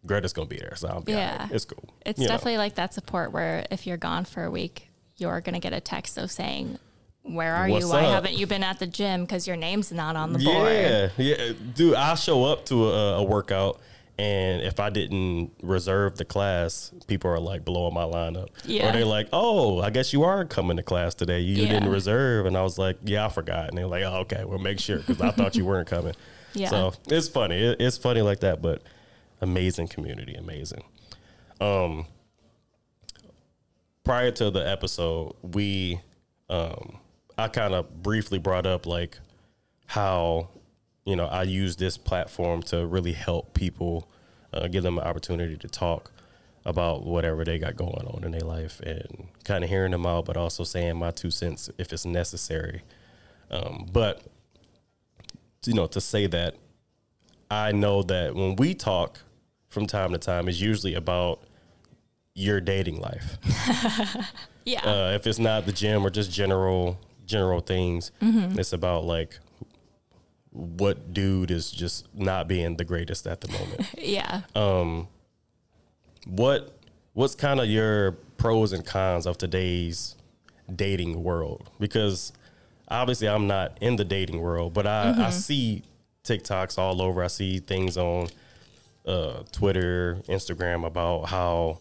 greta's 0.07 0.33
gonna 0.33 0.49
be 0.49 0.57
there 0.59 0.75
so 0.77 0.89
i'll 0.89 1.01
be 1.01 1.13
Yeah. 1.13 1.47
yeah 1.47 1.55
it's 1.55 1.65
cool 1.65 1.85
it's 2.05 2.19
You 2.19 2.27
know. 2.27 2.33
definitely 2.33 2.59
like 2.59 2.75
that 2.77 2.93
support 2.95 3.33
where 3.33 3.67
if 3.71 3.87
you're 3.87 3.97
gone 3.97 4.25
for 4.25 4.43
a 4.45 4.51
week 4.51 4.89
you're 5.17 5.41
going 5.41 5.55
to 5.55 5.61
get 5.61 5.73
a 5.73 5.81
text 5.81 6.19
of 6.19 6.31
saying 6.31 6.79
where 7.23 7.55
are 7.55 7.69
What's 7.69 7.85
you 7.87 7.91
why 7.93 8.01
up? 8.05 8.15
haven't 8.15 8.35
you 8.35 8.47
been 8.47 8.65
at 8.65 8.79
the 8.81 8.87
gym 8.87 9.23
because 9.23 9.47
your 9.47 9.57
name's 9.57 9.93
not 9.93 10.17
on 10.17 10.33
the 10.33 10.39
board 10.41 10.73
yeah 10.73 11.09
yeah 11.17 11.53
dude 11.75 11.95
i'll 11.95 12.17
show 12.17 12.45
up 12.45 12.65
to 12.67 12.89
a, 12.89 13.19
a 13.19 13.23
workout 13.23 13.81
And 14.17 14.63
if 14.63 14.79
I 14.79 14.91
didn't 14.91 15.51
reserve 15.63 16.17
the 16.17 16.25
class, 16.25 16.93
people 17.09 17.31
are 17.33 17.41
like 17.41 17.65
blowing 17.65 17.95
my 17.95 18.05
line 18.05 18.37
up. 18.37 18.51
Yeah. 18.65 18.89
Or 18.89 18.93
they're 18.93 19.05
like, 19.05 19.29
oh, 19.33 19.81
I 19.81 19.91
guess 19.91 20.13
you 20.13 20.23
are 20.23 20.45
coming 20.45 20.77
to 20.77 20.85
class 20.85 21.15
today. 21.17 21.41
You 21.41 21.65
Yeah. 21.65 21.73
didn't 21.73 21.89
reserve. 21.91 22.47
And 22.47 22.57
I 22.57 22.63
was 22.63 22.79
like, 22.79 22.97
yeah, 23.05 23.27
I 23.27 23.29
forgot. 23.29 23.71
And 23.71 23.77
they're 23.79 23.89
like, 23.89 24.05
oh, 24.05 24.19
okay, 24.21 24.45
well, 24.45 24.59
make 24.61 24.79
sure 24.79 24.99
because 24.99 25.21
I 25.21 25.31
thought 25.33 25.57
you 25.57 25.65
weren't 25.65 25.89
coming. 25.89 26.15
Yeah. 26.57 26.69
So 26.71 26.93
it's 27.09 27.27
funny. 27.27 27.57
It, 27.57 27.81
it's 27.81 27.99
funny 27.99 28.23
like 28.23 28.39
that, 28.41 28.63
but 28.63 28.83
amazing 29.41 29.89
community. 29.89 30.35
Amazing. 30.35 30.85
Um, 31.61 32.07
prior 34.05 34.31
to 34.31 34.53
the 34.53 34.61
episode, 34.61 35.35
we, 35.43 36.01
um, 36.49 36.99
I 37.37 37.49
kind 37.49 37.75
of 37.75 38.05
briefly 38.05 38.39
brought 38.39 38.67
up 38.67 38.87
like 38.87 39.19
how, 39.87 40.49
you 41.05 41.17
know, 41.17 41.27
I 41.27 41.43
use 41.43 41.77
this 41.77 41.97
platform 41.97 42.63
to 42.65 42.87
really 42.87 43.13
help 43.13 43.55
people, 43.55 44.09
uh, 44.53 44.69
give 44.69 44.83
them 44.83 44.99
an 44.99 45.05
opportunity 45.05 45.57
to 45.57 45.69
talk 45.69 46.11
about 46.65 47.05
whatever 47.05 47.45
they 47.45 47.59
got 47.59 47.77
going 47.77 48.07
on 48.07 48.25
in 48.25 48.31
their 48.31 48.41
life 48.41 48.81
and 48.81 49.29
kind 49.45 49.63
of 49.63 49.71
hearing 49.71 49.93
them 49.93 50.07
out, 50.07 50.25
but 50.25 50.37
also 50.37 50.65
saying 50.65 50.97
my 50.97 51.11
two 51.11 51.31
cents 51.31 51.69
if 51.77 51.93
it's 51.93 52.07
necessary. 52.07 52.83
Um, 53.51 53.87
but, 53.93 54.23
you 55.67 55.75
know, 55.75 55.87
to 55.89 56.01
say 56.01 56.27
that 56.29 56.57
I 57.51 57.73
know 57.73 58.03
that 58.05 58.35
when 58.35 58.57
we 58.57 58.75
talk 58.75 59.21
from 59.69 59.87
time 59.87 60.13
to 60.13 60.19
time, 60.19 60.49
it's 60.49 60.61
usually 60.61 60.95
about 60.95 61.43
your 62.35 62.61
dating 62.61 63.01
life. 63.01 63.39
Yeah. 64.67 64.81
Uh, 64.81 65.13
if 65.15 65.27
it's 65.27 65.39
not 65.39 65.67
the 65.67 65.73
gym 65.73 66.07
or 66.07 66.11
just 66.11 66.33
general 66.33 66.99
general 67.27 67.61
things, 67.61 68.13
it's 68.59 68.73
about 68.73 69.05
like 69.05 69.39
what 70.55 71.13
dude 71.13 71.51
is 71.51 71.71
just 71.71 72.07
not 72.15 72.49
being 72.49 72.77
the 72.77 72.85
greatest 72.85 73.27
at 73.27 73.41
the 73.43 73.49
moment. 73.53 73.87
yeah. 73.99 74.43
what 76.27 76.79
what's 77.13 77.35
kind 77.35 77.61
of 77.61 77.67
your 77.67 78.13
pros 78.39 78.73
and 78.73 78.85
cons 78.85 79.27
of 79.27 79.37
today's 79.37 80.17
dating 80.75 81.23
world? 81.23 81.69
Because 81.79 82.33
obviously 82.89 83.29
I'm 83.29 83.47
not 83.47 83.77
in 83.81 83.97
the 83.97 84.05
dating 84.05 84.41
world, 84.41 84.73
but 84.75 84.87
I, 84.87 85.27
I 85.27 85.31
see 85.31 85.83
TikToks 86.25 86.79
all 86.79 87.03
over. 87.03 87.23
I 87.23 87.27
see 87.29 87.59
things 87.59 87.97
on 87.97 88.29
uh, 89.07 89.43
Twitter, 89.53 90.19
Instagram 90.29 90.87
about 90.87 91.25
how 91.25 91.81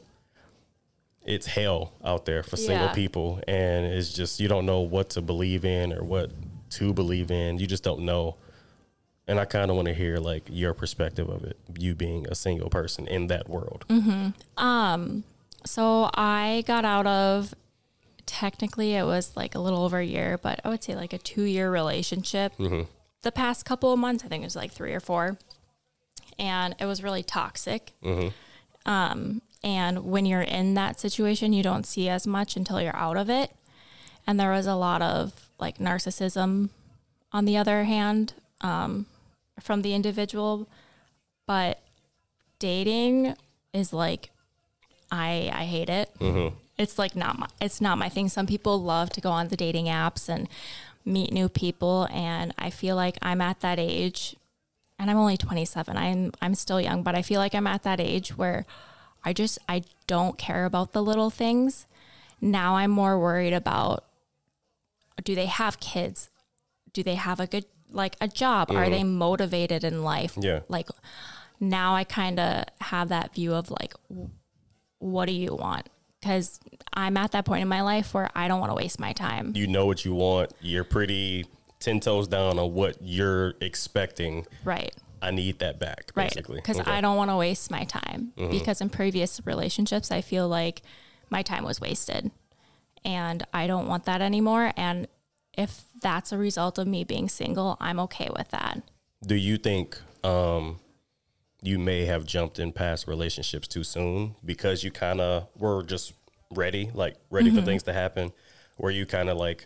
it's 1.26 1.46
hell 1.46 1.94
out 2.04 2.26
there 2.26 2.44
for 2.44 2.58
single 2.58 2.88
Yeah. 2.88 2.94
people, 2.94 3.40
and 3.48 3.86
it's 3.86 4.12
just 4.12 4.40
you 4.40 4.48
don't 4.50 4.66
know 4.66 4.82
what 4.82 5.12
to 5.12 5.22
believe 5.22 5.64
in 5.64 5.94
or 5.94 6.04
what 6.04 6.32
to 6.72 6.92
believe 6.92 7.32
in. 7.32 7.60
You 7.60 7.68
just 7.68 7.84
don't 7.84 8.02
know. 8.02 8.36
And 9.28 9.40
I 9.40 9.46
kind 9.46 9.70
of 9.72 9.78
want 9.78 9.88
to 9.88 9.94
hear 9.94 10.18
like 10.18 10.44
your 10.50 10.74
perspective 10.74 11.30
of 11.30 11.44
it, 11.46 11.58
you 11.78 11.96
being 11.96 12.28
a 12.28 12.36
single 12.36 12.70
person 12.70 13.08
in 13.08 13.28
that 13.28 13.48
world. 13.50 13.86
Um. 14.58 15.24
So 15.66 16.10
I 16.14 16.64
got 16.68 16.84
out 16.84 17.08
of 17.08 17.54
technically 18.26 18.96
it 18.96 19.06
was 19.06 19.36
like 19.38 19.56
a 19.56 19.60
little 19.60 19.84
over 19.84 20.00
a 20.00 20.06
year, 20.06 20.38
but 20.42 20.60
I 20.66 20.70
would 20.70 20.84
say 20.84 20.96
like 20.96 21.14
a 21.14 21.18
two 21.18 21.44
year 21.44 21.72
relationship. 21.72 22.54
The 23.22 23.32
past 23.32 23.64
couple 23.66 23.94
of 23.94 24.00
months, 24.00 24.26
I 24.26 24.28
think 24.28 24.42
it 24.44 24.46
was 24.46 24.56
like 24.58 24.72
three 24.74 24.94
or 24.94 25.00
four, 25.00 25.38
and 26.38 26.76
it 26.80 26.86
was 26.86 27.02
really 27.02 27.24
toxic. 27.24 27.94
Um, 28.86 29.42
and 29.64 30.04
when 30.04 30.26
you're 30.26 30.42
in 30.42 30.74
that 30.74 31.00
situation, 31.00 31.54
you 31.54 31.64
don't 31.64 31.86
see 31.86 32.10
as 32.10 32.28
much 32.28 32.58
until 32.58 32.82
you're 32.82 32.96
out 32.96 33.16
of 33.16 33.30
it. 33.30 33.52
And 34.28 34.38
there 34.38 34.52
was 34.52 34.68
a 34.68 34.76
lot 34.76 35.02
of 35.02 35.50
like 35.60 35.78
narcissism, 35.78 36.70
on 37.32 37.46
the 37.46 37.56
other 37.56 37.86
hand, 37.86 38.34
um, 38.60 39.06
from 39.60 39.82
the 39.82 39.94
individual. 39.94 40.68
But 41.46 41.82
dating 42.60 43.36
is 43.74 43.92
like 43.94 44.30
I 45.12 45.52
I 45.54 45.66
hate 45.66 45.90
it. 45.90 46.10
Mm-hmm. 46.20 46.56
It's 46.78 46.98
like 46.98 47.16
not 47.16 47.38
my 47.38 47.48
it's 47.62 47.82
not 47.82 47.98
my 47.98 48.10
thing. 48.10 48.30
Some 48.30 48.48
people 48.48 48.82
love 48.82 49.10
to 49.12 49.22
go 49.22 49.30
on 49.30 49.50
the 49.50 49.58
dating 49.58 49.86
apps 49.86 50.30
and 50.30 50.48
meet 51.06 51.34
new 51.34 51.50
people 51.50 52.08
and 52.12 52.54
I 52.58 52.70
feel 52.70 52.96
like 52.96 53.18
I'm 53.22 53.42
at 53.42 53.60
that 53.60 53.78
age 53.80 54.36
and 54.98 55.12
I'm 55.12 55.18
only 55.18 55.38
27. 55.38 55.98
I'm 55.98 56.32
I'm 56.42 56.56
still 56.56 56.80
young, 56.80 57.04
but 57.04 57.16
I 57.16 57.22
feel 57.22 57.40
like 57.40 57.54
I'm 57.54 57.68
at 57.68 57.84
that 57.84 58.00
age 58.00 58.38
where 58.38 58.66
I 59.24 59.34
just 59.34 59.60
I 59.68 59.84
don't 60.08 60.38
care 60.38 60.66
about 60.66 60.94
the 60.94 61.04
little 61.04 61.30
things. 61.30 61.86
Now 62.42 62.76
I'm 62.76 62.92
more 62.92 63.20
worried 63.20 63.54
about 63.54 64.06
do 65.24 65.36
they 65.36 65.46
have 65.46 65.80
kids? 65.80 66.30
Do 66.92 67.04
they 67.04 67.16
have 67.16 67.40
a 67.40 67.48
good 67.48 67.66
like 67.94 68.16
a 68.20 68.28
job? 68.28 68.72
Are 68.72 68.90
they 68.90 69.02
mm-hmm. 69.02 69.16
motivated 69.16 69.84
in 69.84 70.04
life? 70.04 70.34
Yeah. 70.40 70.62
Like 70.68 70.90
now 71.60 71.96
I 71.96 72.04
kind 72.04 72.40
of 72.40 72.66
have 72.82 73.10
that 73.10 73.34
view 73.34 73.54
of 73.54 73.72
like 73.72 73.94
what 75.00 75.26
do 75.26 75.34
you 75.34 75.56
want? 75.56 75.90
Cuz 76.22 76.60
I'm 76.94 77.18
at 77.18 77.32
that 77.32 77.46
point 77.46 77.62
in 77.62 77.68
my 77.68 77.82
life 77.82 78.14
where 78.14 78.30
I 78.36 78.48
don't 78.48 78.60
want 78.60 78.72
to 78.72 78.76
waste 78.76 79.00
my 79.00 79.14
time. 79.14 79.54
You 79.56 79.68
know 79.68 79.86
what 79.86 80.06
you 80.06 80.14
want. 80.14 80.52
You're 80.62 80.84
pretty 80.84 81.46
ten 81.80 82.00
toes 82.00 82.28
down 82.28 82.60
on 82.60 82.74
what 82.74 82.98
you're 83.02 83.56
expecting. 83.62 84.46
Right. 84.64 84.94
I 85.22 85.32
need 85.32 85.60
that 85.60 85.80
back, 85.80 86.12
Right. 86.16 86.30
basically. 86.30 86.58
Because 86.58 86.80
Okay. 86.80 86.92
I 86.92 87.00
don't 87.00 87.16
want 87.16 87.32
to 87.32 87.38
waste 87.38 87.72
my 87.72 87.86
time. 87.86 88.34
Mm-hmm. 88.38 88.52
Because 88.52 88.82
in 88.82 88.90
previous 88.90 89.40
relationships, 89.46 90.12
I 90.12 90.20
feel 90.22 90.50
like 90.50 90.82
my 91.30 91.42
time 91.42 91.64
was 91.64 91.80
wasted. 91.80 92.32
And 93.06 93.46
I 93.54 93.68
don't 93.68 93.88
want 93.88 94.06
that 94.06 94.22
anymore. 94.22 94.74
And 94.76 95.08
if 95.58 95.84
that's 96.02 96.32
a 96.32 96.38
result 96.38 96.78
of 96.78 96.88
me 96.88 97.04
being 97.04 97.30
single, 97.30 97.78
I'm 97.80 98.00
okay 98.02 98.30
with 98.36 98.50
that. 98.50 98.82
Do 99.26 99.36
you 99.36 99.58
think 99.58 99.98
um, 100.24 100.80
you 101.62 101.80
may 101.80 102.06
have 102.06 102.26
jumped 102.26 102.60
in 102.60 102.72
past 102.74 103.08
relationships 103.08 103.68
too 103.68 103.84
soon 103.84 104.36
because 104.44 104.84
you 104.84 104.92
kind 104.92 105.22
of 105.22 105.48
were 105.58 105.84
just 105.84 106.14
ready, 106.52 106.92
like 106.94 107.16
ready 107.30 107.50
Mm-hmm. 107.50 107.60
for 107.60 107.66
things 107.66 107.84
to 107.84 107.94
happen? 107.94 108.32
Were 108.78 108.92
you 108.92 109.06
kind 109.06 109.30
of 109.30 109.38
like, 109.38 109.66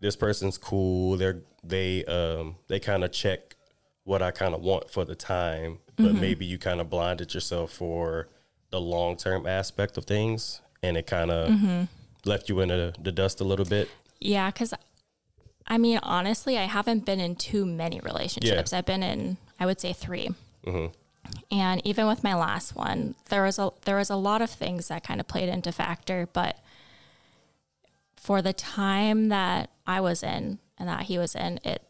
this 0.00 0.16
person's 0.16 0.58
cool? 0.58 1.16
They're 1.16 1.42
they 1.64 2.04
um 2.06 2.56
they 2.68 2.80
kind 2.80 3.04
of 3.04 3.12
check 3.12 3.56
what 4.04 4.20
I 4.22 4.32
kind 4.32 4.54
of 4.54 4.60
want 4.62 4.90
for 4.90 5.04
the 5.04 5.14
time, 5.14 5.78
but 5.96 6.06
Mm-hmm. 6.06 6.20
maybe 6.20 6.44
you 6.46 6.58
kind 6.58 6.80
of 6.80 6.90
blinded 6.90 7.34
yourself 7.34 7.72
for 7.72 8.28
the 8.70 8.80
long 8.80 9.16
term 9.16 9.46
aspect 9.46 9.96
of 9.98 10.04
things, 10.04 10.60
and 10.82 10.96
it 10.96 11.06
kind 11.06 11.30
of 11.30 11.50
Mm-hmm. 11.52 11.82
left 12.24 12.48
you 12.48 12.60
in 12.60 12.68
the, 12.68 12.94
the 13.00 13.12
dust 13.12 13.40
a 13.40 13.44
little 13.44 13.66
bit. 13.66 13.88
Yeah. 14.24 14.50
Because 14.50 14.74
I 15.66 15.78
mean, 15.78 15.98
honestly, 16.02 16.58
I 16.58 16.64
haven't 16.64 17.04
been 17.04 17.20
in 17.20 17.36
too 17.36 17.64
many 17.64 18.00
relationships. 18.00 18.72
I've 18.72 18.86
been 18.86 19.02
in, 19.02 19.36
I 19.60 19.66
would 19.66 19.80
say 19.80 19.92
3 19.92 20.30
And 21.50 21.80
even 21.86 22.06
with 22.06 22.24
my 22.24 22.34
last 22.34 22.74
one, 22.74 23.14
there 23.28 23.44
was 23.44 23.58
a 23.58 23.70
there 23.84 23.96
was 23.96 24.10
a 24.10 24.16
lot 24.16 24.42
of 24.42 24.50
things 24.50 24.88
that 24.88 25.04
kind 25.04 25.20
of 25.20 25.28
played 25.28 25.48
into 25.48 25.70
factor, 25.72 26.28
but 26.32 26.58
for 28.16 28.42
the 28.42 28.52
time 28.52 29.28
that 29.28 29.70
I 29.86 30.00
was 30.00 30.22
in 30.22 30.58
and 30.78 30.88
that 30.88 31.02
he 31.04 31.18
was 31.18 31.34
in, 31.34 31.58
it 31.64 31.82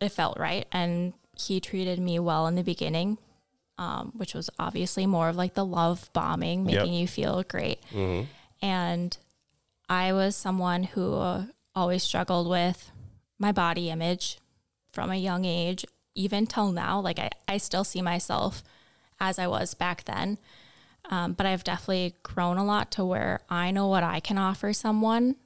it 0.00 0.10
felt 0.10 0.38
right, 0.38 0.66
and 0.72 1.12
he 1.36 1.60
treated 1.60 1.98
me 1.98 2.18
well 2.18 2.46
in 2.46 2.54
the 2.56 2.62
beginning, 2.62 3.18
um, 3.78 4.12
which 4.16 4.34
was 4.34 4.50
obviously 4.58 5.06
more 5.06 5.28
of 5.28 5.36
like 5.36 5.54
the 5.54 5.64
love 5.64 6.10
bombing, 6.12 6.64
making 6.64 6.92
you 6.94 7.06
feel 7.08 7.42
great. 7.44 7.80
And 8.62 9.16
I 9.88 10.12
was 10.12 10.36
someone 10.36 10.82
who 10.84 11.14
uh, 11.14 11.44
always 11.80 12.02
struggled 12.02 12.46
with 12.48 12.92
my 13.38 13.52
body 13.52 13.88
image 13.88 14.38
from 14.92 15.10
a 15.10 15.16
young 15.16 15.46
age, 15.46 15.84
even 16.14 16.46
till 16.46 16.72
now. 16.72 17.00
Like 17.00 17.18
I, 17.18 17.30
I 17.48 17.56
still 17.56 17.84
see 17.84 18.02
myself 18.02 18.62
as 19.18 19.38
I 19.38 19.46
was 19.46 19.72
back 19.74 20.04
then. 20.04 20.38
Um, 21.10 21.32
but 21.32 21.46
I've 21.46 21.64
definitely 21.64 22.14
grown 22.22 22.58
a 22.58 22.64
lot 22.64 22.90
to 22.92 23.04
where 23.04 23.40
I 23.48 23.70
know 23.70 23.88
what 23.88 24.02
I 24.02 24.20
can 24.20 24.36
offer 24.36 24.72
someone. 24.72 25.36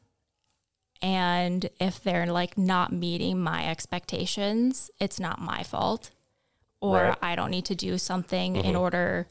And 1.01 1.70
if 1.80 2.03
they're 2.03 2.26
like 2.26 2.59
not 2.59 2.93
meeting 2.93 3.41
my 3.41 3.68
expectations, 3.70 4.91
it's 4.99 5.20
not 5.20 5.41
my 5.41 5.62
fault. 5.62 6.11
Or 6.80 6.97
Right. 6.97 7.18
I 7.22 7.37
don't 7.37 7.51
need 7.51 7.66
to 7.66 7.74
do 7.74 7.97
something 7.97 8.57
in 8.57 8.74
order, 8.74 9.28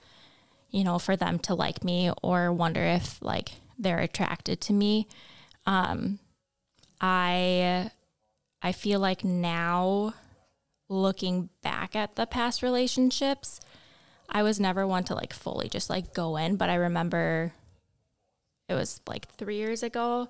you 0.72 0.84
know, 0.84 0.98
for 1.00 1.16
them 1.16 1.38
to 1.40 1.54
like 1.54 1.84
me 1.84 2.12
or 2.24 2.52
wonder 2.52 2.82
if 2.82 3.22
like 3.22 3.52
they're 3.78 4.00
attracted 4.00 4.62
to 4.62 4.74
me. 4.74 5.08
Um, 5.66 6.20
I 7.04 7.92
I 8.62 8.72
feel 8.72 9.02
like 9.02 9.26
now 9.26 10.14
looking 10.88 11.50
back 11.62 11.98
at 11.98 12.16
the 12.16 12.26
past 12.26 12.64
relationships, 12.64 13.60
I 14.30 14.42
was 14.42 14.58
never 14.60 14.88
one 14.88 15.04
to 15.06 15.16
like 15.16 15.34
fully 15.34 15.68
just 15.68 15.90
like 15.90 16.14
go 16.14 16.38
in, 16.38 16.56
but 16.56 16.70
I 16.70 16.76
remember 16.76 17.54
it 18.70 18.74
was 18.74 19.02
like 19.06 19.28
three 19.28 19.58
years 19.58 19.84
ago, 19.84 20.30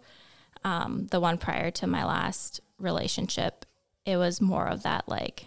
um, 0.64 1.08
the 1.12 1.20
one 1.20 1.38
prior 1.38 1.70
to 1.70 1.86
my 1.86 2.04
last 2.04 2.60
relationship. 2.80 3.66
It 4.04 4.18
was 4.18 4.42
more 4.42 4.66
of 4.68 4.82
that 4.82 5.08
like 5.08 5.46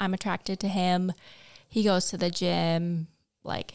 I'm 0.00 0.12
attracted 0.12 0.58
to 0.60 0.68
him. 0.68 1.12
He 1.68 1.84
goes 1.84 2.06
to 2.10 2.16
the 2.16 2.30
gym, 2.30 3.06
like 3.44 3.74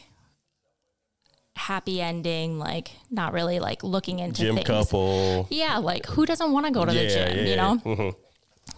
happy 1.56 2.00
ending, 2.00 2.58
like 2.58 2.90
not 3.10 3.32
really 3.32 3.58
like 3.58 3.82
looking 3.82 4.18
into 4.20 4.42
Gym 4.42 4.54
things. 4.56 4.66
couple. 4.66 5.48
Yeah, 5.50 5.78
like 5.78 6.06
who 6.06 6.24
doesn't 6.26 6.52
want 6.52 6.66
to 6.66 6.72
go 6.72 6.84
to 6.84 6.92
the 6.92 7.08
gym, 7.08 7.36
yeah, 7.36 7.42
you 7.42 7.48
yeah. 7.50 7.56
know, 7.56 7.76
Mhm. 7.84 8.14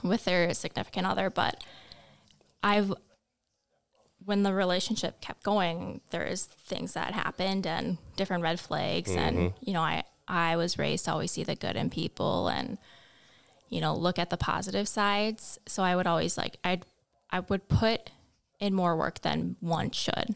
with 0.02 0.24
their 0.24 0.54
significant 0.54 1.06
other? 1.06 1.28
But 1.30 1.62
I've 2.62 2.92
when 4.24 4.42
the 4.42 4.52
relationship 4.52 5.20
kept 5.20 5.42
going, 5.42 6.00
there's 6.10 6.44
things 6.44 6.92
that 6.94 7.14
happened 7.14 7.66
and 7.66 7.96
different 8.16 8.42
red 8.42 8.60
flags. 8.60 9.10
And, 9.14 9.54
you 9.60 9.72
know, 9.72 9.80
I, 9.80 10.02
I 10.26 10.56
was 10.56 10.76
raised 10.78 11.06
to 11.06 11.12
always 11.12 11.30
see 11.30 11.44
the 11.44 11.54
good 11.54 11.76
in 11.76 11.88
people 11.88 12.48
and, 12.48 12.76
you 13.70 13.80
know, 13.80 13.94
look 13.96 14.18
at 14.18 14.28
the 14.28 14.36
positive 14.36 14.86
sides. 14.86 15.58
So 15.66 15.82
I 15.82 15.96
would 15.96 16.06
always 16.06 16.36
like, 16.36 16.58
I'd, 16.62 16.84
I 17.30 17.40
would 17.40 17.68
put 17.68 18.10
in 18.60 18.74
more 18.74 18.96
work 18.96 19.20
than 19.22 19.56
one 19.60 19.92
should. 19.92 20.34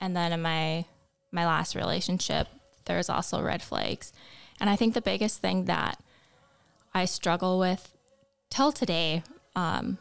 And 0.00 0.16
then 0.16 0.32
in 0.32 0.42
my, 0.42 0.86
my 1.32 1.46
last 1.46 1.74
relationship, 1.74 2.48
there's 2.84 3.08
also 3.08 3.40
red 3.42 3.62
flags. 3.62 4.12
And 4.60 4.68
I 4.68 4.76
think 4.76 4.94
the 4.94 5.00
biggest 5.02 5.40
thing 5.40 5.66
that 5.66 5.98
I 6.94 7.04
struggle 7.04 7.58
with 7.58 7.94
till 8.50 8.72
today, 8.72 9.22
um, 9.56 9.98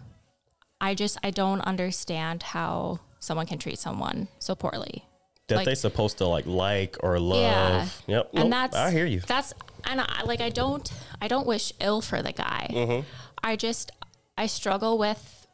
I 0.81 0.95
just, 0.95 1.17
I 1.23 1.29
don't 1.31 1.61
understand 1.61 2.43
how 2.43 2.99
someone 3.19 3.45
can 3.45 3.57
treat 3.59 3.79
someone 3.79 4.27
so 4.39 4.55
poorly. 4.55 5.05
That 5.47 5.57
Like- 5.57 5.65
they 5.65 5.75
supposed 5.75 6.19
to 6.19 6.25
like 6.27 6.45
like 6.45 6.95
or 7.01 7.19
love. 7.19 8.01
Yeah. 8.07 8.17
Yep. 8.17 8.29
and 8.33 8.49
Nope, 8.51 8.71
that's 8.71 8.75
I 8.77 8.91
hear 8.91 9.05
you. 9.05 9.21
That's 9.21 9.53
and 9.83 9.99
I 9.99 10.21
like 10.23 10.41
I 10.41 10.49
don't 10.49 10.91
I 11.21 11.27
don't 11.27 11.47
wish 11.47 11.73
ill 11.81 12.01
for 12.01 12.21
the 12.21 12.31
guy. 12.31 12.67
Mm-hmm. 12.69 13.07
I 13.43 13.55
just 13.55 13.89
I 14.37 14.45
struggle 14.45 14.99
with 14.99 15.47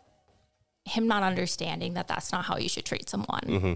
him 0.83 1.07
not 1.07 1.23
understanding 1.23 1.93
that 1.93 2.09
that's 2.09 2.33
not 2.33 2.43
how 2.43 2.57
you 2.57 2.67
should 2.67 2.83
treat 2.83 3.07
someone. 3.09 3.41
Mm-hmm. 3.45 3.73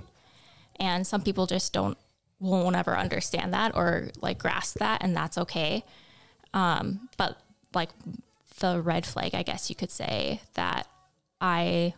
And 0.80 1.06
some 1.06 1.22
people 1.22 1.46
just 1.46 1.74
don't 1.74 1.98
won't 2.40 2.76
ever 2.76 2.98
understand 2.98 3.54
that 3.54 3.76
or 3.76 4.10
like 4.22 4.40
grasp 4.40 4.80
that 4.80 5.04
and 5.04 5.16
that's 5.16 5.38
okay. 5.38 5.84
Um 6.54 7.10
but 7.18 7.38
like 7.74 7.90
the 8.60 8.80
red 8.82 9.06
flag 9.06 9.36
I 9.36 9.44
guess 9.44 9.70
you 9.70 9.76
could 9.76 9.92
say 9.92 10.42
that 10.54 10.88
I 11.42 11.94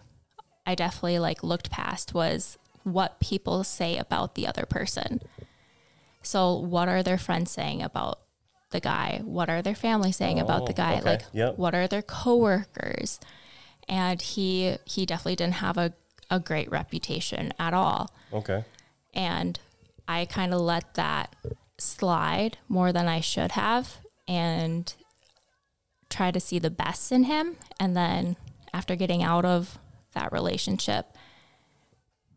I 0.65 0.75
definitely 0.75 1.19
like 1.19 1.43
looked 1.43 1.69
past 1.69 2.13
was 2.13 2.57
what 2.83 3.19
people 3.19 3.63
say 3.63 3.97
about 3.97 4.35
the 4.35 4.47
other 4.47 4.65
person. 4.65 5.21
So, 6.23 6.55
what 6.55 6.87
are 6.87 7.03
their 7.03 7.17
friends 7.17 7.51
saying 7.51 7.81
about 7.81 8.19
the 8.69 8.79
guy? 8.79 9.21
What 9.23 9.49
are 9.49 9.61
their 9.61 9.75
family 9.75 10.11
saying 10.11 10.39
about 10.39 10.65
the 10.67 10.73
Oh, 10.73 10.75
guy? 10.75 10.97
okay. 10.97 11.01
Like, 11.09 11.23
Yep. 11.33 11.57
what 11.57 11.73
are 11.75 11.87
their 11.87 12.01
coworkers? 12.03 13.19
And 13.89 14.21
he 14.21 14.77
he 14.85 15.05
definitely 15.05 15.35
didn't 15.35 15.55
have 15.55 15.77
a, 15.77 15.93
a 16.29 16.39
great 16.39 16.69
reputation 16.71 17.53
at 17.59 17.73
all. 17.73 18.11
Okay. 18.31 18.63
And 19.13 19.59
I 20.07 20.25
kind 20.25 20.53
of 20.53 20.61
let 20.61 20.93
that 20.95 21.35
slide 21.77 22.57
more 22.67 22.91
than 22.93 23.07
I 23.07 23.19
should 23.19 23.53
have 23.53 23.97
and 24.27 24.93
try 26.09 26.31
to 26.31 26.39
see 26.39 26.59
the 26.59 26.69
best 26.69 27.11
in 27.11 27.23
him. 27.23 27.57
And 27.79 27.95
then 27.95 28.35
after 28.73 28.95
getting 28.95 29.23
out 29.23 29.45
of 29.45 29.77
that 30.13 30.31
relationship, 30.31 31.17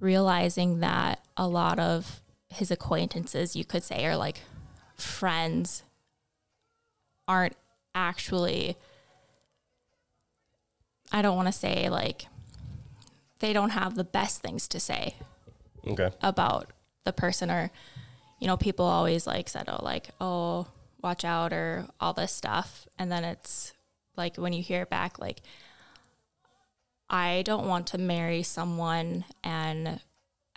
realizing 0.00 0.80
that 0.80 1.20
a 1.36 1.46
lot 1.46 1.78
of 1.78 2.20
his 2.48 2.70
acquaintances, 2.70 3.56
you 3.56 3.64
could 3.64 3.82
say, 3.82 4.06
are 4.06 4.16
like 4.16 4.40
friends, 4.96 5.82
aren't 7.26 7.56
actually, 7.94 8.76
I 11.12 11.22
don't 11.22 11.36
want 11.36 11.48
to 11.48 11.52
say 11.52 11.88
like, 11.88 12.26
they 13.40 13.52
don't 13.52 13.70
have 13.70 13.94
the 13.94 14.04
best 14.04 14.40
things 14.40 14.68
to 14.68 14.80
say 14.80 15.16
Okay. 15.86 16.10
about 16.22 16.70
the 17.04 17.12
person 17.12 17.50
or 17.50 17.70
you 18.40 18.46
know 18.46 18.56
people 18.56 18.84
always 18.84 19.26
like 19.26 19.48
said 19.48 19.68
oh 19.68 19.82
like 19.84 20.08
oh 20.20 20.66
watch 21.02 21.24
out 21.24 21.52
or 21.52 21.86
all 22.00 22.12
this 22.12 22.32
stuff 22.32 22.86
and 22.98 23.12
then 23.12 23.24
it's 23.24 23.72
like 24.16 24.36
when 24.36 24.52
you 24.52 24.62
hear 24.62 24.82
it 24.82 24.90
back 24.90 25.18
like 25.18 25.40
i 27.10 27.42
don't 27.42 27.66
want 27.66 27.86
to 27.86 27.98
marry 27.98 28.42
someone 28.42 29.24
and 29.42 30.00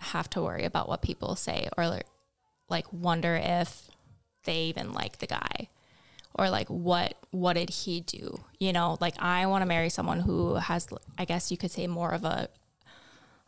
have 0.00 0.30
to 0.30 0.42
worry 0.42 0.64
about 0.64 0.88
what 0.88 1.02
people 1.02 1.34
say 1.34 1.68
or 1.76 1.88
like, 1.88 2.06
like 2.68 2.90
wonder 2.92 3.36
if 3.36 3.88
they 4.44 4.62
even 4.64 4.92
like 4.92 5.18
the 5.18 5.26
guy 5.26 5.68
or 6.34 6.48
like 6.48 6.68
what 6.68 7.14
what 7.30 7.54
did 7.54 7.68
he 7.68 8.00
do 8.00 8.40
you 8.58 8.72
know 8.72 8.96
like 9.00 9.14
i 9.18 9.44
want 9.46 9.60
to 9.62 9.66
marry 9.66 9.88
someone 9.88 10.20
who 10.20 10.54
has 10.54 10.88
i 11.18 11.24
guess 11.24 11.50
you 11.50 11.56
could 11.56 11.70
say 11.70 11.86
more 11.86 12.10
of 12.10 12.24
a 12.24 12.48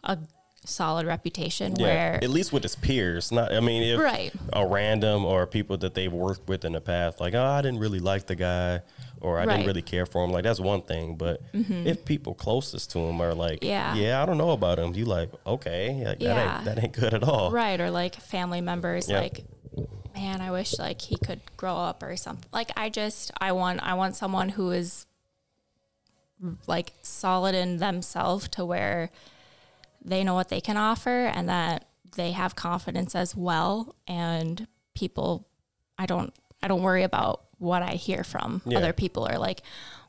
a 0.05 0.18
solid 0.65 1.07
reputation 1.07 1.75
Yeah. 1.77 1.83
where 1.83 2.15
At 2.23 2.31
least 2.31 2.53
with 2.53 2.63
his 2.63 2.77
peers. 2.77 3.33
Not. 3.33 3.53
I 3.53 3.61
mean, 3.61 3.83
if 3.83 3.99
Right. 3.99 4.33
a 4.53 4.67
random 4.67 5.25
or 5.25 5.47
people 5.47 5.77
that 5.79 5.95
they've 5.95 6.13
worked 6.13 6.49
with 6.49 6.65
in 6.65 6.73
the 6.73 6.81
past, 6.81 7.19
like, 7.21 7.35
oh, 7.35 7.45
I 7.45 7.63
didn't 7.63 7.81
really 7.81 7.99
like 8.01 8.27
the 8.27 8.35
guy, 8.37 8.83
or 9.23 9.39
I 9.39 9.43
didn't 9.47 9.61
Mm-hmm. 9.61 9.67
really 9.67 9.83
care 9.83 10.05
for 10.07 10.23
him. 10.25 10.31
Like 10.33 10.45
that's 10.45 10.61
one 10.61 10.83
thing. 10.83 11.17
But 11.17 11.41
if 11.55 12.05
people 12.05 12.35
closest 12.35 12.91
to 12.93 12.99
him 12.99 13.21
are 13.23 13.35
like, 13.35 13.65
Yeah. 13.65 13.95
yeah, 13.95 14.23
I 14.23 14.27
don't 14.27 14.39
know 14.39 14.51
about 14.51 14.79
him. 14.79 14.95
You 14.95 15.07
like, 15.07 15.31
okay, 15.47 16.05
like, 16.07 16.19
that 16.19 16.23
Yeah. 16.23 16.57
ain't 16.57 16.65
that 16.67 16.83
ain't 16.85 16.93
good 16.93 17.15
at 17.15 17.23
all. 17.25 17.51
right 17.51 17.81
or 17.81 17.91
like 17.91 18.17
family 18.17 18.61
members 18.61 19.09
Yeah. 19.09 19.21
like 19.21 19.45
man 20.15 20.41
i 20.41 20.51
wish 20.51 20.77
like 20.79 21.01
he 21.01 21.17
could 21.17 21.41
grow 21.57 21.77
up 21.77 22.03
or 22.03 22.17
something 22.17 22.45
like 22.53 22.71
i 22.77 22.89
just 22.89 23.31
i 23.41 23.53
want 23.53 23.81
i 23.81 23.95
want 23.95 24.17
someone 24.17 24.49
who 24.49 24.73
is 24.73 25.07
like 26.67 26.93
solid 27.03 27.55
in 27.55 27.77
themselves 27.77 28.49
to 28.49 28.65
where 28.65 29.11
they 30.05 30.24
know 30.24 30.34
what 30.34 30.48
they 30.48 30.61
can 30.61 30.76
offer 30.76 31.26
and 31.26 31.48
that 31.48 31.86
they 32.16 32.32
have 32.32 32.57
confidence 32.57 33.14
as 33.14 33.36
well. 33.36 33.94
And 34.07 34.66
people 34.94 35.46
i 35.98 36.07
don't 36.07 36.32
i 36.62 36.68
don't 36.68 36.82
worry 36.82 37.03
about 37.03 37.44
what 37.59 37.82
i 37.82 37.92
hear 37.92 38.24
from 38.24 38.62
Yeah. 38.64 38.78
other 38.78 38.92
people 38.92 39.28
or 39.28 39.38
like 39.38 39.62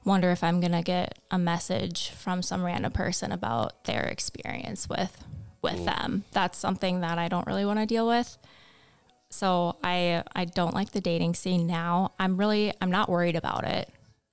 wonder 0.03 0.31
if 0.31 0.43
i'm 0.43 0.59
gonna 0.59 0.81
get 0.81 1.19
a 1.29 1.37
message 1.37 2.09
from 2.09 2.41
some 2.41 2.63
random 2.63 2.91
person 2.91 3.31
about 3.31 3.83
their 3.85 4.03
experience 4.03 4.89
with 4.89 5.23
with 5.61 5.77
mm. 5.81 5.85
them. 5.85 6.23
That's 6.31 6.57
something 6.57 7.01
that 7.01 7.19
i 7.19 7.27
don't 7.27 7.45
really 7.45 7.65
want 7.65 7.79
to 7.79 7.85
deal 7.85 8.07
with. 8.07 8.37
So 9.29 9.77
i 9.83 10.23
i 10.35 10.45
don't 10.45 10.73
like 10.73 10.91
the 10.91 11.01
dating 11.01 11.35
scene 11.35 11.67
now. 11.67 12.13
I'm 12.19 12.37
really 12.37 12.73
i'm 12.81 12.91
not 12.91 13.09
worried 13.09 13.35
about 13.35 13.65
it. 13.65 13.89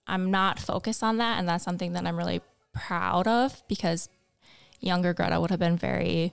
I'm 0.06 0.30
not 0.30 0.58
focused 0.58 1.02
on 1.02 1.18
that 1.18 1.38
and 1.38 1.48
that's 1.48 1.64
something 1.64 1.92
that 1.92 2.06
i'm 2.06 2.16
really 2.16 2.40
proud 2.72 3.28
of 3.28 3.62
because 3.68 4.08
younger 4.80 5.12
Greta 5.14 5.40
would 5.40 5.50
have 5.50 5.60
been 5.60 5.76
very 5.76 6.32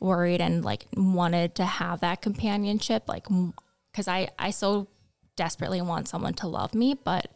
worried 0.00 0.40
and 0.40 0.64
like 0.64 0.86
wanted 0.96 1.54
to 1.56 1.64
have 1.64 2.00
that 2.00 2.20
companionship, 2.22 3.08
like 3.08 3.26
because 3.92 4.08
I 4.08 4.28
I 4.38 4.50
so 4.50 4.88
desperately 5.36 5.80
want 5.82 6.08
someone 6.08 6.34
to 6.34 6.46
love 6.46 6.74
me, 6.74 6.94
but 6.94 7.30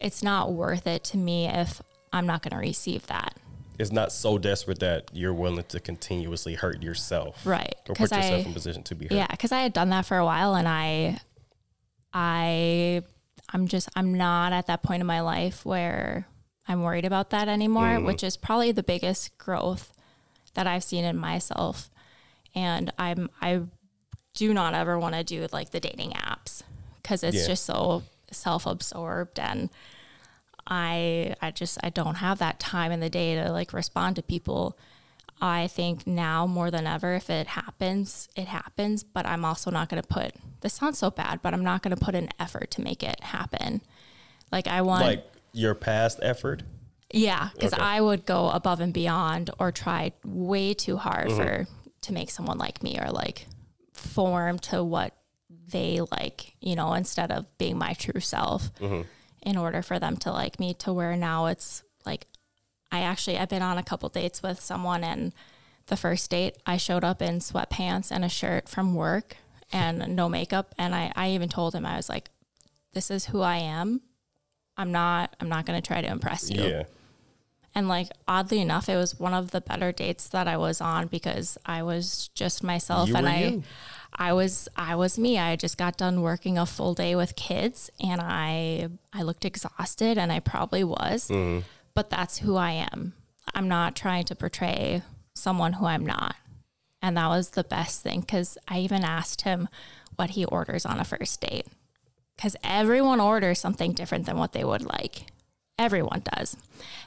it's 0.00 0.22
not 0.22 0.52
worth 0.52 0.86
it 0.86 1.04
to 1.04 1.16
me 1.16 1.46
if 1.48 1.80
I'm 2.12 2.26
not 2.26 2.42
going 2.42 2.52
to 2.52 2.56
receive 2.58 3.06
that. 3.06 3.34
It's 3.78 3.90
not 3.92 4.12
so 4.12 4.38
desperate 4.38 4.78
that 4.80 5.10
you're 5.12 5.34
willing 5.34 5.64
to 5.64 5.80
continuously 5.80 6.54
hurt 6.54 6.82
yourself, 6.82 7.44
Right. 7.44 7.74
Or 7.88 7.94
put 7.94 8.02
yourself 8.12 8.24
I- 8.24 8.36
in 8.48 8.52
position 8.52 8.82
to 8.84 8.94
be 8.94 9.06
hurt. 9.06 9.14
Yeah, 9.14 9.26
because 9.26 9.50
I 9.52 9.60
had 9.62 9.72
done 9.72 9.90
that 9.90 10.06
for 10.06 10.16
a 10.16 10.24
while, 10.24 10.54
and 10.54 10.68
I, 10.68 11.18
I, 12.12 13.02
I'm 13.52 13.66
just 13.66 13.88
I'm 13.96 14.14
not 14.14 14.52
at 14.52 14.66
that 14.68 14.82
point 14.82 15.00
in 15.00 15.06
my 15.06 15.20
life 15.20 15.64
where 15.66 16.26
I'm 16.66 16.82
worried 16.82 17.04
about 17.04 17.30
that 17.30 17.48
anymore, 17.48 17.88
mm-hmm. 17.96 18.06
which 18.06 18.22
is 18.24 18.36
probably 18.36 18.72
the 18.72 18.82
biggest 18.82 19.36
growth 19.38 19.92
that 20.54 20.66
I've 20.66 20.84
seen 20.84 21.04
in 21.04 21.16
myself. 21.16 21.90
And 22.54 22.92
I'm 22.98 23.28
I 23.42 23.62
do 24.34 24.54
not 24.54 24.74
ever 24.74 24.98
want 24.98 25.14
to 25.14 25.24
do 25.24 25.46
like 25.52 25.70
the 25.70 25.80
dating 25.80 26.12
apps 26.12 26.62
because 27.02 27.22
it's 27.22 27.36
Yeah. 27.36 27.46
just 27.46 27.64
so 27.66 28.02
self-absorbed 28.30 29.38
and 29.38 29.70
I 30.66 31.34
I 31.42 31.50
just 31.50 31.78
I 31.82 31.90
don't 31.90 32.16
have 32.16 32.38
that 32.38 32.58
time 32.58 32.90
in 32.92 33.00
the 33.00 33.10
day 33.10 33.34
to 33.34 33.52
like 33.52 33.72
respond 33.72 34.16
to 34.16 34.22
people. 34.22 34.78
I 35.40 35.66
think 35.66 36.06
now 36.06 36.46
more 36.46 36.70
than 36.70 36.86
ever, 36.86 37.14
if 37.14 37.28
it 37.28 37.48
happens, 37.48 38.28
it 38.34 38.48
happens. 38.48 39.02
But 39.02 39.26
I'm 39.26 39.44
also 39.44 39.70
not 39.70 39.88
going 39.88 40.00
to 40.02 40.08
put. 40.08 40.32
This 40.60 40.72
sounds 40.74 40.98
so 40.98 41.10
bad, 41.10 41.42
but 41.42 41.52
I'm 41.52 41.64
not 41.64 41.82
going 41.82 41.94
to 41.94 42.02
put 42.02 42.14
an 42.14 42.30
effort 42.40 42.70
to 42.72 42.80
make 42.80 43.02
it 43.02 43.22
happen. 43.22 43.82
Like 44.50 44.66
I 44.66 44.80
want, 44.80 45.04
Like 45.04 45.33
your 45.54 45.74
past 45.74 46.18
effort. 46.22 46.62
yeah, 47.12 47.48
because 47.54 47.72
Okay. 47.72 47.82
I 47.82 48.00
would 48.00 48.26
go 48.26 48.50
above 48.50 48.80
and 48.80 48.92
beyond 48.92 49.50
or 49.58 49.72
try 49.72 50.12
way 50.24 50.74
too 50.74 50.96
hard 50.98 51.28
Mm-hmm. 51.28 51.36
for 51.36 51.66
to 52.02 52.12
make 52.12 52.30
someone 52.30 52.58
like 52.58 52.82
me 52.82 52.98
or 53.00 53.10
like 53.10 53.46
form 53.92 54.58
to 54.58 54.84
what 54.84 55.14
they 55.68 56.00
like, 56.10 56.54
you 56.60 56.74
know, 56.76 56.92
instead 56.94 57.30
of 57.30 57.46
being 57.56 57.78
my 57.78 57.94
true 57.94 58.20
self. 58.20 58.74
Mm-hmm. 58.74 59.02
In 59.42 59.56
order 59.56 59.80
for 59.82 59.98
them 59.98 60.16
to 60.18 60.32
like 60.32 60.58
me, 60.58 60.74
to 60.74 60.92
where 60.92 61.16
now 61.16 61.46
it's 61.46 61.82
like 62.06 62.26
I 62.90 63.00
actually 63.00 63.38
I've 63.38 63.48
been 63.50 63.62
on 63.62 63.76
a 63.78 63.82
couple 63.82 64.08
dates 64.08 64.42
with 64.42 64.58
someone 64.60 65.04
and 65.04 65.32
the 65.86 65.96
first 65.96 66.30
date 66.30 66.56
I 66.66 66.78
showed 66.78 67.04
up 67.04 67.20
in 67.22 67.40
sweatpants 67.40 68.10
and 68.10 68.24
a 68.24 68.28
shirt 68.30 68.68
from 68.70 68.94
work 68.94 69.36
and 69.72 70.16
no 70.16 70.28
makeup 70.30 70.74
and 70.78 70.94
I, 70.94 71.12
I 71.14 71.30
even 71.30 71.48
told 71.50 71.74
him 71.74 71.84
I 71.86 71.96
was 71.96 72.08
like, 72.08 72.30
This 72.94 73.10
is 73.10 73.26
who 73.26 73.40
I 73.42 73.58
am. 73.58 74.00
I'm 74.76 74.92
not 74.92 75.34
I'm 75.40 75.48
not 75.48 75.66
gonna 75.66 75.82
try 75.82 76.00
to 76.00 76.08
impress 76.08 76.50
you. 76.50 76.62
Yeah. 76.62 76.82
And 77.74 77.88
like 77.88 78.08
oddly 78.28 78.60
enough, 78.60 78.88
it 78.88 78.96
was 78.96 79.18
one 79.18 79.34
of 79.34 79.50
the 79.50 79.60
better 79.60 79.92
dates 79.92 80.28
that 80.28 80.46
I 80.46 80.56
was 80.56 80.80
on 80.80 81.08
because 81.08 81.58
I 81.66 81.82
was 81.82 82.28
just 82.34 82.62
myself 82.62 83.08
You 83.08 83.16
and 83.16 83.28
I 83.28 83.40
you. 83.40 83.62
I 84.16 84.32
was 84.32 84.68
I 84.76 84.94
was 84.94 85.18
me. 85.18 85.38
I 85.38 85.56
just 85.56 85.76
got 85.76 85.96
done 85.96 86.22
working 86.22 86.56
a 86.56 86.66
full 86.66 86.94
day 86.94 87.16
with 87.16 87.34
kids 87.36 87.90
and 88.00 88.20
I 88.20 88.88
I 89.12 89.22
looked 89.22 89.44
exhausted 89.44 90.18
and 90.18 90.32
I 90.32 90.40
probably 90.40 90.84
was. 90.84 91.28
Mm-hmm. 91.28 91.60
But 91.94 92.10
that's 92.10 92.38
who 92.38 92.56
I 92.56 92.86
am. 92.92 93.14
I'm 93.54 93.68
not 93.68 93.94
trying 93.94 94.24
to 94.24 94.34
portray 94.34 95.02
someone 95.34 95.74
who 95.74 95.86
I'm 95.86 96.06
not. 96.06 96.36
And 97.02 97.16
that 97.16 97.28
was 97.28 97.50
the 97.50 97.64
best 97.64 98.02
thing 98.02 98.20
because 98.20 98.56
I 98.66 98.78
even 98.78 99.04
asked 99.04 99.42
him 99.42 99.68
what 100.16 100.30
he 100.30 100.44
orders 100.44 100.86
on 100.86 100.98
a 100.98 101.04
first 101.04 101.40
date. 101.40 101.66
Because 102.36 102.56
everyone 102.64 103.20
orders 103.20 103.58
something 103.58 103.92
different 103.92 104.26
than 104.26 104.38
what 104.38 104.52
they 104.52 104.64
would 104.64 104.82
like. 104.82 105.26
Everyone 105.78 106.22
does. 106.34 106.56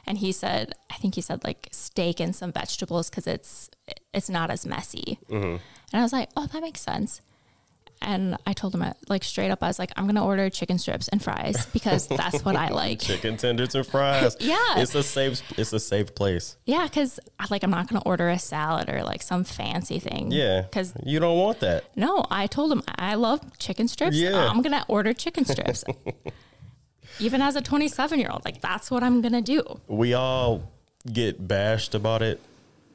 And 0.06 0.18
he 0.18 0.32
said, 0.32 0.74
I 0.90 0.94
think 0.94 1.14
he 1.14 1.20
said 1.20 1.44
like 1.44 1.68
steak 1.70 2.20
and 2.20 2.34
some 2.34 2.52
vegetables 2.52 3.08
because 3.08 3.26
it's 3.26 3.70
it's 4.12 4.28
not 4.28 4.50
as 4.50 4.66
messy. 4.66 5.18
Mm-hmm. 5.28 5.56
And 5.92 6.00
I 6.00 6.02
was 6.02 6.12
like, 6.12 6.28
oh, 6.36 6.46
that 6.46 6.62
makes 6.62 6.80
sense. 6.80 7.20
And 8.00 8.36
I 8.46 8.52
told 8.52 8.74
him, 8.74 8.82
uh, 8.82 8.92
like, 9.08 9.24
straight 9.24 9.50
up, 9.50 9.62
I 9.62 9.66
was 9.66 9.78
like, 9.78 9.90
I'm 9.96 10.04
to 10.16 10.22
order 10.22 10.48
chicken 10.50 10.78
strips 10.78 11.08
and 11.08 11.22
fries 11.22 11.66
because 11.72 12.06
that's 12.06 12.44
what 12.44 12.56
I 12.56 12.68
like. 12.82 13.00
Chicken 13.00 13.36
tenders 13.36 13.74
and 13.74 13.86
fries. 13.86 14.36
Yeah. 14.48 14.56
It's 14.78 14.94
a 14.94 15.02
safe 15.02 15.42
it's 15.58 15.72
a 15.72 15.80
safe 15.80 16.14
place. 16.14 16.56
Yeah, 16.64 16.84
because 16.84 17.18
uh, 17.38 17.46
like 17.50 17.62
I'm 17.64 17.70
not 17.70 17.88
to 18.00 18.06
order 18.08 18.28
a 18.28 18.38
salad 18.38 18.88
or 18.88 19.02
like 19.02 19.22
some 19.22 19.44
fancy 19.44 19.98
thing. 19.98 20.30
Yeah. 20.30 20.62
Because 20.62 20.92
you 21.04 21.18
don't 21.20 21.38
want 21.38 21.60
that. 21.60 21.84
no, 21.96 22.24
I 22.30 22.46
told 22.46 22.72
him 22.72 22.82
I 22.96 23.14
love 23.14 23.40
chicken 23.58 23.88
strips. 23.88 24.16
Yeah. 24.16 24.48
I'm 24.48 24.62
to 24.72 24.84
order 24.88 25.12
chicken 25.12 25.44
strips. 25.44 25.84
Even 27.20 27.42
as 27.42 27.56
a 27.56 27.60
27 27.60 28.18
year 28.20 28.28
old, 28.30 28.44
like 28.44 28.60
that's 28.60 28.90
what 28.90 29.02
I'm 29.02 29.20
to 29.32 29.42
do. 29.42 29.80
We 29.88 30.14
all 30.14 30.70
get 31.12 31.46
bashed 31.48 31.94
about 31.94 32.22
it, 32.22 32.40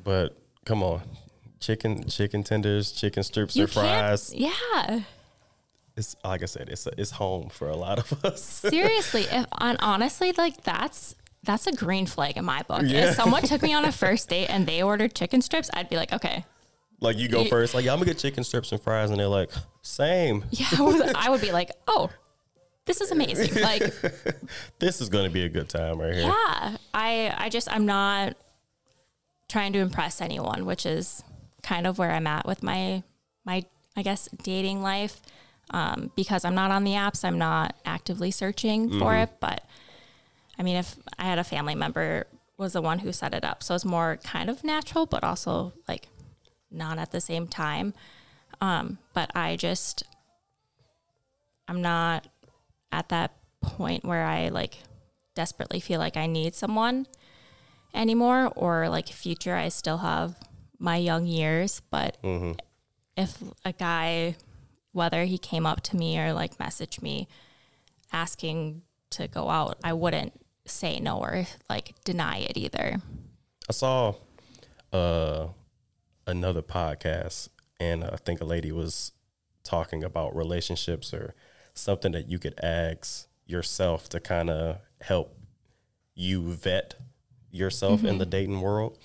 but 0.03 0.37
come 0.65 0.81
on. 0.81 1.01
Chicken 1.63 2.07
chicken 2.09 2.43
tenders, 2.43 2.91
chicken 2.91 3.23
strips 3.23 3.55
or 3.57 3.67
fries. 3.67 4.33
Yeah. 4.35 4.99
It's 5.95 6.15
like 6.25 6.43
I 6.43 6.45
said, 6.45 6.67
it's 6.69 6.87
it's 6.97 7.11
home 7.11 7.47
for 7.49 7.69
a 7.69 7.75
lot 7.75 7.99
of 7.99 8.25
us. 8.25 8.43
Seriously, 8.69 9.21
if 9.31 9.45
and 9.61 9.77
honestly, 9.79 10.33
like 10.37 10.61
that's 10.63 11.15
that's 11.43 11.65
a 11.67 11.71
green 11.71 12.05
flag 12.05 12.35
in 12.35 12.43
my 12.43 12.63
book. 12.63 12.81
Yeah. 12.83 13.09
If 13.09 13.15
someone 13.15 13.43
took 13.43 13.61
me 13.61 13.73
on 13.73 13.85
a 13.85 13.91
first 14.03 14.27
date 14.27 14.47
and 14.47 14.67
they 14.67 14.83
ordered 14.83 15.13
chicken 15.15 15.41
strips, 15.41 15.69
I'd 15.73 15.87
be 15.87 15.95
like, 15.95 16.11
okay. 16.11 16.43
like 16.99 17.17
you 17.17 17.29
go 17.29 17.43
You- 17.43 17.49
first, 17.49 17.73
like 17.73 17.85
yeah, 17.85 17.93
I'm 17.93 17.99
gonna 17.99 18.11
get 18.11 18.17
chicken 18.19 18.43
strips 18.43 18.71
and 18.73 18.81
fries, 18.81 19.09
and 19.11 19.17
they're 19.19 19.27
like, 19.27 19.49
same. 19.83 20.43
Yeah, 20.51 20.67
I 20.77 20.81
would, 20.81 21.15
I 21.15 21.29
would 21.29 21.41
be 21.41 21.53
like, 21.53 21.71
oh, 21.87 22.09
this 22.85 22.99
is 22.99 23.11
amazing. 23.11 23.61
Like, 23.61 23.83
This 24.79 24.99
is 24.99 25.07
gonna 25.07 25.29
be 25.29 25.45
a 25.45 25.49
good 25.49 25.69
time 25.69 25.97
right 26.01 26.13
here. 26.13 26.23
yeah, 26.23 26.77
I 26.93 27.33
I 27.37 27.47
just 27.49 27.71
I'm 27.71 27.85
not 27.85 28.35
trying 29.47 29.71
to 29.73 29.79
impress 29.79 30.19
anyone, 30.19 30.65
which 30.65 30.85
is 30.85 31.23
kind 31.63 31.87
of 31.87 31.97
where 31.97 32.11
I'm 32.11 32.27
at 32.27 32.45
with 32.45 32.61
my 32.61 33.03
my 33.45 33.65
I 33.95 34.03
guess 34.03 34.29
dating 34.43 34.81
life. 34.81 35.21
Um, 35.71 36.11
because 36.15 36.43
I'm 36.43 36.55
not 36.55 36.71
on 36.71 36.83
the 36.83 36.91
apps, 36.91 37.23
I'm 37.23 37.37
not 37.37 37.75
actively 37.85 38.31
searching 38.31 38.99
for 38.99 39.15
it. 39.15 39.29
But 39.39 39.63
I 40.59 40.63
mean, 40.63 40.75
if 40.75 40.95
I 41.17 41.23
had 41.23 41.39
a 41.39 41.43
family 41.43 41.73
member 41.73 42.27
was 42.57 42.73
the 42.73 42.81
one 42.81 42.99
who 42.99 43.11
set 43.11 43.33
it 43.33 43.43
up, 43.43 43.63
so 43.63 43.73
it's 43.73 43.85
more 43.85 44.19
kind 44.23 44.49
of 44.49 44.63
natural, 44.63 45.05
but 45.05 45.23
also 45.23 45.73
like 45.87 46.09
not 46.69 46.99
at 46.99 47.11
the 47.11 47.21
same 47.21 47.47
time. 47.47 47.93
Um, 48.61 48.97
but 49.13 49.31
I 49.35 49.55
just 49.55 50.03
I'm 51.67 51.81
not 51.81 52.27
at 52.91 53.09
that 53.09 53.31
point 53.61 54.03
where 54.03 54.25
I 54.25 54.49
like 54.49 54.77
desperately 55.33 55.79
feel 55.79 55.99
like 55.99 56.17
I 56.17 56.27
need 56.27 56.55
someone 56.55 57.07
anymore 57.93 58.51
or 58.55 58.89
like 58.89 59.07
future 59.07 59.55
I 59.55 59.69
still 59.69 59.97
have 59.97 60.35
my 60.83 60.97
young 60.97 61.25
years 61.25 61.81
but 61.89 62.17
if 63.17 63.37
a 63.65 63.71
guy 63.73 64.35
whether 64.91 65.23
he 65.25 65.37
came 65.37 65.65
up 65.65 65.81
to 65.81 65.95
me 65.95 66.19
or 66.19 66.33
like 66.33 66.57
messaged 66.57 67.01
me 67.01 67.27
asking 68.11 68.81
to 69.09 69.27
go 69.27 69.49
out 69.49 69.77
I 69.83 69.93
wouldn't 69.93 70.33
say 70.65 70.99
no 70.99 71.19
or 71.19 71.45
like 71.69 71.93
deny 72.03 72.37
it 72.37 72.57
either. 72.57 73.01
I 73.69 73.71
saw 73.71 74.15
uh, 74.91 75.47
another 76.27 76.61
podcast, 76.61 77.49
and 77.79 78.03
I 78.03 78.17
think 78.17 78.41
a 78.41 78.45
lady 78.45 78.71
was 78.71 79.11
talking 79.63 80.03
about 80.03 80.35
relationships 80.35 81.13
or 81.13 81.35
something 81.73 82.11
that 82.11 82.29
you 82.29 82.39
could 82.39 82.59
ask 82.61 83.27
yourself 83.45 84.09
to 84.09 84.19
kind 84.19 84.49
of 84.49 84.77
help 85.01 85.37
you 86.15 86.51
vet 86.51 86.95
yourself 87.51 88.03
in 88.03 88.17
the 88.17 88.25
dating 88.25 88.61
world, 88.61 88.97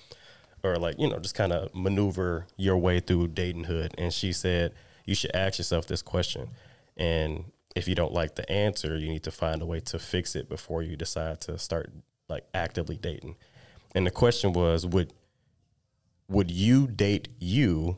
or 0.63 0.77
like 0.77 0.99
you 0.99 1.07
know 1.07 1.19
just 1.19 1.35
kind 1.35 1.53
of 1.53 1.73
maneuver 1.73 2.45
your 2.57 2.77
way 2.77 2.99
through 2.99 3.29
datinghood. 3.29 3.93
And 3.97 4.13
she 4.13 4.33
said 4.33 4.73
you 5.05 5.15
should 5.15 5.35
ask 5.35 5.57
yourself 5.57 5.87
this 5.87 6.01
question, 6.01 6.49
and 6.97 7.45
if 7.75 7.87
you 7.87 7.95
don't 7.95 8.13
like 8.13 8.35
the 8.35 8.49
answer, 8.51 8.97
you 8.97 9.09
need 9.09 9.23
to 9.23 9.31
find 9.31 9.61
a 9.61 9.65
way 9.65 9.79
to 9.79 9.99
fix 9.99 10.35
it 10.35 10.49
before 10.49 10.81
you 10.83 10.95
decide 10.95 11.41
to 11.41 11.57
start 11.57 11.91
like 12.27 12.45
actively 12.53 12.97
dating. 12.97 13.35
And 13.95 14.05
the 14.05 14.11
question 14.11 14.53
was, 14.53 14.85
would 14.85 15.13
would 16.27 16.51
you 16.51 16.87
date 16.87 17.27
you 17.39 17.97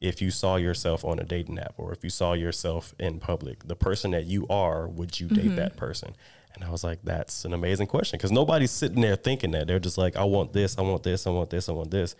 if 0.00 0.22
you 0.22 0.30
saw 0.30 0.56
yourself 0.56 1.04
on 1.04 1.18
a 1.18 1.24
dating 1.24 1.58
app 1.58 1.74
or 1.76 1.92
if 1.92 2.04
you 2.04 2.10
saw 2.10 2.32
yourself 2.32 2.94
in 2.98 3.18
public? 3.18 3.66
The 3.66 3.76
person 3.76 4.12
that 4.12 4.26
you 4.26 4.46
are, 4.48 4.86
would 4.86 5.18
you 5.18 5.28
date 5.28 5.46
mm-hmm. 5.46 5.56
that 5.56 5.76
person? 5.76 6.14
And 6.54 6.64
I 6.64 6.70
was 6.70 6.84
like, 6.84 7.00
that's 7.02 7.44
an 7.44 7.52
amazing 7.52 7.86
question 7.88 8.16
because 8.16 8.32
nobody's 8.32 8.70
sitting 8.70 9.00
there 9.00 9.16
thinking 9.16 9.50
that. 9.52 9.66
They're 9.66 9.80
just 9.80 9.98
like, 9.98 10.16
I 10.16 10.24
want 10.24 10.52
this, 10.52 10.78
I 10.78 10.82
want 10.82 11.02
this, 11.02 11.26
I 11.26 11.30
want 11.30 11.50
this, 11.50 11.68
I 11.68 11.72
want 11.72 11.90
this. 11.90 12.14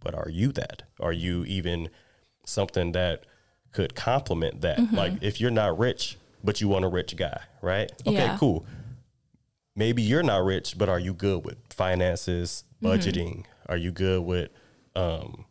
But 0.00 0.14
are 0.14 0.28
you 0.28 0.52
that? 0.52 0.82
Are 1.00 1.12
you 1.12 1.44
even 1.44 1.88
something 2.44 2.92
that 2.92 3.24
could 3.72 3.94
complement 3.94 4.60
that? 4.62 4.92
Like, 4.92 5.14
if 5.22 5.40
you're 5.40 5.50
not 5.50 5.78
rich, 5.78 6.16
but 6.44 6.60
you 6.60 6.68
want 6.68 6.84
a 6.84 6.88
rich 6.88 7.16
guy, 7.16 7.40
right? 7.62 7.90
Okay, 8.06 8.16
Yeah. 8.16 8.36
cool 8.38 8.66
maybe 9.76 10.02
you're 10.02 10.22
not 10.22 10.44
rich, 10.44 10.76
but 10.76 10.88
are 10.88 10.98
you 10.98 11.12
good 11.12 11.44
with 11.44 11.58
finances, 11.70 12.64
budgeting? 12.82 13.44
Are 13.68 13.76
you 13.76 13.92
good 13.92 14.22
with 14.24 14.50
um, 14.94 15.44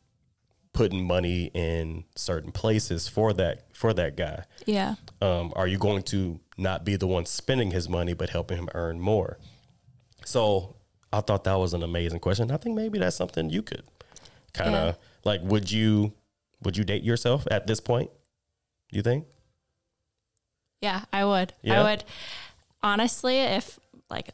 putting 0.76 1.08
money 1.08 1.50
in 1.54 2.04
certain 2.16 2.52
places 2.52 3.08
for 3.08 3.32
that 3.34 3.74
for 3.74 3.94
that 3.94 4.16
guy? 4.18 4.44
yeah 4.66 4.96
Um, 5.22 5.54
are 5.56 5.68
you 5.68 5.78
going 5.78 6.04
to 6.04 6.40
not 6.58 6.84
be 6.86 6.98
the 6.98 7.08
one 7.08 7.26
spending 7.26 7.72
his 7.72 7.88
money, 7.90 8.14
but 8.14 8.30
helping 8.30 8.58
him 8.58 8.70
earn 8.76 9.00
more? 9.00 9.40
So 10.26 10.76
I 11.14 11.22
thought 11.22 11.46
that 11.46 11.56
was 11.58 11.74
an 11.74 11.82
amazing 11.82 12.20
question. 12.20 12.52
I 12.52 12.58
think 12.58 12.76
maybe 12.76 13.00
that's 13.00 13.16
something 13.16 13.50
you 13.50 13.62
could 13.64 13.84
kind 14.54 14.76
of 14.76 14.98
like. 15.24 15.42
Would 15.44 15.72
you 15.72 16.14
would 16.62 16.76
you 16.78 16.84
date 16.84 17.04
yourself 17.04 17.48
at 17.50 17.68
this 17.68 17.80
point? 17.80 18.10
You 18.92 19.02
think? 19.02 19.26
Yeah, 20.82 21.06
I 21.14 21.26
would. 21.26 21.54
Yeah? 21.62 21.82
I 21.82 21.84
would 21.84 22.04
honestly 22.84 23.38
if 23.38 23.80
like 24.10 24.30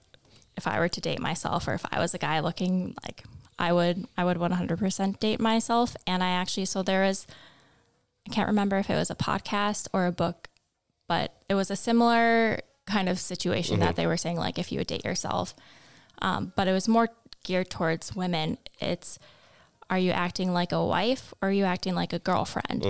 if 0.58 0.66
I 0.68 0.80
were 0.80 0.90
to 0.90 1.02
date 1.02 1.20
myself 1.20 1.68
or 1.68 1.74
if 1.74 1.86
I 1.92 2.00
was 2.00 2.14
a 2.14 2.18
guy 2.18 2.40
looking 2.40 2.96
like 3.06 3.24
I 3.62 3.72
would 3.72 4.08
I 4.18 4.26
would 4.26 4.38
100% 4.38 5.20
date 5.20 5.40
myself. 5.40 5.96
And 6.08 6.24
I 6.24 6.30
actually 6.30 6.66
so 6.66 6.82
there 6.82 7.04
is 7.06 7.28
I 8.28 8.32
can't 8.32 8.48
remember 8.48 8.78
if 8.78 8.90
it 8.90 8.96
was 8.96 9.12
a 9.12 9.16
podcast 9.16 9.88
or 9.94 10.08
a 10.08 10.12
book 10.12 10.50
but 11.08 11.34
it 11.50 11.56
was 11.56 11.70
a 11.70 11.76
similar 11.76 12.60
kind 12.86 13.08
of 13.08 13.20
situation 13.20 13.80
that 13.82 13.96
they 13.96 14.08
were 14.08 14.18
saying 14.18 14.38
like 14.38 14.58
if 14.58 14.72
you 14.72 14.80
would 14.80 14.88
date 14.88 15.06
yourself. 15.06 15.54
Um, 16.22 16.54
but 16.56 16.68
it 16.68 16.72
was 16.72 16.88
more 16.88 17.10
geared 17.44 17.70
towards 17.70 18.16
women. 18.16 18.58
It's 18.80 19.20
are 19.90 20.00
you 20.00 20.12
acting 20.12 20.54
like 20.54 20.72
a 20.72 20.84
wife 20.84 21.34
or 21.42 21.50
are 21.50 21.52
you 21.52 21.66
acting 21.66 21.96
like 21.96 22.14
a 22.14 22.20
girlfriend? 22.20 22.84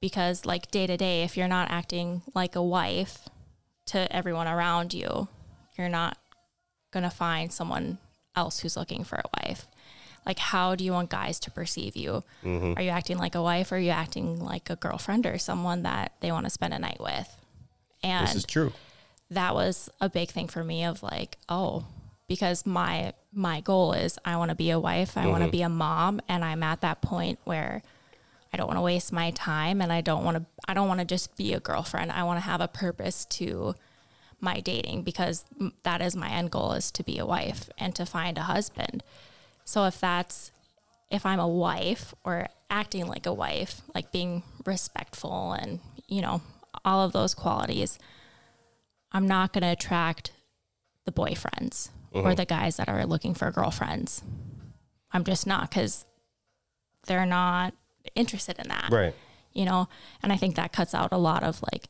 Because 0.00 0.44
like 0.44 0.70
day 0.70 0.86
to 0.86 0.96
day 0.96 1.22
if 1.22 1.36
you're 1.36 1.48
not 1.48 1.70
acting 1.70 2.22
like 2.34 2.54
a 2.54 2.62
wife 2.62 3.28
to 3.86 4.12
everyone 4.14 4.46
around 4.46 4.92
you 4.92 5.28
you're 5.78 5.88
not 5.88 6.18
going 6.90 7.04
to 7.04 7.10
find 7.10 7.52
someone 7.52 7.98
else 8.36 8.60
who's 8.60 8.76
looking 8.76 9.04
for 9.04 9.16
a 9.16 9.28
wife. 9.42 9.66
Like 10.26 10.38
how 10.38 10.74
do 10.74 10.84
you 10.84 10.92
want 10.92 11.10
guys 11.10 11.40
to 11.40 11.50
perceive 11.50 11.96
you? 11.96 12.22
Mm-hmm. 12.44 12.74
Are 12.76 12.82
you 12.82 12.90
acting 12.90 13.18
like 13.18 13.34
a 13.34 13.42
wife 13.42 13.72
or 13.72 13.76
are 13.76 13.78
you 13.78 13.90
acting 13.90 14.40
like 14.40 14.68
a 14.70 14.76
girlfriend 14.76 15.26
or 15.26 15.38
someone 15.38 15.82
that 15.84 16.12
they 16.20 16.30
want 16.32 16.46
to 16.46 16.50
spend 16.50 16.74
a 16.74 16.78
night 16.78 17.00
with? 17.00 17.34
And 18.02 18.26
This 18.28 18.36
is 18.36 18.44
true. 18.44 18.72
that 19.30 19.54
was 19.54 19.88
a 20.00 20.08
big 20.08 20.30
thing 20.30 20.48
for 20.48 20.62
me 20.62 20.84
of 20.84 21.02
like 21.02 21.36
oh 21.48 21.84
because 22.28 22.64
my 22.66 23.12
my 23.32 23.60
goal 23.60 23.92
is 23.92 24.18
i 24.24 24.36
want 24.36 24.50
to 24.50 24.54
be 24.54 24.70
a 24.70 24.78
wife 24.78 25.16
i 25.16 25.26
want 25.26 25.38
to 25.40 25.46
mm-hmm. 25.46 25.50
be 25.50 25.62
a 25.62 25.68
mom 25.68 26.20
and 26.28 26.44
i'm 26.44 26.62
at 26.62 26.80
that 26.82 27.00
point 27.00 27.38
where 27.44 27.82
i 28.52 28.56
don't 28.56 28.66
want 28.66 28.76
to 28.76 28.82
waste 28.82 29.12
my 29.12 29.30
time 29.32 29.80
and 29.82 29.92
i 29.92 30.00
don't 30.00 30.24
want 30.24 30.36
to 30.36 30.44
i 30.68 30.74
don't 30.74 30.88
want 30.88 31.00
to 31.00 31.06
just 31.06 31.36
be 31.36 31.54
a 31.54 31.60
girlfriend. 31.60 32.12
I 32.12 32.22
want 32.24 32.38
to 32.38 32.44
have 32.44 32.60
a 32.60 32.68
purpose 32.68 33.24
to 33.24 33.74
my 34.40 34.60
dating 34.60 35.02
because 35.02 35.44
that 35.82 36.00
is 36.00 36.14
my 36.14 36.30
end 36.30 36.50
goal 36.50 36.72
is 36.72 36.90
to 36.90 37.02
be 37.02 37.18
a 37.18 37.26
wife 37.26 37.68
and 37.78 37.94
to 37.94 38.06
find 38.06 38.38
a 38.38 38.42
husband 38.42 39.02
so 39.64 39.84
if 39.84 40.00
that's 40.00 40.52
if 41.10 41.26
i'm 41.26 41.40
a 41.40 41.48
wife 41.48 42.14
or 42.24 42.48
acting 42.70 43.06
like 43.06 43.26
a 43.26 43.32
wife 43.32 43.80
like 43.94 44.12
being 44.12 44.42
respectful 44.64 45.52
and 45.52 45.80
you 46.06 46.20
know 46.20 46.40
all 46.84 47.04
of 47.04 47.12
those 47.12 47.34
qualities 47.34 47.98
I'm 49.12 49.26
not 49.26 49.52
going 49.52 49.62
to 49.62 49.68
attract 49.68 50.32
the 51.04 51.12
boyfriends 51.12 51.90
or 52.12 52.26
uh-huh. 52.26 52.34
the 52.34 52.44
guys 52.44 52.76
that 52.76 52.88
are 52.88 53.06
looking 53.06 53.34
for 53.34 53.50
girlfriends. 53.50 54.22
I'm 55.12 55.24
just 55.24 55.46
not 55.46 55.70
because 55.70 56.04
they're 57.06 57.26
not 57.26 57.74
interested 58.14 58.58
in 58.58 58.68
that. 58.68 58.88
Right. 58.90 59.14
You 59.52 59.64
know, 59.64 59.88
and 60.22 60.32
I 60.32 60.36
think 60.36 60.56
that 60.56 60.72
cuts 60.72 60.94
out 60.94 61.12
a 61.12 61.18
lot 61.18 61.42
of 61.42 61.62
like 61.72 61.88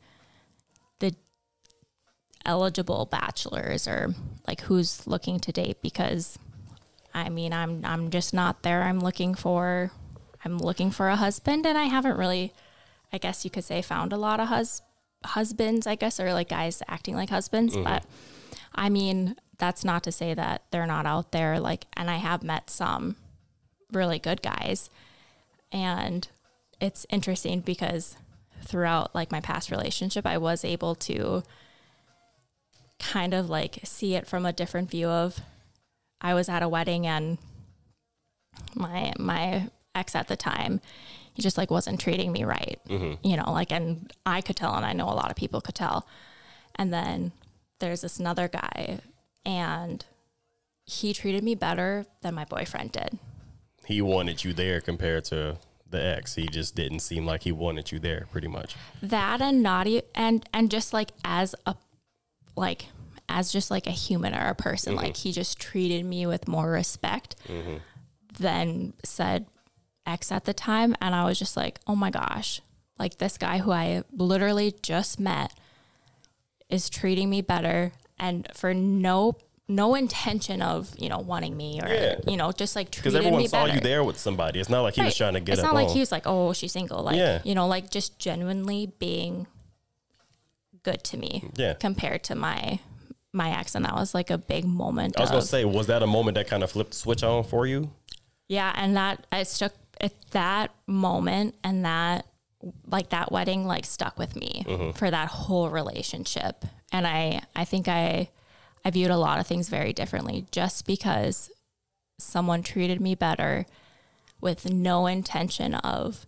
eligible 2.45 3.07
bachelors 3.07 3.87
or 3.87 4.15
like 4.47 4.63
who's 4.63 5.07
looking 5.07 5.39
to 5.41 5.53
date 5.53 5.83
because 5.83 6.39
I 7.15 7.29
mean, 7.29 7.53
I'm 7.53 7.85
I'm 7.85 8.11
just 8.11 8.33
not 8.33 8.63
there. 8.63 8.83
I'm 8.83 9.01
looking 9.01 9.35
for 9.35 9.91
I'm 10.45 10.59
looking 10.59 10.91
for 10.91 11.09
a 11.09 11.17
husband 11.17 11.67
and 11.67 11.77
I 11.77 11.85
haven't 11.85 12.17
really 12.17 12.53
I 13.13 13.19
guess 13.19 13.45
you 13.45 13.51
could 13.51 13.65
say 13.65 13.83
found 13.83 14.13
a 14.13 14.19
lot 14.19 14.41
of 14.41 14.49
hus- 14.49 14.83
husbands, 15.25 15.87
I 15.87 15.95
guess, 15.95 16.21
or 16.21 16.33
like 16.33 16.51
guys 16.51 16.83
acting 16.89 17.15
like 17.15 17.31
husbands, 17.31 17.75
mm-hmm. 17.75 17.85
but 17.85 18.05
I 18.75 18.89
mean, 18.89 19.37
that's 19.59 19.85
not 19.85 20.03
to 20.05 20.13
say 20.13 20.35
that 20.35 20.63
they're 20.71 20.87
not 20.87 21.07
out 21.07 21.33
there 21.33 21.59
like 21.59 21.87
and 21.95 22.11
I 22.11 22.17
have 22.17 22.43
met 22.43 22.71
some 22.71 23.17
really 23.93 24.19
good 24.19 24.43
guys. 24.43 24.91
And 25.73 26.29
it's 26.81 27.07
interesting 27.11 27.61
because 27.61 28.17
throughout 28.63 29.15
like 29.15 29.33
my 29.33 29.41
past 29.41 29.71
relationship 29.71 30.27
I 30.27 30.39
was 30.39 30.65
able 30.65 30.95
to 30.95 31.43
kind 32.99 33.35
of 33.35 33.49
like 33.49 33.81
see 33.85 34.15
it 34.15 34.27
from 34.27 34.45
a 34.45 34.53
different 34.53 34.91
view 34.91 35.09
of 35.09 35.41
I 36.21 36.35
was 36.35 36.49
at 36.49 36.63
a 36.63 36.69
wedding 36.69 37.07
and 37.07 37.39
my 38.75 39.13
my 39.19 39.69
ex 39.95 40.15
at 40.15 40.29
the 40.29 40.37
time 40.37 40.81
he 41.39 41.43
just 41.43 41.57
like 41.57 41.71
wasn't 41.71 42.01
treating 42.01 42.33
me 42.33 42.43
right. 42.43 42.81
Mm-hmm. 42.89 43.25
You 43.25 43.37
know, 43.37 43.53
like 43.53 43.71
and 43.71 44.13
I 44.27 44.41
could 44.41 44.57
tell 44.57 44.75
and 44.75 44.85
I 44.85 44.93
know 44.93 45.05
a 45.05 45.15
lot 45.15 45.31
of 45.31 45.37
people 45.37 45.61
could 45.61 45.77
tell. 45.77 46.05
And 46.75 46.93
then 46.93 47.31
there's 47.79 48.01
this 48.01 48.19
another 48.19 48.49
guy 48.49 48.99
and 49.47 50.05
he 50.85 51.13
treated 51.13 51.45
me 51.45 51.55
better 51.55 52.07
than 52.23 52.35
my 52.35 52.45
boyfriend 52.45 52.91
did. 52.91 53.21
He 53.87 54.03
wanted 54.03 54.43
you 54.43 54.53
there 54.53 54.81
compared 54.81 55.27
to 55.27 55.59
the 55.89 56.05
ex. 56.05 56.35
He 56.35 56.49
just 56.49 56.75
didn't 56.75 57.01
seem 57.01 57.25
like 57.25 57.45
he 57.45 57.53
wanted 57.53 57.93
you 57.93 58.01
there, 58.01 58.27
pretty 58.33 58.49
much. 58.49 58.75
that 59.01 59.41
and 59.41 59.63
naughty 59.63 60.03
and 60.17 60.45
and 60.53 60.73
just 60.73 60.93
like 60.93 61.13
as 61.25 61.55
a 61.67 61.77
like 62.59 62.87
as 63.29 63.53
just 63.53 63.71
like 63.71 63.87
a 63.87 63.93
human 63.93 64.35
or 64.35 64.49
a 64.49 64.55
person 64.55 64.95
mm-hmm. 64.95 65.05
like 65.05 65.17
he 65.17 65.33
just 65.33 65.61
treated 65.61 66.05
me 66.05 66.27
with 66.27 66.49
more 66.49 66.71
respect 66.71 67.37
mm-hmm. 67.47 67.77
than 68.39 68.93
said 69.05 69.47
ex 70.07 70.33
at 70.33 70.45
the 70.45 70.55
time 70.55 70.95
and 71.01 71.15
i 71.15 71.25
was 71.25 71.39
just 71.39 71.57
like 71.57 71.79
oh 71.87 71.95
my 71.95 72.11
gosh 72.11 72.61
like 72.99 73.19
this 73.19 73.37
guy 73.39 73.59
who 73.59 73.71
i 73.71 74.03
literally 74.13 74.75
just 74.83 75.21
met 75.21 75.53
is 76.69 76.89
treating 76.91 77.29
me 77.31 77.41
better 77.41 77.93
and 78.19 78.49
for 78.55 78.75
no 78.75 79.37
no 79.69 79.95
intention 79.95 80.63
of 80.63 80.91
you 80.99 81.09
know 81.09 81.19
wanting 81.19 81.57
me 81.57 81.81
or 81.83 81.89
Yeah. 81.89 82.17
you 82.27 82.37
know 82.37 82.53
just 82.53 82.75
like. 82.75 82.91
Because 82.91 83.15
everyone 83.15 83.47
saw 83.47 83.67
better 83.67 83.75
you 83.75 83.81
there 83.81 84.03
with 84.03 84.19
somebody. 84.19 84.61
It's 84.61 84.71
not 84.71 84.81
like 84.81 84.95
he 84.95 85.03
was 85.03 85.17
trying 85.17 85.35
to 85.35 85.41
get 85.41 85.55
It's 85.55 85.63
not 85.63 85.75
like 85.75 85.89
on. 85.89 85.95
he 85.95 86.01
was 86.01 86.11
like, 86.11 86.23
oh, 86.27 86.53
she's 86.55 86.73
single. 86.73 87.03
Like, 87.03 87.17
Yeah. 87.17 87.43
you 87.45 87.55
know, 87.55 87.67
like 87.67 87.91
just 87.91 88.19
genuinely 88.19 88.93
being 88.99 89.47
good 90.89 91.03
to 91.05 91.17
me. 91.17 91.33
Yeah. 91.57 91.75
Compared 91.75 92.23
to 92.25 92.35
my 92.35 92.81
my 93.33 93.51
ex, 93.61 93.75
and 93.75 93.85
that 93.85 93.95
was 93.95 94.15
like 94.15 94.31
a 94.31 94.39
big 94.39 94.65
moment. 94.65 95.17
I 95.19 95.21
was 95.21 95.31
of, 95.31 95.35
gonna 95.35 95.43
say, 95.57 95.65
was 95.65 95.87
that 95.89 96.03
a 96.03 96.07
moment 96.07 96.35
that 96.37 96.47
kind 96.49 96.63
of 96.63 96.71
flipped 96.73 96.91
the 96.93 96.97
switch 96.97 97.23
on 97.23 97.45
for 97.45 97.67
you? 97.67 97.91
yeah, 98.49 98.73
and 98.77 98.97
that 98.97 99.27
I 99.31 99.43
stuck. 99.45 99.73
at 100.01 100.13
that 100.31 100.71
moment 100.87 101.55
and 101.65 101.85
that 101.85 102.25
like 102.87 103.09
that 103.11 103.31
wedding 103.33 103.67
like 103.67 103.85
stuck 103.85 104.19
with 104.19 104.35
me 104.37 104.65
Mm-hmm. 104.67 104.91
for 104.99 105.11
that 105.11 105.29
whole 105.29 105.69
relationship, 105.71 106.65
and 106.93 107.07
I 107.07 107.43
I 107.55 107.65
think 107.65 107.89
I 107.89 108.29
I 108.85 108.91
viewed 108.91 109.11
a 109.11 109.17
lot 109.27 109.39
of 109.41 109.47
things 109.47 109.69
very 109.69 109.93
differently 109.93 110.47
just 110.51 110.87
because 110.87 111.51
someone 112.19 112.63
treated 112.63 113.01
me 113.01 113.15
better 113.15 113.67
with 114.41 114.61
no 114.73 115.07
intention 115.07 115.75
of 115.75 116.27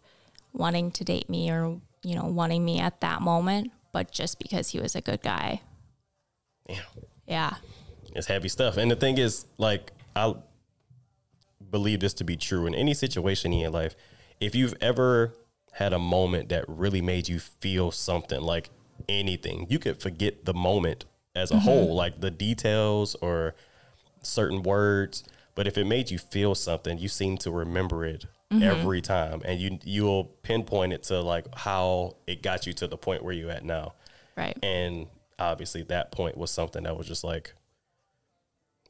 wanting 0.52 0.90
to 0.98 1.04
date 1.04 1.28
me 1.30 1.50
or 1.50 1.80
you 2.02 2.14
know 2.16 2.26
wanting 2.26 2.64
me 2.64 2.80
at 2.80 3.00
that 3.00 3.20
moment 3.22 3.70
but 3.92 4.10
just 4.12 4.38
because 4.38 4.70
he 4.70 4.80
was 4.80 4.94
a 4.94 5.00
good 5.00 5.22
guy 5.22 5.60
Damn. 6.66 6.82
yeah 7.26 7.54
It's 8.14 8.26
heavy 8.26 8.48
stuff. 8.48 8.76
And 8.76 8.90
the 8.90 8.96
thing 8.96 9.18
is, 9.18 9.46
like, 9.58 9.92
I 10.16 10.34
believe 11.70 12.00
this 12.00 12.14
to 12.14 12.24
be 12.24 12.36
true 12.36 12.66
in 12.66 12.74
any 12.74 12.94
situation 12.94 13.52
in 13.52 13.60
your 13.60 13.70
life. 13.70 13.94
If 14.40 14.54
you've 14.54 14.74
ever 14.80 15.34
had 15.72 15.92
a 15.92 15.98
moment 15.98 16.48
that 16.48 16.64
really 16.68 17.00
made 17.00 17.28
you 17.28 17.38
feel 17.38 17.90
something, 17.90 18.40
like 18.40 18.70
anything, 19.08 19.66
you 19.70 19.78
could 19.78 20.00
forget 20.00 20.44
the 20.44 20.54
moment 20.54 21.04
as 21.36 21.50
a 21.50 21.54
mm-hmm. 21.54 21.64
whole, 21.64 21.94
like 21.94 22.20
the 22.20 22.30
details 22.30 23.14
or 23.20 23.54
certain 24.22 24.62
words. 24.62 25.22
But 25.54 25.66
if 25.66 25.78
it 25.78 25.84
made 25.84 26.10
you 26.10 26.18
feel 26.18 26.54
something, 26.54 26.98
you 26.98 27.08
seem 27.08 27.38
to 27.38 27.50
remember 27.50 28.04
it 28.04 28.24
Mm-hmm. 28.52 28.64
every 28.64 29.00
time, 29.00 29.42
and 29.44 29.60
you 29.60 29.78
you'll 29.84 30.24
pinpoint 30.42 30.92
it 30.92 31.04
to 31.04 31.20
like 31.20 31.46
how 31.54 32.16
it 32.26 32.42
got 32.42 32.66
you 32.66 32.72
to 32.74 32.88
the 32.88 32.96
point 32.96 33.22
where 33.22 33.32
you're 33.32 33.50
at 33.50 33.64
now. 33.64 33.94
right 34.36 34.58
And 34.60 35.06
obviously, 35.38 35.82
that 35.84 36.10
point 36.10 36.36
was 36.36 36.50
something 36.50 36.82
that 36.82 36.96
was 36.96 37.06
just 37.06 37.22
like, 37.22 37.54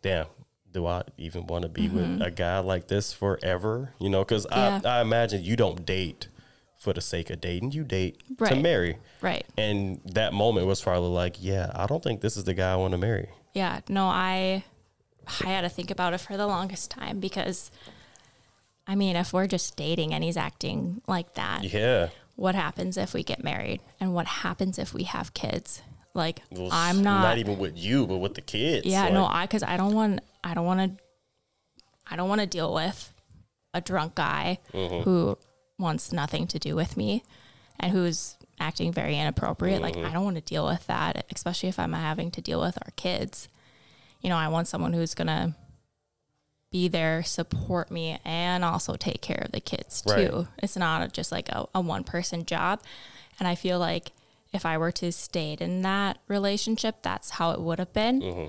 damn, 0.01 0.27
do 0.73 0.87
I 0.87 1.03
even 1.19 1.47
want 1.47 1.65
to 1.65 1.69
be 1.69 1.89
with 1.89 2.07
mm-hmm. 2.07 2.23
a 2.23 2.31
guy 2.31 2.61
like 2.61 2.89
this 2.89 3.13
forever? 3.13 3.93
You 3.99 4.09
know, 4.09 4.25
because 4.25 4.47
Yeah. 4.51 4.81
I, 4.83 4.99
I 4.99 5.01
imagine 5.03 5.45
you 5.45 5.57
don't 5.57 5.85
date 5.85 6.29
for 6.79 6.95
the 6.95 7.03
sake 7.03 7.29
of 7.29 7.43
dating, 7.43 7.73
you 7.73 7.85
date 7.85 8.23
to 8.47 8.57
marry. 8.57 8.97
right 9.21 9.45
And 9.59 10.01
that 10.07 10.33
moment 10.33 10.67
was 10.67 10.81
probably 10.81 11.11
like, 11.11 11.37
yeah, 11.39 11.71
I 11.75 11.85
don't 11.87 12.03
think 12.03 12.23
this 12.23 12.39
is 12.39 12.45
the 12.45 12.55
guy 12.55 12.73
I 12.73 12.77
want 12.77 12.93
to 12.93 12.99
marry. 12.99 13.29
yeah 13.53 13.81
no 13.89 14.07
i 14.07 14.65
i 15.45 15.49
had 15.49 15.61
to 15.63 15.69
think 15.69 15.91
about 15.91 16.15
it 16.15 16.19
for 16.19 16.37
the 16.37 16.47
longest 16.47 16.91
time 16.91 17.21
because 17.21 17.71
i 18.91 18.95
mean 18.95 19.15
if 19.17 19.33
we're 19.33 19.47
just 19.47 19.77
dating 19.77 20.13
and 20.15 20.23
he's 20.25 20.37
acting 20.37 21.01
like 21.07 21.35
that 21.35 21.63
Yeah. 21.65 22.09
what 22.37 22.55
happens 22.55 22.97
if 22.97 23.15
we 23.15 23.23
get 23.23 23.43
married 23.45 23.81
and 24.01 24.13
what 24.15 24.27
happens 24.27 24.79
if 24.79 24.93
we 24.93 25.05
have 25.05 25.33
kids 25.35 25.83
like 26.15 26.43
Well, 26.51 26.69
i'm 26.73 27.03
not 27.03 27.23
not 27.23 27.39
even 27.39 27.57
with 27.59 27.77
you, 27.79 28.07
but 28.07 28.19
with 28.25 28.35
the 28.35 28.41
kids. 28.43 28.85
Yeah, 28.87 29.05
Like, 29.05 29.13
no, 29.19 29.25
I 29.27 29.43
because 29.47 29.63
I 29.63 29.77
don't 29.77 29.95
want 29.95 30.21
I 30.43 30.55
don't 30.55 30.67
want 30.67 30.81
to 30.81 31.03
I 32.11 32.17
don't 32.17 32.29
want 32.29 32.41
to 32.41 32.47
deal 32.59 32.75
with 32.75 32.99
a 33.73 33.81
drunk 33.81 34.17
guy 34.17 34.59
Mm-hmm. 34.75 35.03
who 35.05 35.39
wants 35.79 36.13
nothing 36.13 36.47
to 36.49 36.59
do 36.59 36.75
with 36.75 36.97
me 36.97 37.23
and 37.79 37.93
who's 37.93 38.37
acting 38.59 38.93
very 38.93 39.17
inappropriate. 39.17 39.81
Mm-hmm. 39.81 40.01
Like 40.03 40.11
I 40.11 40.13
don't 40.13 40.25
want 40.25 40.37
to 40.37 40.43
deal 40.43 40.67
with 40.67 40.85
that, 40.89 41.25
especially 41.35 41.69
if 41.69 41.79
I'm 41.79 41.93
having 41.95 42.31
to 42.33 42.41
deal 42.43 42.61
with 42.61 42.77
our 42.85 42.91
kids. 42.97 43.49
You 44.21 44.29
know, 44.31 44.37
I 44.37 44.49
want 44.49 44.67
someone 44.69 44.93
who's 44.93 45.15
gonna 45.15 45.55
be 46.71 46.89
there, 46.89 47.23
support 47.23 47.91
me, 47.91 48.19
and 48.25 48.65
also 48.65 48.95
take 48.95 49.21
care 49.21 49.43
of 49.45 49.53
the 49.53 49.61
kids 49.61 50.03
too. 50.03 50.13
Right. 50.13 50.47
It's 50.59 50.77
not 50.77 51.13
just 51.13 51.33
like 51.33 51.49
a, 51.49 51.67
a 51.75 51.81
one 51.81 52.05
person 52.05 52.45
job. 52.45 52.81
And 53.39 53.49
I 53.49 53.55
feel 53.55 53.79
like 53.79 54.13
if 54.53 54.65
I 54.67 54.79
were 54.79 54.93
to 54.93 55.13
stayed 55.13 55.61
in 55.61 55.83
that 55.83 56.19
relationship, 56.29 56.97
that's 57.03 57.31
how 57.31 57.51
it 57.53 57.61
would 57.61 57.79
have 57.79 57.93
been. 57.93 58.21
Mm-hmm. 58.21 58.47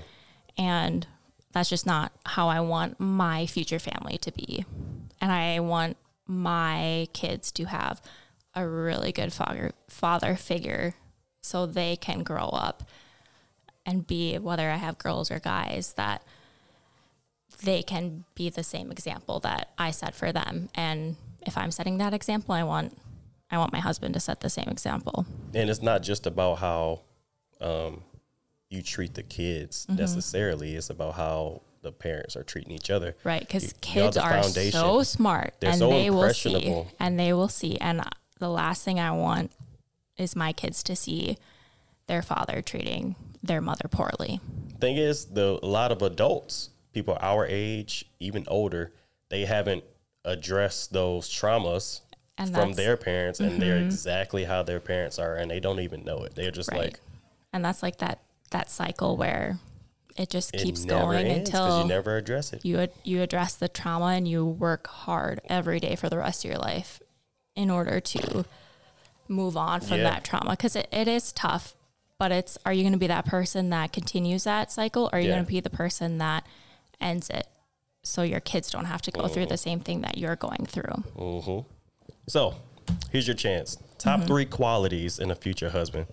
And 0.62 1.06
that's 1.52 1.68
just 1.68 1.86
not 1.86 2.12
how 2.24 2.48
I 2.48 2.60
want 2.60 3.00
my 3.00 3.46
future 3.46 3.78
family 3.78 4.18
to 4.18 4.32
be. 4.32 4.64
And 5.20 5.32
I 5.32 5.60
want 5.60 5.96
my 6.26 7.08
kids 7.12 7.50
to 7.52 7.64
have 7.64 8.00
a 8.54 8.66
really 8.66 9.12
good 9.12 9.32
father 9.32 9.72
father 9.88 10.36
figure 10.36 10.94
so 11.42 11.66
they 11.66 11.96
can 11.96 12.22
grow 12.22 12.48
up 12.48 12.84
and 13.84 14.06
be 14.06 14.38
whether 14.38 14.70
I 14.70 14.76
have 14.76 14.98
girls 14.98 15.30
or 15.30 15.38
guys 15.38 15.94
that 15.94 16.22
they 17.62 17.82
can 17.82 18.24
be 18.34 18.50
the 18.50 18.62
same 18.64 18.90
example 18.90 19.40
that 19.40 19.70
I 19.78 19.90
set 19.90 20.14
for 20.14 20.32
them. 20.32 20.68
And 20.74 21.16
if 21.42 21.56
I'm 21.56 21.70
setting 21.70 21.98
that 21.98 22.14
example, 22.14 22.54
I 22.54 22.62
want 22.64 22.96
I 23.50 23.58
want 23.58 23.72
my 23.72 23.80
husband 23.80 24.14
to 24.14 24.20
set 24.20 24.40
the 24.40 24.48
same 24.48 24.68
example. 24.68 25.26
and 25.54 25.68
it's 25.68 25.82
not 25.82 26.02
just 26.02 26.26
about 26.26 26.58
how 26.58 27.02
um, 27.60 28.02
you 28.70 28.82
treat 28.82 29.14
the 29.14 29.22
kids 29.22 29.86
Mm-hmm. 29.86 30.00
necessarily. 30.00 30.74
It's 30.74 30.88
about 30.90 31.14
how 31.14 31.60
the 31.82 31.92
parents 31.92 32.36
are 32.36 32.44
treating 32.44 32.72
each 32.72 32.90
other. 32.90 33.14
Right, 33.24 33.40
because 33.40 33.74
kids 33.80 34.16
are 34.16 34.42
so 34.42 35.02
smart 35.02 35.54
They're 35.60 35.70
and 35.70 35.78
so 35.80 35.90
they 35.90 36.10
will 36.10 36.32
see, 36.32 36.84
and 36.98 37.18
they 37.18 37.32
will 37.32 37.48
see. 37.48 37.76
And 37.78 38.02
the 38.38 38.48
last 38.48 38.84
thing 38.84 38.98
I 39.00 39.10
want 39.10 39.50
is 40.16 40.34
my 40.36 40.52
kids 40.52 40.82
to 40.84 40.96
see 40.96 41.36
their 42.06 42.22
father 42.22 42.62
treating 42.62 43.16
their 43.42 43.60
mother 43.60 43.88
poorly. 43.90 44.40
Thing 44.80 44.96
is, 44.96 45.26
the 45.26 45.58
a 45.62 45.66
lot 45.66 45.90
of 45.92 46.02
adults, 46.02 46.70
people 46.92 47.16
our 47.20 47.46
age, 47.48 48.04
even 48.20 48.44
older, 48.48 48.92
they 49.28 49.44
haven't 49.44 49.84
addressed 50.24 50.92
those 50.92 51.28
traumas 51.28 52.00
And 52.38 52.52
from 52.52 52.70
Mm-hmm. 52.70 52.76
their 52.76 52.96
parents, 52.96 53.40
and 53.40 53.60
they're 53.60 53.78
exactly 53.78 54.44
how 54.44 54.62
their 54.62 54.80
parents 54.80 55.18
are, 55.18 55.34
and 55.36 55.50
they 55.50 55.60
don't 55.60 55.80
even 55.80 56.04
know 56.04 56.18
it. 56.24 56.34
They're 56.34 56.50
just 56.50 56.70
Right, 56.70 56.78
like 56.80 57.00
and 57.52 57.64
that's 57.64 57.82
like 57.82 57.98
that 57.98 58.20
that 58.50 58.70
cycle 58.70 59.16
where 59.16 59.58
it 60.16 60.28
just 60.30 60.52
keeps 60.52 60.84
going 60.84 61.26
until 61.26 61.78
you 61.78 61.84
never 61.84 62.16
address 62.18 62.52
it. 62.52 62.64
you 62.64 62.78
ad- 62.80 62.92
you 63.04 63.22
address 63.22 63.54
the 63.54 63.68
trauma 63.68 64.06
and 64.06 64.28
you 64.28 64.44
work 64.44 64.86
hard 64.86 65.40
every 65.48 65.80
day 65.80 65.96
for 65.96 66.08
the 66.10 66.18
rest 66.18 66.44
of 66.44 66.50
your 66.50 66.58
life 66.58 67.00
in 67.56 67.70
order 67.70 67.98
to 68.00 68.44
move 69.28 69.56
on 69.56 69.80
from 69.80 69.98
Yeah. 69.98 70.10
that 70.10 70.24
trauma 70.24 70.50
because 70.50 70.76
it, 70.76 70.86
it 70.92 71.08
is 71.08 71.32
tough 71.32 71.74
but 72.18 72.30
it's 72.30 72.58
are 72.66 72.72
you 72.72 72.82
going 72.82 72.92
to 72.92 72.98
be 72.98 73.06
that 73.06 73.24
person 73.24 73.70
that 73.70 73.92
continues 73.92 74.44
that 74.44 74.70
cycle 74.70 75.06
or 75.06 75.14
are 75.16 75.20
you 75.20 75.28
Yeah. 75.28 75.34
going 75.36 75.44
to 75.46 75.48
be 75.50 75.60
the 75.60 75.70
person 75.70 76.18
that 76.18 76.44
ends 77.02 77.28
it 77.30 77.46
so 78.02 78.22
your 78.22 78.40
kids 78.40 78.70
don't 78.70 78.86
have 78.86 79.02
to 79.02 79.10
go 79.10 79.28
through 79.28 79.42
Mm-hmm. 79.44 79.50
the 79.50 79.56
same 79.58 79.80
thing 79.80 80.00
that 80.02 80.18
you're 80.18 80.36
going 80.36 80.66
through 80.66 81.54
So, 82.28 82.54
here's 83.10 83.26
your 83.28 83.36
chance. 83.36 83.76
Top 83.98 84.18
Mm-hmm. 84.20 84.26
three 84.26 84.44
qualities 84.46 85.18
in 85.18 85.30
a 85.30 85.34
future 85.36 85.70
husband. 85.70 86.06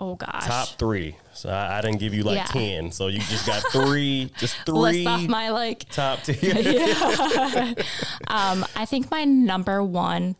oh 0.00 0.14
gosh. 0.16 0.44
Top 0.46 0.68
three. 0.78 1.16
So 1.34 1.48
I, 1.50 1.78
I 1.78 1.80
didn't 1.80 1.98
give 2.00 2.12
you 2.14 2.22
like 2.24 2.36
Yeah. 2.38 2.44
ten. 2.46 2.90
So 2.92 3.06
you 3.08 3.20
just 3.20 3.46
got 3.46 3.62
three, 3.72 4.30
just 4.38 4.56
three. 4.66 5.04
List 5.04 5.06
off 5.06 5.28
my 5.28 5.50
like 5.50 5.88
top 5.88 6.20
ten. 6.24 7.76
Um, 8.28 8.64
I 8.74 8.84
think 8.86 9.10
my 9.10 9.24
number 9.24 9.82
one 9.84 10.34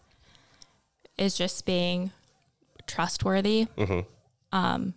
is 1.16 1.36
just 1.38 1.64
being 1.64 2.10
trustworthy. 2.86 3.66
Um, 4.52 4.94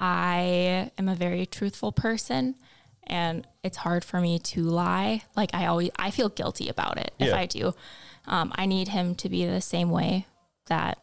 I 0.00 0.90
am 0.98 1.08
a 1.08 1.14
very 1.14 1.46
truthful 1.46 1.92
person, 1.92 2.56
and 3.06 3.46
it's 3.62 3.76
hard 3.78 4.04
for 4.04 4.20
me 4.20 4.38
to 4.38 4.62
lie. 4.62 5.22
Like 5.36 5.50
I 5.54 5.66
always, 5.66 5.90
I 5.96 6.10
feel 6.10 6.28
guilty 6.28 6.68
about 6.68 6.98
it 6.98 7.12
if 7.18 7.32
I 7.34 7.46
do. 7.46 7.74
Um, 8.26 8.52
I 8.54 8.66
need 8.66 8.88
him 8.88 9.14
to 9.16 9.28
be 9.28 9.44
the 9.44 9.60
same 9.60 9.90
way 9.90 10.26
that 10.66 10.98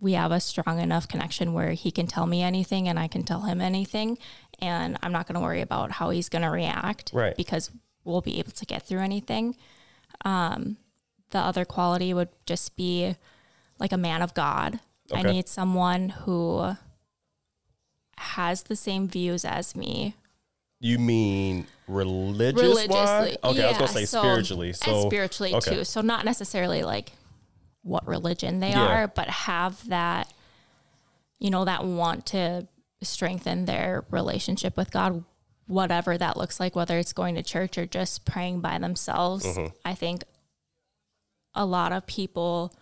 we 0.00 0.12
have 0.12 0.30
a 0.30 0.38
strong 0.40 0.78
enough 0.78 1.08
connection 1.08 1.52
where 1.52 1.72
he 1.72 1.90
can 1.90 2.06
tell 2.06 2.26
me 2.26 2.42
anything 2.42 2.88
and 2.88 2.98
I 2.98 3.08
can 3.08 3.24
tell 3.24 3.40
him 3.42 3.60
anything, 3.60 4.16
and 4.60 4.96
I'm 5.02 5.10
not 5.12 5.26
going 5.26 5.34
to 5.34 5.40
worry 5.40 5.60
about 5.60 5.90
how 5.90 6.10
he's 6.10 6.28
going 6.28 6.42
to 6.42 6.50
react, 6.50 7.10
Right. 7.12 7.36
Because 7.36 7.70
we'll 8.04 8.20
be 8.20 8.38
able 8.38 8.52
to 8.52 8.64
get 8.64 8.82
through 8.84 9.00
anything. 9.00 9.56
Um, 10.24 10.76
the 11.30 11.38
other 11.38 11.64
quality 11.64 12.14
would 12.14 12.28
just 12.46 12.76
be 12.76 13.16
like 13.78 13.92
a 13.92 13.98
man 13.98 14.22
of 14.22 14.34
God. 14.34 14.78
I 15.12 15.22
need 15.22 15.48
someone 15.48 16.10
who 16.10 16.74
has 18.16 18.64
the 18.64 18.76
same 18.76 19.08
views 19.08 19.44
as 19.44 19.74
me. 19.74 20.14
You 20.80 20.98
mean 20.98 21.66
religious? 21.88 22.62
Religiously, 22.62 22.88
wise? 22.94 23.36
Okay, 23.44 23.64
I 23.64 23.68
was 23.68 23.78
gonna 23.78 23.88
say 23.88 24.04
so- 24.04 24.20
spiritually. 24.20 24.68
and 24.68 24.76
So 24.76 25.06
spiritually 25.08 25.54
okay. 25.54 25.76
too. 25.76 25.84
So 25.84 26.00
not 26.00 26.24
necessarily 26.24 26.82
like 26.82 27.12
what 27.82 28.06
religion 28.06 28.60
they 28.60 28.70
Yeah. 28.70 28.86
are, 28.86 29.08
but 29.08 29.28
have 29.28 29.88
that, 29.88 30.32
you 31.38 31.50
know, 31.50 31.64
that 31.64 31.84
want 31.84 32.26
to 32.26 32.66
strengthen 33.02 33.64
their 33.64 34.04
relationship 34.10 34.76
with 34.76 34.90
God, 34.90 35.24
whatever 35.66 36.16
that 36.18 36.36
looks 36.36 36.60
like, 36.60 36.74
whether 36.76 36.98
it's 36.98 37.12
going 37.12 37.34
to 37.36 37.42
church 37.42 37.78
or 37.78 37.86
just 37.86 38.24
praying 38.24 38.60
by 38.60 38.78
themselves. 38.78 39.44
Mm-hmm. 39.44 39.66
I 39.84 39.94
think 39.94 40.24
a 41.54 41.64
lot 41.64 41.92
of 41.92 42.06
people 42.06 42.72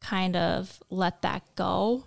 kind 0.00 0.36
of 0.36 0.82
let 0.90 1.22
that 1.22 1.42
go. 1.54 2.04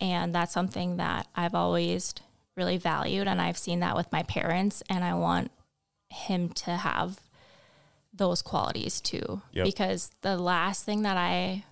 And 0.00 0.34
that's 0.34 0.52
something 0.52 0.96
that 0.96 1.26
I've 1.34 1.54
always 1.54 2.14
really 2.56 2.76
valued. 2.76 3.26
And 3.26 3.40
I've 3.40 3.58
seen 3.58 3.80
that 3.80 3.96
with 3.96 4.10
my 4.12 4.22
parents. 4.22 4.82
And 4.88 5.04
I 5.04 5.14
want 5.14 5.50
him 6.10 6.48
to 6.50 6.76
have 6.76 7.20
those 8.12 8.42
qualities 8.42 9.00
too. 9.00 9.42
Yep. 9.52 9.64
Because 9.64 10.10
the 10.22 10.36
last 10.36 10.84
thing 10.84 11.02
that 11.02 11.16
I 11.16 11.64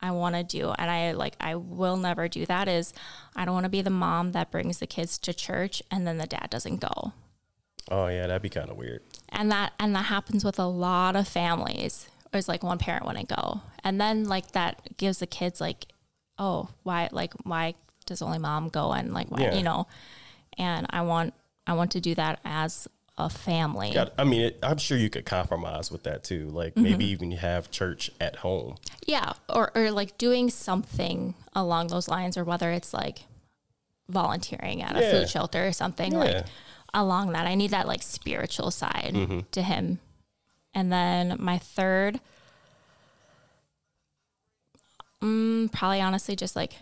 I 0.00 0.12
want 0.12 0.36
to 0.36 0.44
do 0.44 0.70
and 0.78 0.90
I 0.90 1.12
like 1.12 1.34
I 1.40 1.56
will 1.56 1.96
never 1.96 2.28
do 2.28 2.46
that 2.46 2.68
is 2.68 2.92
I 3.34 3.44
don't 3.44 3.54
want 3.54 3.64
to 3.64 3.70
be 3.70 3.82
the 3.82 3.90
mom 3.90 4.32
that 4.32 4.50
brings 4.50 4.78
the 4.78 4.86
kids 4.86 5.18
to 5.18 5.34
church 5.34 5.82
and 5.90 6.06
then 6.06 6.18
the 6.18 6.26
dad 6.26 6.50
doesn't 6.50 6.80
go. 6.80 7.12
Oh 7.90 8.08
yeah, 8.08 8.26
that'd 8.26 8.42
be 8.42 8.48
kind 8.48 8.70
of 8.70 8.76
weird. 8.76 9.02
And 9.30 9.50
that 9.50 9.72
and 9.80 9.94
that 9.96 10.04
happens 10.06 10.44
with 10.44 10.58
a 10.58 10.66
lot 10.66 11.16
of 11.16 11.26
families. 11.26 12.08
It's 12.32 12.48
like 12.48 12.62
one 12.62 12.78
parent 12.78 13.06
wouldn't 13.06 13.28
go. 13.28 13.62
And 13.82 14.00
then 14.00 14.24
like 14.24 14.52
that 14.52 14.96
gives 14.98 15.18
the 15.18 15.26
kids 15.26 15.60
like, 15.60 15.86
oh, 16.38 16.68
why 16.82 17.08
like 17.10 17.32
why 17.44 17.74
does 18.08 18.22
only 18.22 18.38
mom 18.38 18.68
go 18.68 18.92
and 18.92 19.14
like 19.14 19.30
why 19.30 19.42
Yeah. 19.42 19.54
you 19.54 19.62
know? 19.62 19.86
And 20.58 20.86
I 20.90 21.02
want 21.02 21.34
I 21.66 21.74
want 21.74 21.92
to 21.92 22.00
do 22.00 22.14
that 22.16 22.40
as 22.44 22.88
a 23.16 23.28
family. 23.28 23.90
Yeah, 23.92 24.08
I 24.16 24.24
mean, 24.24 24.42
it, 24.42 24.58
I'm 24.62 24.78
sure 24.78 24.96
you 24.96 25.10
could 25.10 25.26
compromise 25.26 25.90
with 25.90 26.04
that 26.04 26.24
too. 26.24 26.48
Like 26.50 26.74
Mm-hmm. 26.74 26.82
maybe 26.82 27.04
even 27.06 27.30
have 27.32 27.70
church 27.70 28.10
at 28.20 28.36
home. 28.36 28.76
Yeah, 29.06 29.32
or 29.48 29.70
or 29.76 29.90
like 29.90 30.18
doing 30.18 30.50
something 30.50 31.34
along 31.54 31.88
those 31.88 32.08
lines, 32.08 32.36
or 32.36 32.44
whether 32.44 32.70
it's 32.72 32.92
like 32.94 33.20
volunteering 34.08 34.82
at 34.82 34.96
a 34.96 35.02
food 35.10 35.28
shelter 35.28 35.66
or 35.66 35.72
something 35.72 36.12
Yeah. 36.12 36.18
like 36.18 36.46
along 36.94 37.32
that. 37.32 37.46
I 37.46 37.54
need 37.54 37.70
that 37.72 37.86
like 37.86 38.02
spiritual 38.02 38.70
side 38.70 39.12
Mm-hmm. 39.14 39.40
to 39.52 39.62
him. 39.62 39.98
And 40.74 40.92
then 40.92 41.36
my 41.40 41.58
third, 41.58 42.20
mm, 45.22 45.70
probably 45.72 46.00
honestly 46.00 46.36
just 46.36 46.54
like 46.56 46.74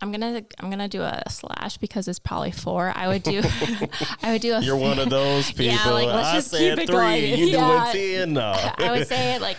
I'm 0.00 0.10
gonna 0.12 0.42
I'm 0.58 0.70
gonna 0.70 0.88
do 0.88 1.02
a 1.02 1.22
slash 1.30 1.76
because 1.78 2.08
it's 2.08 2.18
probably 2.18 2.50
four. 2.50 2.92
I 2.94 3.08
would 3.08 3.22
do 3.22 3.40
I 4.22 4.32
would 4.32 4.40
do 4.42 4.54
a 4.54 4.60
You're 4.60 4.76
one 4.76 4.98
of 4.98 5.08
those 5.08 5.50
people. 5.50 5.66
Yeah, 5.66 5.90
like, 5.90 6.06
let's 6.08 6.28
I 6.28 6.34
just 6.34 6.50
keep 6.52 6.72
it 6.78 6.86
three. 6.86 6.86
going. 6.86 7.38
You 7.38 7.46
Yeah. 7.46 7.90
ten? 7.92 8.32
No. 8.34 8.52
I 8.78 8.90
would 8.90 9.06
say 9.06 9.34
it 9.34 9.40
like, 9.48 9.56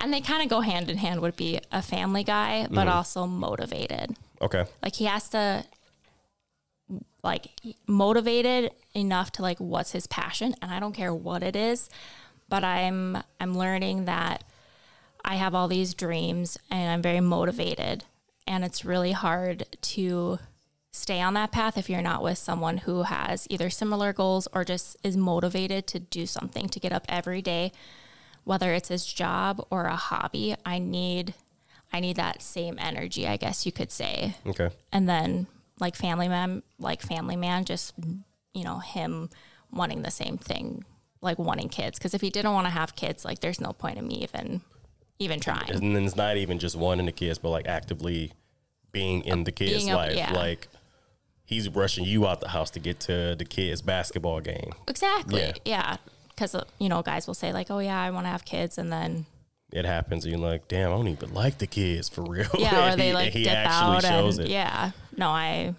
and 0.00 0.12
they 0.12 0.20
kind 0.20 0.42
of 0.42 0.48
go 0.48 0.60
hand 0.60 0.90
in 0.90 0.96
hand. 0.98 1.20
Would 1.20 1.36
be 1.36 1.60
a 1.72 1.82
family 1.82 2.24
guy, 2.24 2.66
but 2.68 2.80
Mm-hmm. 2.86 2.96
also 2.96 3.26
motivated. 3.26 4.16
okay. 4.42 4.64
Like 4.82 4.94
he 4.96 5.04
has 5.06 5.28
to, 5.30 5.64
like, 7.22 7.48
motivated 7.86 8.70
enough 8.94 9.32
to 9.32 9.42
like 9.42 9.58
what's 9.58 9.92
his 9.92 10.06
passion, 10.06 10.54
and 10.62 10.70
I 10.72 10.80
don't 10.80 10.92
care 10.94 11.14
what 11.14 11.42
it 11.42 11.56
is, 11.56 11.88
but 12.48 12.64
I'm 12.64 13.18
I'm 13.40 13.56
learning 13.56 14.04
that 14.06 14.44
I 15.24 15.36
have 15.36 15.54
all 15.54 15.68
these 15.68 15.94
dreams 15.94 16.56
and 16.70 16.88
I'm 16.90 17.02
very 17.02 17.20
motivated, 17.20 18.04
and 18.46 18.64
it's 18.64 18.84
really 18.84 19.12
hard 19.12 19.66
to 19.80 20.38
stay 20.92 21.20
on 21.20 21.34
that 21.34 21.52
path 21.52 21.76
if 21.76 21.90
you're 21.90 22.00
not 22.00 22.22
with 22.22 22.38
someone 22.38 22.78
who 22.78 23.02
has 23.02 23.46
either 23.50 23.68
similar 23.68 24.12
goals 24.12 24.48
or 24.52 24.64
just 24.64 24.96
is 25.02 25.16
motivated 25.16 25.86
to 25.86 25.98
do 25.98 26.24
something 26.26 26.68
to 26.68 26.80
get 26.80 26.92
up 26.92 27.04
every 27.08 27.42
day. 27.42 27.72
Whether 28.44 28.72
it's 28.72 28.88
his 28.88 29.04
job 29.04 29.64
or 29.70 29.86
a 29.86 29.96
hobby 29.96 30.54
i 30.64 30.78
need 30.78 31.34
i 31.92 32.00
need 32.00 32.16
that 32.16 32.40
same 32.40 32.78
energy 32.78 33.26
i 33.26 33.36
guess 33.36 33.66
you 33.66 33.72
could 33.72 33.90
say. 33.90 34.36
Okay. 34.46 34.70
and 34.92 35.08
then 35.08 35.46
like 35.80 35.96
family 35.96 36.28
man 36.28 36.62
like 36.78 37.02
family 37.02 37.36
man 37.36 37.64
just 37.64 37.92
you 38.54 38.64
know 38.64 38.78
him 38.78 39.28
wanting 39.72 40.02
the 40.02 40.10
same 40.10 40.38
thing 40.38 40.84
like 41.20 41.38
wanting 41.38 41.68
kids. 41.68 41.98
Because 41.98 42.14
if 42.14 42.20
he 42.20 42.30
didn't 42.30 42.52
want 42.52 42.66
to 42.66 42.70
have 42.70 42.96
kids 42.96 43.24
like 43.24 43.40
there's 43.40 43.60
no 43.60 43.72
point 43.72 43.98
in 43.98 44.06
me 44.06 44.22
even 44.22 44.62
even 45.18 45.40
trying 45.40 45.70
And 45.70 45.94
then 45.96 46.04
it's 46.04 46.16
not 46.16 46.36
even 46.36 46.58
just 46.58 46.76
wanting 46.76 47.06
the 47.06 47.12
kids, 47.12 47.38
but 47.38 47.50
like 47.50 47.66
actively 47.66 48.32
being 48.92 49.22
in 49.22 49.44
the 49.44 49.52
kids' 49.52 49.84
being 49.84 49.90
a- 49.90 49.96
life. 49.96 50.14
yeah. 50.16 50.32
Like 50.32 50.68
he's 51.44 51.68
rushing 51.68 52.04
you 52.04 52.26
out 52.26 52.40
the 52.40 52.48
house 52.48 52.70
to 52.72 52.80
get 52.80 53.00
to 53.00 53.34
the 53.38 53.44
kids' 53.44 53.82
basketball 53.82 54.40
game. 54.40 54.72
exactly 54.88 55.40
Yeah. 55.40 55.52
yeah 55.64 55.96
because 56.28 56.54
you 56.78 56.88
know 56.88 57.02
guys 57.02 57.26
will 57.26 57.34
say 57.34 57.50
like 57.52 57.70
oh 57.70 57.78
yeah 57.78 57.98
i 57.98 58.10
want 58.10 58.26
to 58.26 58.30
have 58.30 58.44
kids 58.44 58.76
and 58.78 58.92
then 58.92 59.24
It 59.72 59.84
happens, 59.86 60.24
and 60.24 60.32
you're 60.32 60.40
like, 60.50 60.68
damn, 60.68 60.92
I 60.92 60.96
don't 60.96 61.08
even 61.08 61.32
like 61.34 61.58
the 61.58 61.66
kids 61.66 62.08
for 62.10 62.22
real. 62.22 62.48
yeah 62.58 62.92
or 62.92 62.96
they 63.00 63.08
he- 63.08 63.14
like 63.14 63.32
he 63.32 63.44
dip 63.44 63.52
actually 63.54 63.96
out 63.96 64.02
shows 64.04 64.38
and 64.38 64.46
it. 64.48 64.50
yeah 64.52 64.90
no 65.16 65.28
i 65.30 65.74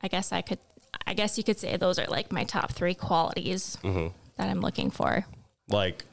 i 0.00 0.08
guess 0.08 0.32
i 0.32 0.40
could 0.42 0.58
i 1.06 1.14
guess 1.14 1.38
you 1.38 1.44
could 1.44 1.58
say 1.58 1.76
those 1.76 1.98
are 1.98 2.06
like 2.06 2.32
my 2.32 2.44
top 2.44 2.72
three 2.72 2.94
qualities 2.94 3.78
Mm-hmm. 3.82 4.08
that 4.36 4.48
i'm 4.48 4.60
looking 4.60 4.90
for 4.90 5.24
like 5.68 6.04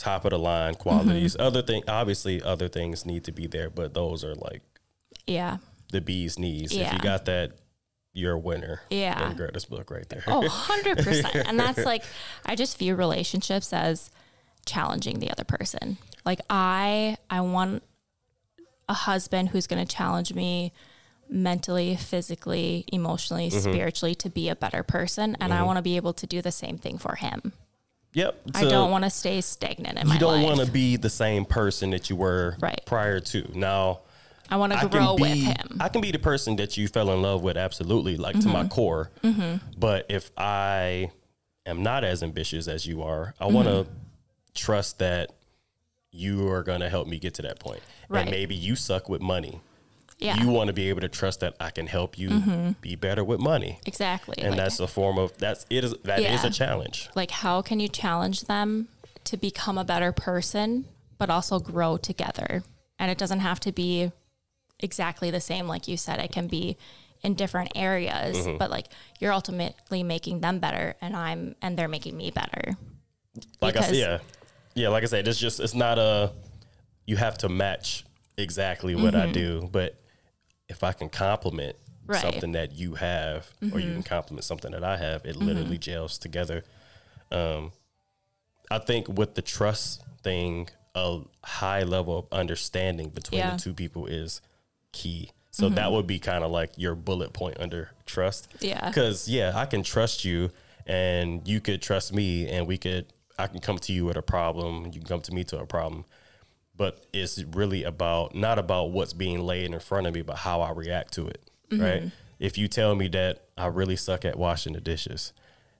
top 0.00 0.24
of 0.24 0.30
the 0.30 0.38
line 0.38 0.74
qualities. 0.74 1.34
Mm-hmm. 1.34 1.42
Other 1.46 1.62
thing, 1.62 1.82
obviously, 1.88 2.42
other 2.42 2.68
things 2.68 3.04
need 3.06 3.24
to 3.24 3.32
be 3.32 3.46
there, 3.46 3.70
but 3.70 3.94
those 3.94 4.24
are 4.24 4.34
like 4.34 4.62
yeah 5.26 5.58
the 5.92 6.00
bee's 6.00 6.38
knees. 6.38 6.72
If 6.72 6.92
you 6.92 6.98
got 7.00 7.24
that, 7.26 7.52
you're 8.12 8.34
a 8.34 8.38
winner. 8.38 8.80
Yeah. 8.90 9.30
in 9.30 9.36
Greta's 9.36 9.64
book 9.64 9.90
right 9.90 10.08
there. 10.08 10.22
Oh, 10.26 10.42
100%. 10.84 11.48
and 11.48 11.58
that's 11.58 11.84
like, 11.84 12.04
I 12.46 12.54
just 12.56 12.78
view 12.78 12.94
relationships 12.94 13.72
as 13.72 14.10
challenging 14.66 15.18
the 15.18 15.30
other 15.30 15.42
person. 15.44 15.96
Like, 16.24 16.40
I, 16.48 17.16
I 17.28 17.40
want 17.40 17.82
a 18.88 18.94
husband 18.94 19.48
who's 19.48 19.66
going 19.66 19.84
to 19.84 19.94
challenge 19.96 20.32
me 20.34 20.72
mentally, 21.28 21.96
physically, 21.96 22.84
emotionally, 22.92 23.48
Mm-hmm. 23.50 23.72
spiritually 23.72 24.14
to 24.16 24.30
be 24.30 24.48
a 24.48 24.56
better 24.56 24.82
person. 24.84 25.36
And 25.40 25.52
I 25.52 25.62
want 25.64 25.76
to 25.78 25.82
be 25.82 25.96
able 25.96 26.12
to 26.14 26.26
do 26.26 26.40
the 26.42 26.52
same 26.52 26.78
thing 26.78 26.98
for 26.98 27.16
him. 27.16 27.52
Yep. 28.12 28.40
I 28.54 28.64
don't 28.64 28.90
want 28.90 29.04
to 29.04 29.10
stay 29.10 29.40
stagnant 29.40 29.98
in 29.98 30.06
my 30.06 30.14
life. 30.14 30.20
You 30.20 30.26
don't 30.26 30.42
want 30.42 30.60
to 30.60 30.70
be 30.70 30.96
the 30.96 31.10
same 31.10 31.44
person 31.44 31.90
that 31.90 32.10
you 32.10 32.16
were 32.16 32.56
Right. 32.60 32.80
prior 32.86 33.20
to. 33.20 33.48
Now, 33.56 34.00
I 34.50 34.56
want 34.56 34.72
to 34.72 34.88
grow 34.88 35.14
be 35.16 35.22
with 35.22 35.38
him. 35.38 35.76
I 35.80 35.88
can 35.88 36.00
be 36.00 36.10
the 36.10 36.18
person 36.18 36.56
that 36.56 36.76
you 36.76 36.88
fell 36.88 37.10
in 37.12 37.22
love 37.22 37.42
with 37.42 37.56
absolutely 37.56 38.16
like 38.16 38.34
to 38.40 38.40
Mm-hmm. 38.48 38.52
my 38.52 38.66
core. 38.68 39.10
But 39.78 40.06
if 40.08 40.30
I 40.36 41.12
am 41.66 41.82
not 41.84 42.02
as 42.02 42.22
ambitious 42.24 42.66
as 42.66 42.84
you 42.86 43.02
are, 43.02 43.34
I 43.40 43.46
want 43.46 43.68
to 43.68 43.74
Mm-hmm. 43.84 43.92
trust 44.54 44.98
that 44.98 45.30
you 46.10 46.48
are 46.50 46.64
going 46.64 46.80
to 46.80 46.88
help 46.88 47.06
me 47.06 47.18
get 47.20 47.34
to 47.34 47.42
that 47.42 47.60
point. 47.60 47.80
Right. 48.08 48.22
And 48.22 48.30
maybe 48.32 48.56
you 48.56 48.74
suck 48.74 49.08
with 49.08 49.20
money. 49.22 49.60
Yeah, 50.20 50.36
Mm-hmm. 50.36 50.48
You 50.48 50.54
want 50.54 50.68
to 50.68 50.72
be 50.74 50.88
able 50.90 51.00
to 51.00 51.08
trust 51.08 51.40
that 51.40 51.54
I 51.60 51.70
can 51.70 51.86
help 51.86 52.18
you 52.18 52.74
be 52.80 52.94
better 52.96 53.24
with 53.24 53.40
money. 53.40 53.80
exactly. 53.86 54.36
And 54.38 54.50
Like, 54.50 54.58
that's 54.58 54.78
a 54.80 54.86
form 54.86 55.18
of 55.18 55.36
that's 55.38 55.64
it 55.70 55.82
is 55.84 55.94
that 56.04 56.18
is 56.20 56.42
Yeah. 56.42 56.46
a 56.46 56.50
challenge. 56.50 57.08
like 57.14 57.30
how 57.30 57.62
can 57.62 57.80
you 57.80 57.88
challenge 57.88 58.42
them 58.42 58.88
to 59.24 59.36
become 59.36 59.78
a 59.78 59.84
better 59.84 60.12
person 60.12 60.84
but 61.18 61.28
also 61.30 61.58
grow 61.58 61.96
together 61.96 62.62
and 62.98 63.10
it 63.10 63.18
doesn't 63.18 63.40
have 63.40 63.60
to 63.60 63.72
be 63.72 64.12
exactly 64.78 65.30
the 65.30 65.40
same 65.40 65.66
like 65.68 65.86
you 65.88 65.96
said 65.96 66.18
it 66.18 66.32
can 66.32 66.46
be 66.46 66.76
in 67.22 67.34
different 67.34 67.70
areas 67.74 68.36
Mm-hmm. 68.38 68.56
but 68.56 68.70
like 68.70 68.86
you're 69.18 69.32
ultimately 69.32 70.02
making 70.02 70.40
them 70.40 70.58
better 70.58 70.94
and 71.02 71.14
i'm 71.14 71.54
and 71.60 71.76
they're 71.76 71.88
making 71.88 72.16
me 72.16 72.30
better 72.30 72.76
like 73.60 73.76
I 73.76 73.82
said, 73.82 73.94
yeah, 73.96 74.18
yeah. 74.74 74.88
Like 74.88 75.04
I 75.04 75.06
said, 75.06 75.28
it's 75.28 75.38
just 75.38 75.60
it's 75.60 75.74
not 75.74 75.98
a 75.98 76.32
you 77.06 77.16
have 77.16 77.38
to 77.38 77.48
match 77.48 78.04
exactly 78.36 78.94
what 78.96 79.14
Mm-hmm. 79.14 79.28
I 79.28 79.32
do, 79.32 79.68
but 79.70 79.99
if 80.70 80.82
I 80.82 80.92
can 80.92 81.10
compliment 81.10 81.76
Right. 82.06 82.22
something 82.22 82.52
that 82.52 82.72
you 82.72 82.96
have, 82.96 83.48
or 83.62 83.78
you 83.78 83.86
can 83.86 83.90
mm-hmm. 83.90 84.00
compliment 84.00 84.44
something 84.44 84.72
that 84.72 84.82
I 84.82 84.96
have, 84.96 85.24
it 85.24 85.36
mm-hmm. 85.36 85.46
literally 85.46 85.78
gels 85.78 86.18
together. 86.18 86.64
Um, 87.30 87.70
I 88.68 88.78
think 88.78 89.06
with 89.06 89.36
the 89.36 89.42
trust 89.42 90.02
thing, 90.24 90.70
a 90.96 91.20
high 91.44 91.84
level 91.84 92.18
of 92.18 92.26
understanding 92.32 93.10
between 93.10 93.38
Yeah. 93.38 93.54
the 93.54 93.62
two 93.62 93.74
people 93.74 94.06
is 94.06 94.40
key. 94.90 95.30
So 95.52 95.68
that 95.68 95.76
mm-hmm. 95.76 95.94
would 95.94 96.06
be 96.08 96.18
kind 96.18 96.42
of 96.42 96.50
like 96.50 96.72
your 96.76 96.96
bullet 96.96 97.32
point 97.32 97.58
under 97.60 97.90
trust. 98.06 98.48
Yeah. 98.60 98.88
Because 98.88 99.28
yeah, 99.28 99.52
I 99.54 99.66
can 99.66 99.84
trust 99.84 100.24
you, 100.24 100.50
and 100.86 101.46
you 101.46 101.60
could 101.60 101.82
trust 101.82 102.12
me, 102.12 102.48
and 102.48 102.66
we 102.66 102.78
could. 102.78 103.06
I 103.38 103.46
can 103.46 103.60
come 103.60 103.78
to 103.78 103.92
you 103.92 104.04
with 104.04 104.16
a 104.16 104.22
problem. 104.22 104.86
You 104.86 105.00
can 105.00 105.04
come 105.04 105.20
to 105.22 105.32
me 105.32 105.44
to 105.44 105.58
a 105.60 105.66
problem. 105.66 106.04
But 106.80 107.04
it's 107.12 107.44
really 107.52 107.84
about 107.84 108.34
not 108.34 108.58
about 108.58 108.90
what's 108.90 109.12
being 109.12 109.40
laid 109.40 109.70
in 109.70 109.78
front 109.80 110.06
of 110.06 110.14
me, 110.14 110.22
but 110.22 110.36
how 110.36 110.62
I 110.62 110.70
react 110.70 111.12
to 111.12 111.26
it. 111.26 111.42
Mm-hmm. 111.70 111.82
Right. 111.82 112.02
If 112.38 112.56
you 112.56 112.68
tell 112.68 112.94
me 112.94 113.06
that 113.08 113.42
I 113.58 113.66
really 113.66 113.96
suck 113.96 114.24
at 114.24 114.38
washing 114.38 114.72
the 114.72 114.80
dishes, 114.80 115.34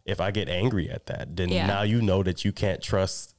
if 0.04 0.20
I 0.20 0.30
get 0.30 0.50
angry 0.50 0.90
at 0.90 1.06
that, 1.06 1.34
then 1.38 1.48
Yeah. 1.48 1.66
now 1.66 1.82
you 1.84 2.02
know 2.02 2.22
that 2.22 2.44
you 2.44 2.52
can't 2.52 2.82
trust 2.82 3.34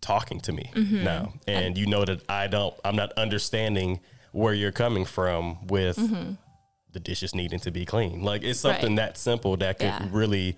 talking 0.00 0.40
to 0.40 0.52
me 0.52 0.72
Mm-hmm. 0.74 1.04
now. 1.04 1.34
And 1.46 1.78
you 1.78 1.86
know 1.86 2.04
that 2.04 2.28
I 2.28 2.48
don't 2.48 2.74
I'm 2.84 2.96
not 2.96 3.12
understanding 3.12 4.00
where 4.32 4.52
you're 4.52 4.72
coming 4.72 5.04
from 5.04 5.64
with 5.68 5.96
the 6.92 6.98
dishes 7.00 7.32
needing 7.32 7.60
to 7.60 7.70
be 7.70 7.84
clean. 7.86 8.22
Like 8.24 8.42
it's 8.42 8.58
something 8.58 8.82
Mm-hmm. 8.86 8.98
Right. 8.98 9.06
that 9.14 9.18
simple 9.18 9.56
that 9.58 9.78
could 9.78 9.86
Yeah. 9.86 10.08
really 10.10 10.56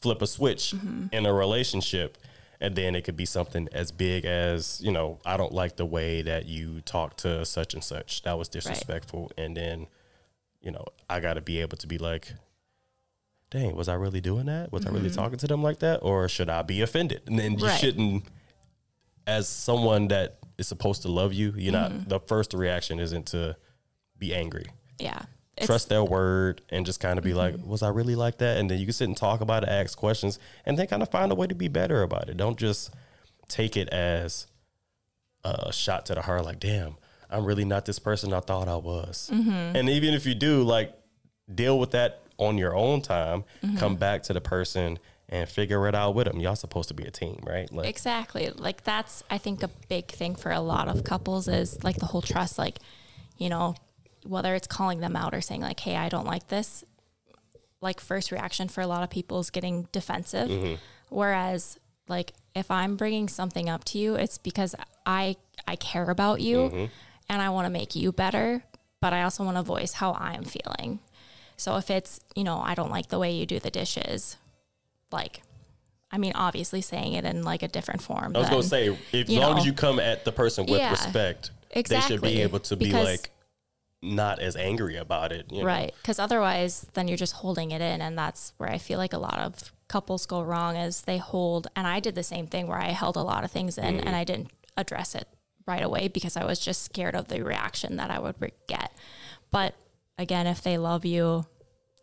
flip 0.00 0.22
a 0.22 0.26
switch 0.26 0.72
Mm-hmm. 0.74 1.08
in 1.12 1.26
a 1.26 1.32
relationship. 1.34 2.16
And 2.62 2.76
then 2.76 2.94
it 2.94 3.04
could 3.04 3.16
be 3.16 3.24
something 3.24 3.68
as 3.72 3.90
big 3.90 4.24
as, 4.26 4.80
you 4.84 4.92
know, 4.92 5.18
I 5.24 5.36
don't 5.38 5.52
like 5.52 5.76
the 5.76 5.86
way 5.86 6.20
that 6.22 6.44
you 6.46 6.82
talk 6.82 7.16
to 7.18 7.44
such 7.46 7.72
and 7.72 7.82
such. 7.82 8.22
That 8.24 8.36
was 8.38 8.48
disrespectful. 8.50 9.32
And 9.38 9.56
then, 9.56 9.86
you 10.60 10.70
know, 10.70 10.84
I 11.08 11.20
got 11.20 11.34
to 11.34 11.40
be 11.40 11.60
able 11.60 11.78
to 11.78 11.86
be 11.86 11.96
like, 11.96 12.34
dang, 13.50 13.74
was 13.74 13.88
I 13.88 13.94
really 13.94 14.20
doing 14.20 14.44
that? 14.46 14.70
Was 14.72 14.84
I 14.84 14.90
really 14.90 15.08
talking 15.10 15.38
to 15.38 15.46
them 15.46 15.62
like 15.62 15.78
that? 15.78 16.00
Or 16.02 16.28
should 16.28 16.50
I 16.50 16.60
be 16.62 16.82
offended? 16.82 17.22
And 17.26 17.38
then 17.38 17.52
you 17.52 17.56
Mm-hmm. 17.56 17.66
Right. 17.66 17.80
shouldn't, 17.80 18.24
as 19.26 19.48
someone 19.48 20.08
that 20.08 20.38
is 20.58 20.68
supposed 20.68 21.00
to 21.02 21.08
love 21.08 21.32
you, 21.32 21.54
you're 21.56 21.72
Mm-hmm. 21.72 21.96
not, 21.98 22.08
the 22.10 22.20
first 22.20 22.52
reaction 22.52 22.98
isn't 23.00 23.26
to 23.28 23.56
be 24.18 24.34
angry. 24.34 24.66
Yeah. 24.98 25.22
It's, 25.60 25.66
Trust 25.66 25.88
their 25.88 26.02
word 26.02 26.62
and 26.70 26.84
just 26.84 27.00
kind 27.00 27.18
of 27.18 27.24
be 27.24 27.34
like, 27.34 27.54
mm-hmm. 27.54 27.68
was 27.68 27.82
I 27.82 27.88
really 27.88 28.16
like 28.16 28.38
that? 28.38 28.56
And 28.56 28.70
then 28.70 28.78
you 28.78 28.86
can 28.86 28.92
sit 28.92 29.08
and 29.08 29.16
talk 29.16 29.40
about 29.40 29.62
it, 29.62 29.68
ask 29.68 29.96
questions, 29.96 30.38
and 30.64 30.78
then 30.78 30.86
kind 30.86 31.02
of 31.02 31.10
find 31.10 31.30
a 31.30 31.34
way 31.34 31.46
to 31.46 31.54
be 31.54 31.68
better 31.68 32.02
about 32.02 32.28
it. 32.28 32.36
Don't 32.36 32.58
just 32.58 32.92
take 33.48 33.76
it 33.76 33.88
as 33.90 34.46
a 35.44 35.72
shot 35.72 36.06
to 36.06 36.14
the 36.14 36.22
heart, 36.22 36.44
like, 36.44 36.60
damn, 36.60 36.96
I'm 37.30 37.44
really 37.44 37.64
not 37.64 37.84
this 37.84 37.98
person 37.98 38.32
I 38.32 38.40
thought 38.40 38.68
I 38.68 38.76
was. 38.76 39.30
Mm-hmm. 39.32 39.76
And 39.76 39.88
even 39.88 40.14
if 40.14 40.26
you 40.26 40.34
do, 40.34 40.62
like, 40.62 40.94
deal 41.54 41.78
with 41.78 41.92
that 41.92 42.22
on 42.38 42.58
your 42.58 42.74
own 42.74 43.02
time, 43.02 43.44
mm-hmm. 43.62 43.76
come 43.76 43.96
back 43.96 44.22
to 44.24 44.32
the 44.32 44.40
person 44.40 44.98
and 45.30 45.48
figure 45.48 45.86
it 45.86 45.94
out 45.94 46.14
with 46.14 46.26
them. 46.26 46.40
Y'all 46.40 46.56
supposed 46.56 46.88
to 46.88 46.94
be 46.94 47.04
a 47.04 47.10
team, 47.10 47.40
right? 47.46 47.72
Like, 47.72 47.88
Exactly. 47.88 48.50
Like 48.50 48.82
that's 48.82 49.22
I 49.30 49.38
think 49.38 49.62
a 49.62 49.68
big 49.88 50.08
thing 50.08 50.34
for 50.34 50.50
a 50.50 50.60
lot 50.60 50.88
of 50.88 51.04
couples 51.04 51.46
is 51.46 51.82
like 51.84 51.96
the 51.96 52.06
whole 52.06 52.20
trust 52.22 52.58
like 52.58 52.80
you 53.38 53.48
know 53.48 53.76
whether 54.24 54.54
it's 54.54 54.66
calling 54.66 55.00
them 55.00 55.16
out 55.16 55.34
or 55.34 55.40
saying 55.40 55.60
like 55.60 55.80
hey 55.80 55.96
I 55.96 56.08
don't 56.08 56.26
like 56.26 56.48
this 56.48 56.84
like 57.80 58.00
first 58.00 58.30
reaction 58.30 58.68
for 58.68 58.80
a 58.80 58.86
lot 58.86 59.02
of 59.02 59.10
people 59.10 59.40
is 59.40 59.50
getting 59.50 59.88
defensive 59.92 60.48
mm-hmm. 60.48 60.74
whereas 61.08 61.78
like 62.08 62.32
if 62.54 62.70
I'm 62.70 62.96
bringing 62.96 63.28
something 63.28 63.68
up 63.68 63.84
to 63.84 63.98
you 63.98 64.14
it's 64.16 64.38
because 64.38 64.74
I 65.06 65.36
I 65.66 65.76
care 65.76 66.10
about 66.10 66.40
you 66.40 66.56
mm-hmm. 66.56 66.84
and 67.28 67.42
I 67.42 67.50
want 67.50 67.66
to 67.66 67.70
make 67.70 67.94
you 67.94 68.12
better 68.12 68.64
but 69.00 69.12
I 69.12 69.22
also 69.22 69.44
want 69.44 69.56
to 69.56 69.62
voice 69.62 69.94
how 69.94 70.12
I'm 70.14 70.44
feeling. 70.44 71.00
So 71.56 71.76
if 71.76 71.90
it's, 71.90 72.20
you 72.34 72.44
know, 72.44 72.60
I 72.60 72.74
don't 72.74 72.90
like 72.90 73.08
the 73.08 73.18
way 73.18 73.32
you 73.32 73.46
do 73.46 73.58
the 73.58 73.70
dishes, 73.70 74.36
like 75.10 75.42
I 76.12 76.18
mean, 76.18 76.32
obviously 76.34 76.80
saying 76.80 77.14
it 77.14 77.24
in 77.24 77.44
like 77.44 77.62
a 77.62 77.68
different 77.68 78.02
form. 78.02 78.34
I 78.34 78.40
was 78.40 78.48
going 78.48 78.62
to 78.62 78.68
say, 78.68 78.86
if, 79.12 79.28
as 79.28 79.30
long 79.30 79.52
know. 79.52 79.58
as 79.58 79.66
you 79.66 79.72
come 79.72 80.00
at 80.00 80.24
the 80.24 80.32
person 80.32 80.66
with 80.66 80.80
Yeah, 80.80 80.90
respect, 80.90 81.52
they 81.72 82.00
should 82.00 82.20
be 82.20 82.42
able 82.42 82.58
to 82.60 82.76
be 82.76 82.92
like 82.92 83.30
not 84.02 84.38
as 84.38 84.56
angry 84.56 84.96
about 84.96 85.32
it. 85.32 85.46
you 85.50 85.64
right? 85.64 85.92
Because 86.00 86.18
otherwise, 86.18 86.86
then 86.94 87.08
you're 87.08 87.16
just 87.16 87.34
holding 87.34 87.70
it 87.70 87.80
in, 87.80 88.00
and 88.00 88.16
that's 88.16 88.52
where 88.56 88.70
I 88.70 88.78
feel 88.78 88.98
like 88.98 89.12
a 89.12 89.18
lot 89.18 89.38
of 89.38 89.72
couples 89.88 90.26
go 90.26 90.42
wrong 90.42 90.76
is 90.76 91.02
they 91.02 91.18
hold. 91.18 91.68
And 91.76 91.86
I 91.86 92.00
did 92.00 92.14
the 92.14 92.22
same 92.22 92.46
thing 92.46 92.66
where 92.66 92.78
I 92.78 92.90
held 92.90 93.16
a 93.16 93.22
lot 93.22 93.44
of 93.44 93.50
things 93.50 93.78
in, 93.78 93.84
and 93.84 94.08
mm. 94.08 94.14
I 94.14 94.24
didn't 94.24 94.50
address 94.76 95.14
it 95.14 95.28
right 95.66 95.82
away 95.82 96.08
because 96.08 96.36
I 96.36 96.44
was 96.44 96.58
just 96.58 96.82
scared 96.82 97.14
of 97.14 97.28
the 97.28 97.42
reaction 97.42 97.96
that 97.96 98.10
I 98.10 98.18
would 98.18 98.36
get. 98.66 98.92
But 99.50 99.74
again, 100.18 100.46
if 100.46 100.62
they 100.62 100.78
love 100.78 101.04
you, 101.04 101.44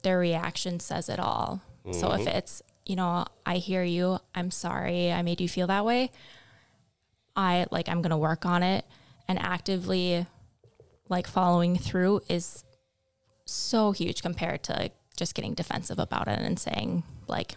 their 0.04 0.20
reaction 0.20 0.80
says 0.80 1.10
it 1.10 1.20
all. 1.20 1.62
So 1.92 2.12
if 2.12 2.22
mm-hmm. 2.22 2.28
it's 2.28 2.62
you 2.88 2.96
know, 2.96 3.26
I 3.46 3.58
hear 3.58 3.84
you. 3.84 4.20
I'm 4.34 4.50
sorry 4.50 5.12
I 5.12 5.22
made 5.22 5.42
you 5.42 5.50
feel 5.50 5.68
that 5.68 5.86
way. 5.86 6.12
I 7.36 7.68
like 7.70 7.90
I'm 7.90 8.02
going 8.02 8.12
to 8.12 8.18
work 8.18 8.46
on 8.46 8.64
it 8.64 8.86
and 9.28 9.38
actively 9.38 10.26
like 11.10 11.28
following 11.28 11.78
through 11.78 12.22
is 12.30 12.64
so 13.46 13.92
huge 13.92 14.22
compared 14.22 14.64
to 14.64 14.92
just 15.16 15.34
getting 15.34 15.54
defensive 15.54 16.00
about 16.00 16.28
it 16.28 16.40
and 16.40 16.60
saying 16.60 17.04
like 17.28 17.56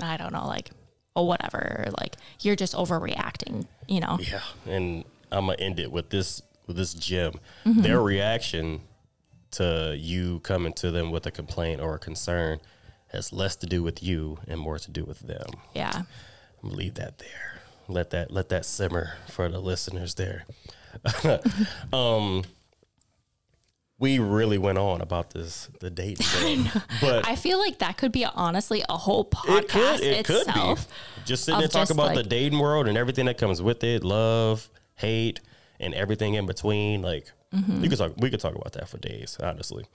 I 0.00 0.16
don't 0.16 0.32
know 0.32 0.46
like 0.46 0.70
oh 1.14 1.24
whatever 1.24 1.86
like 1.98 2.16
you're 2.40 2.56
just 2.56 2.74
overreacting, 2.74 3.66
you 3.88 4.00
know. 4.00 4.18
Yeah, 4.20 4.42
and 4.66 5.04
I'm 5.30 5.46
gonna 5.46 5.58
end 5.58 5.80
it 5.80 5.90
with 5.90 6.10
this 6.10 6.42
with 6.66 6.76
this 6.76 6.94
gem. 6.94 7.34
Mm-hmm. 7.64 7.82
Their 7.82 8.00
reaction 8.00 8.80
to 9.52 9.96
you 9.98 10.40
coming 10.40 10.72
to 10.74 10.90
them 10.90 11.10
with 11.10 11.26
a 11.26 11.30
complaint 11.30 11.80
or 11.80 11.94
a 11.94 11.98
concern 11.98 12.60
has 13.08 13.32
less 13.32 13.56
to 13.56 13.66
do 13.66 13.82
with 13.82 14.02
you 14.02 14.38
and 14.46 14.60
more 14.60 14.78
to 14.78 14.90
do 14.90 15.04
with 15.04 15.20
them. 15.20 15.46
Yeah. 15.74 16.02
I'm 16.62 16.70
leave 16.70 16.94
that 16.94 17.18
there. 17.18 17.60
Let 17.88 18.10
that 18.10 18.30
let 18.30 18.48
that 18.48 18.64
simmer 18.64 19.14
for 19.28 19.48
the 19.48 19.60
listeners 19.60 20.14
there. 20.14 20.44
um, 21.92 22.42
we 23.98 24.18
really 24.18 24.58
went 24.58 24.78
on 24.78 25.00
about 25.00 25.30
this 25.30 25.68
the 25.80 25.90
date 25.90 26.18
thing, 26.22 26.68
but 27.00 27.26
I 27.26 27.36
feel 27.36 27.58
like 27.58 27.78
that 27.78 27.96
could 27.96 28.12
be 28.12 28.24
honestly 28.24 28.82
a 28.88 28.96
whole 28.96 29.22
it 29.22 29.30
podcast 29.68 29.68
could 29.68 30.00
it 30.02 30.30
itself. 30.30 30.46
could 30.54 30.54
be 30.54 31.22
just 31.24 31.44
sitting 31.44 31.60
there 31.60 31.68
talking 31.68 31.96
just, 31.96 31.98
about 31.98 32.14
the 32.14 32.22
dating 32.22 32.58
world 32.58 32.88
and 32.88 32.98
everything 32.98 33.26
that 33.26 33.38
comes 33.38 33.62
with 33.62 33.82
it, 33.84 34.04
love, 34.04 34.68
hate, 34.94 35.40
and 35.80 35.94
everything 35.94 36.34
in 36.34 36.46
between. 36.46 37.02
Like 37.02 37.32
Mm-hmm. 37.54 37.82
you 37.84 37.88
could 37.88 37.98
talk, 37.98 38.12
we 38.16 38.30
could 38.30 38.40
talk 38.40 38.54
about 38.54 38.72
that 38.72 38.88
for 38.88 38.98
days, 38.98 39.38
honestly. 39.42 39.86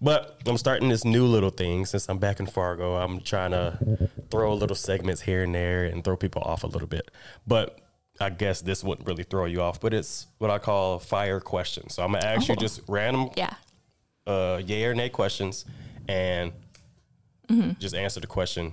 But 0.00 0.38
I'm 0.46 0.58
starting 0.58 0.88
this 0.88 1.04
new 1.04 1.26
little 1.26 1.50
thing 1.50 1.86
since 1.86 2.08
I'm 2.08 2.18
back 2.18 2.40
in 2.40 2.46
Fargo. 2.46 2.96
I'm 2.96 3.20
trying 3.20 3.52
to 3.52 4.08
throw 4.30 4.54
little 4.54 4.76
segments 4.76 5.20
here 5.22 5.42
and 5.42 5.54
there 5.54 5.84
and 5.84 6.04
throw 6.04 6.16
people 6.16 6.42
off 6.42 6.62
a 6.64 6.66
little 6.66 6.88
bit. 6.88 7.10
But 7.46 7.78
I 8.20 8.30
guess 8.30 8.60
this 8.60 8.84
wouldn't 8.84 9.06
really 9.08 9.24
throw 9.24 9.44
you 9.46 9.60
off, 9.60 9.80
but 9.80 9.92
it's 9.92 10.26
what 10.38 10.50
I 10.50 10.58
call 10.58 10.98
fire 11.00 11.40
questions. 11.40 11.94
So 11.94 12.04
I'm 12.04 12.12
gonna 12.12 12.24
ask 12.24 12.48
you 12.48 12.54
Oh. 12.56 12.60
just 12.60 12.80
random 12.86 13.30
Yeah. 13.36 13.54
uh, 14.26 14.62
yay 14.64 14.84
or 14.84 14.94
nay 14.94 15.08
questions 15.08 15.64
and 16.08 16.52
Mm-hmm. 17.48 17.72
just 17.78 17.94
answer 17.94 18.20
the 18.20 18.26
question 18.26 18.72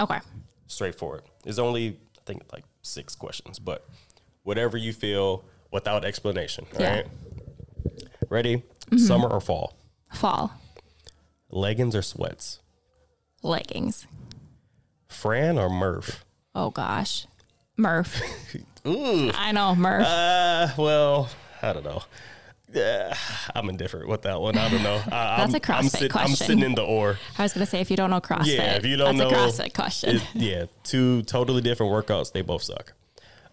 Okay. 0.00 0.18
straightforward. 0.66 1.22
There's 1.44 1.58
only 1.58 1.96
I 2.18 2.22
think 2.26 2.42
like 2.52 2.64
six 2.82 3.14
questions, 3.14 3.58
but 3.58 3.88
whatever 4.42 4.76
you 4.76 4.92
feel 4.92 5.44
without 5.70 6.04
explanation. 6.04 6.66
All 6.74 6.80
right. 6.84 7.06
Yeah. 7.06 7.82
Mm-hmm. 7.82 8.24
Ready? 8.28 8.62
Summer 8.96 9.28
or 9.28 9.40
fall? 9.40 9.76
Fall. 10.12 10.52
Leggings 11.48 11.94
or 11.94 12.02
sweats? 12.02 12.58
Leggings. 13.42 14.06
Fran 15.08 15.58
or 15.58 15.70
Murph? 15.70 16.24
Oh 16.54 16.70
gosh. 16.70 17.26
Murph. 17.76 18.20
I 18.84 19.52
know, 19.52 19.74
Murph. 19.74 20.06
Uh, 20.06 20.68
well, 20.78 21.28
I 21.62 21.72
don't 21.72 21.84
know. 21.84 22.02
Yeah, 22.72 23.14
I'm 23.54 23.68
indifferent 23.68 24.08
with 24.08 24.22
that 24.22 24.40
one. 24.40 24.56
I 24.56 24.68
don't 24.70 24.82
know. 24.84 24.94
I, 25.06 25.38
That's 25.38 25.50
I'm, 25.50 25.54
a 25.56 25.60
CrossFit 25.60 25.74
I'm, 25.76 25.88
sit- 25.88 26.16
I'm 26.16 26.28
sitting 26.28 26.62
in 26.62 26.74
the 26.76 26.82
or. 26.84 27.18
I 27.36 27.42
was 27.42 27.52
gonna 27.52 27.66
say 27.66 27.80
if 27.80 27.90
you 27.90 27.96
don't 27.96 28.10
know 28.10 28.20
CrossFit, 28.20 28.56
Yeah, 28.56 28.76
if 28.76 28.86
you 28.86 28.96
don't 28.96 29.16
that's 29.16 29.32
know, 29.32 29.36
a 29.44 29.48
CrossFit 29.48 29.74
question. 29.74 30.16
it- 30.16 30.22
yeah, 30.34 30.64
two 30.84 31.22
totally 31.22 31.62
different 31.62 31.92
workouts. 31.92 32.32
They 32.32 32.42
both 32.42 32.62
suck. 32.62 32.92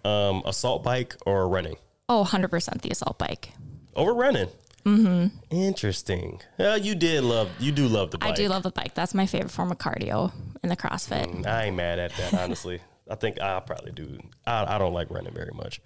Um, 0.05 0.43
assault 0.45 0.83
bike 0.83 1.15
or 1.25 1.49
running? 1.49 1.77
oh, 2.09 2.19
100 2.19 2.47
percent 2.49 2.81
the 2.83 2.89
assault 2.91 3.17
bike. 3.17 3.51
Over 3.95 4.13
running. 4.13 4.49
Mm-hmm. 4.85 5.35
Interesting. 5.49 6.39
Well, 6.59 6.77
you 6.77 6.93
did 6.95 7.23
love. 7.23 7.49
You 7.59 7.71
do 7.73 7.87
love 7.87 8.11
the 8.11 8.19
bike. 8.19 8.33
I 8.33 8.35
do 8.35 8.47
love 8.47 8.63
the 8.63 8.71
bike. 8.71 8.93
That's 8.93 9.13
my 9.15 9.25
favorite 9.25 9.49
form 9.51 9.71
of 9.71 9.79
cardio 9.79 10.31
in 10.63 10.69
the 10.69 10.77
CrossFit. 10.77 11.45
I 11.45 11.65
ain't 11.65 11.75
mad 11.75 11.97
at 11.99 12.13
that, 12.17 12.33
honestly. 12.35 12.79
I 13.09 13.15
think 13.15 13.39
I 13.41 13.59
probably 13.59 13.91
do. 13.91 14.19
I, 14.45 14.75
I 14.75 14.77
don't 14.77 14.93
like 14.93 15.09
running 15.09 15.33
very 15.33 15.51
much. 15.53 15.81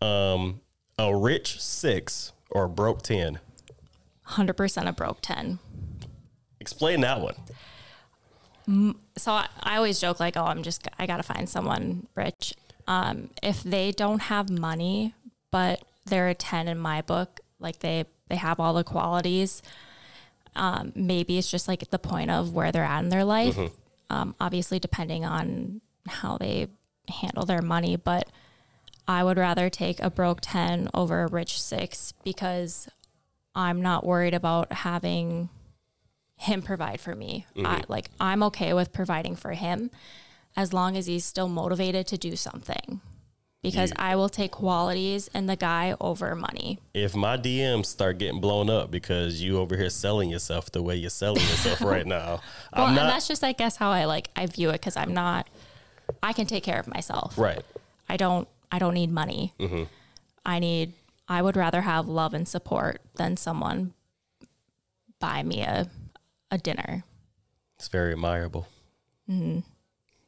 Um, 0.00 0.60
a 0.98 1.14
rich 1.14 1.60
six 1.60 2.32
or 2.50 2.64
a 2.64 2.68
broke 2.68 3.02
ten. 3.02 3.38
100 4.24 4.54
percent 4.54 4.88
a 4.88 4.92
broke 4.92 5.18
10. 5.22 5.58
Explain 6.60 7.00
that 7.00 7.20
one. 7.20 7.34
So 9.16 9.32
I, 9.32 9.48
I 9.60 9.76
always 9.76 9.98
joke 10.00 10.20
like, 10.20 10.36
oh, 10.36 10.44
I'm 10.44 10.62
just 10.62 10.86
I 10.98 11.06
gotta 11.06 11.24
find 11.24 11.48
someone 11.48 12.06
rich. 12.14 12.54
Um, 12.86 13.30
if 13.42 13.62
they 13.62 13.90
don't 13.90 14.20
have 14.20 14.48
money, 14.50 15.14
but 15.50 15.82
they're 16.06 16.28
a 16.28 16.34
10 16.34 16.68
in 16.68 16.78
my 16.78 17.02
book, 17.02 17.40
like 17.58 17.80
they 17.80 18.04
they 18.28 18.36
have 18.36 18.60
all 18.60 18.74
the 18.74 18.84
qualities. 18.84 19.62
Um, 20.54 20.92
maybe 20.94 21.38
it's 21.38 21.50
just 21.50 21.66
like 21.66 21.82
at 21.82 21.90
the 21.90 21.98
point 21.98 22.30
of 22.30 22.52
where 22.54 22.70
they're 22.70 22.84
at 22.84 23.02
in 23.02 23.08
their 23.08 23.24
life. 23.24 23.56
Um, 24.10 24.34
obviously, 24.40 24.78
depending 24.78 25.24
on 25.24 25.80
how 26.06 26.38
they 26.38 26.68
handle 27.08 27.44
their 27.44 27.62
money, 27.62 27.96
but 27.96 28.28
I 29.08 29.24
would 29.24 29.38
rather 29.38 29.68
take 29.68 30.00
a 30.00 30.10
broke 30.10 30.38
ten 30.40 30.88
over 30.94 31.22
a 31.22 31.28
rich 31.28 31.60
six 31.60 32.12
because 32.24 32.88
I'm 33.54 33.82
not 33.82 34.06
worried 34.06 34.34
about 34.34 34.72
having 34.72 35.48
him 36.36 36.62
provide 36.62 37.00
for 37.00 37.14
me. 37.14 37.46
I, 37.56 37.60
mm-hmm. 37.60 37.92
like 37.92 38.10
I'm 38.18 38.42
okay 38.44 38.72
with 38.72 38.92
providing 38.92 39.36
for 39.36 39.52
him 39.52 39.90
as 40.56 40.72
long 40.72 40.96
as 40.96 41.06
he's 41.06 41.24
still 41.24 41.48
motivated 41.48 42.06
to 42.08 42.18
do 42.18 42.36
something. 42.36 43.00
Because 43.62 43.90
You- 43.90 43.96
I 43.98 44.16
will 44.16 44.30
take 44.30 44.52
qualities 44.52 45.28
in 45.34 45.44
the 45.44 45.56
guy 45.56 45.94
over 46.00 46.34
money. 46.34 46.78
If 46.94 47.14
my 47.14 47.36
DMs 47.36 47.86
start 47.86 48.16
getting 48.16 48.40
blown 48.40 48.70
up 48.70 48.90
because 48.90 49.42
you 49.42 49.58
over 49.58 49.76
here 49.76 49.90
selling 49.90 50.30
yourself 50.30 50.72
the 50.72 50.82
way 50.82 50.96
you're 50.96 51.10
selling 51.10 51.42
yourself 51.42 51.80
right 51.82 52.06
now, 52.06 52.40
Well, 52.74 52.86
I'm 52.86 52.96
and 52.96 53.08
that's 53.08 53.28
just 53.28 53.44
I 53.44 53.52
guess 53.52 53.76
how 53.76 53.90
I 53.90 54.06
like 54.06 54.30
I 54.34 54.46
view 54.46 54.70
it 54.70 54.74
because 54.80 54.96
I'm 54.96 55.12
not. 55.12 55.46
I 56.22 56.32
can 56.32 56.46
take 56.46 56.62
care 56.64 56.78
of 56.78 56.86
myself. 56.86 57.36
right. 57.38 57.62
I 58.08 58.16
don't. 58.16 58.48
I 58.72 58.78
don't 58.78 58.94
need 58.94 59.10
money. 59.10 59.52
Mm-hmm. 59.58 59.84
I 60.44 60.58
need. 60.58 60.92
I 61.28 61.42
would 61.42 61.56
rather 61.56 61.80
have 61.80 62.08
love 62.08 62.34
and 62.34 62.46
support 62.48 63.00
than 63.16 63.36
someone 63.36 63.92
buy 65.20 65.42
me 65.42 65.62
a 65.62 65.88
a 66.50 66.58
dinner. 66.58 67.04
It's 67.78 67.88
very 67.88 68.12
admirable. 68.12 68.66
Mm-hmm. 69.30 69.60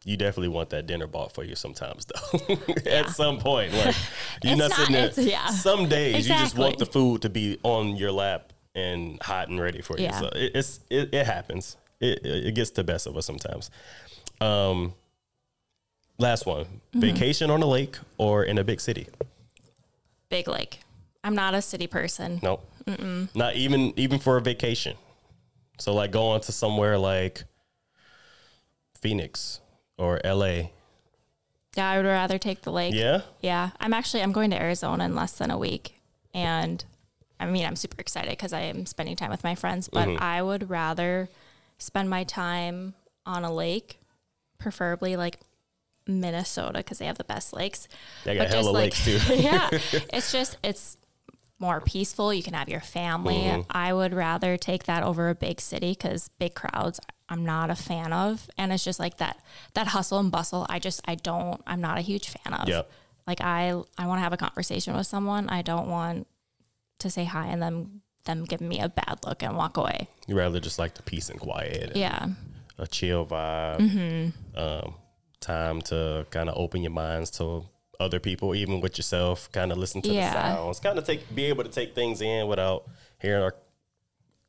You 0.05 0.17
definitely 0.17 0.49
want 0.49 0.71
that 0.71 0.87
dinner 0.87 1.07
bought 1.07 1.33
for 1.33 1.45
you 1.45 1.55
sometimes, 1.55 2.07
though. 2.07 2.57
At 2.91 3.11
some 3.11 3.39
point, 3.39 3.73
like 3.73 3.95
you're 4.43 4.57
not, 4.57 4.71
not- 4.71 4.79
sitting 4.79 4.93
there. 4.95 5.13
yeah. 5.17 5.47
Some 5.49 5.89
days 5.89 6.29
you 6.29 6.35
just 6.35 6.57
want 6.57 6.79
the 6.79 6.87
food 6.87 7.23
to 7.23 7.31
be 7.31 7.59
on 7.63 7.97
your 7.97 8.11
lap 8.13 8.53
and 8.75 9.21
hot 9.23 9.49
and 9.49 9.61
ready 9.61 9.81
for 9.83 9.97
you. 9.99 10.05
Yeah. 10.05 10.19
So 10.21 10.27
it, 10.35 10.53
it's 10.55 10.81
it, 10.91 11.11
it 11.13 11.27
happens. 11.27 11.77
It, 12.01 12.25
it 12.25 12.47
it 12.47 12.55
gets 12.55 12.71
the 12.71 12.83
best 12.85 13.07
of 13.07 13.17
us 13.17 13.27
sometimes. 13.27 13.71
Um, 14.41 14.95
last 16.23 16.47
one: 16.47 16.65
Mm-hmm. 16.65 17.01
vacation 17.01 17.51
on 17.51 17.63
a 17.63 17.67
lake 17.67 17.97
or 18.19 18.45
in 18.45 18.59
a 18.59 18.65
big 18.65 18.81
city. 18.81 19.07
Big 20.29 20.47
Lake. 20.49 20.81
I'm 21.25 21.35
not 21.35 21.55
a 21.55 21.61
city 21.63 21.87
person. 21.87 22.41
Nope. 22.43 22.69
Not 23.35 23.55
even 23.57 23.93
even 23.99 24.19
for 24.19 24.37
a 24.37 24.41
vacation. 24.41 24.97
So 25.79 25.93
like 25.95 26.11
going 26.13 26.41
to 26.43 26.53
somewhere 26.53 26.99
like 26.99 27.45
Phoenix 29.01 29.61
or 29.99 30.21
LA. 30.25 30.71
Yeah, 31.77 31.89
I 31.89 31.97
would 31.97 32.07
rather 32.07 32.39
take 32.39 32.63
the 32.63 32.73
lake. 32.73 32.95
Yeah. 32.95 33.23
Yeah, 33.41 33.71
I'm 33.81 33.93
actually 33.95 34.23
I'm 34.23 34.33
going 34.33 34.51
to 34.51 34.61
Arizona 34.61 35.05
in 35.05 35.15
less 35.15 35.33
than 35.33 35.51
a 35.51 35.59
week, 35.59 35.99
and 36.35 36.85
I 37.41 37.47
mean 37.47 37.65
I'm 37.65 37.77
super 37.77 38.01
excited 38.01 38.31
because 38.31 38.53
I 38.53 38.61
am 38.63 38.85
spending 38.87 39.17
time 39.17 39.31
with 39.31 39.45
my 39.45 39.55
friends. 39.55 39.89
But 39.93 40.09
Mm-hmm. 40.09 40.23
I 40.23 40.43
would 40.43 40.69
rather 40.71 41.29
spend 41.79 42.11
my 42.11 42.25
time 42.25 42.95
on 43.25 43.45
a 43.45 43.53
lake, 43.53 43.99
preferably 44.59 45.17
like 45.17 45.39
Minnesota 46.07 46.79
because 46.79 46.99
they 46.99 47.07
have 47.07 47.19
the 47.19 47.25
best 47.25 47.53
lakes. 47.53 47.89
They 48.25 48.35
got 48.35 48.49
But 48.49 48.55
hella 48.55 48.71
like- 48.71 48.83
lakes 48.85 49.05
too. 49.05 49.19
yeah, 49.35 49.69
it's 50.13 50.33
just 50.33 50.57
it's 50.63 50.97
more 51.59 51.81
peaceful. 51.81 52.35
You 52.35 52.43
can 52.43 52.55
have 52.55 52.69
your 52.69 52.81
family. 52.81 53.37
Mm-hmm. 53.37 53.71
I 53.71 53.93
would 53.93 54.13
rather 54.13 54.57
take 54.57 54.85
that 54.85 55.03
over 55.05 55.29
a 55.29 55.35
big 55.35 55.61
city 55.61 55.93
because 55.93 56.29
big 56.39 56.55
crowds 56.55 56.99
I'm 57.29 57.45
not 57.47 57.71
a 57.71 57.77
fan 57.77 58.13
of, 58.13 58.51
and 58.59 58.73
it's 58.73 58.85
just 58.85 58.99
like 58.99 59.19
that 59.19 59.39
that 59.75 59.87
hustle 59.89 60.19
and 60.19 60.31
bustle. 60.31 60.67
I 60.69 60.79
just 60.79 61.01
I 61.07 61.15
don't. 61.15 61.63
I'm 61.67 61.81
not 61.81 61.99
a 61.99 62.03
huge 62.03 62.29
fan 62.29 62.53
of. 62.55 62.69
Yep. 62.69 62.91
Like 63.27 63.41
I 63.41 63.69
I 63.97 64.07
want 64.07 64.19
to 64.19 64.23
have 64.23 64.33
a 64.33 64.37
conversation 64.37 64.97
with 64.97 65.07
someone. 65.07 65.49
I 65.49 65.63
don't 65.63 65.89
want 65.89 66.27
to 66.99 67.11
say 67.11 67.25
hi 67.25 67.47
and 67.47 67.63
then 67.63 68.01
them 68.25 68.45
giving 68.45 68.69
me 68.69 68.79
a 68.81 68.89
bad 68.89 69.19
look 69.27 69.43
and 69.43 69.57
walk 69.57 69.77
away. 69.77 70.09
You 70.29 70.37
rather 70.37 70.61
just 70.61 70.79
like 70.79 70.95
the 70.95 71.03
peace 71.03 71.29
and 71.31 71.41
quiet. 71.41 71.83
And 71.91 71.97
Yeah. 71.97 72.27
A 72.79 72.87
chill 72.87 73.27
vibe. 73.27 73.79
Mm-hmm. 73.79 74.59
Um, 74.59 74.95
time 75.43 75.83
to 75.83 76.27
kind 76.31 76.49
of 76.49 76.57
open 76.57 76.81
your 76.83 76.93
minds 76.93 77.31
to 77.33 77.65
other 78.01 78.19
people, 78.19 78.55
even 78.55 78.81
with 78.81 78.97
yourself. 78.99 79.51
Kind 79.53 79.71
of 79.73 79.77
listen 79.79 80.01
to 80.03 80.13
Yeah. 80.13 80.33
the 80.33 80.41
sounds. 80.57 80.81
Kind 80.81 80.99
of 80.99 81.05
take 81.05 81.35
be 81.35 81.45
able 81.45 81.65
to 81.65 81.71
take 81.71 81.95
things 81.95 82.21
in 82.23 82.47
without 82.49 82.85
hearing 83.21 83.43
our 83.43 83.55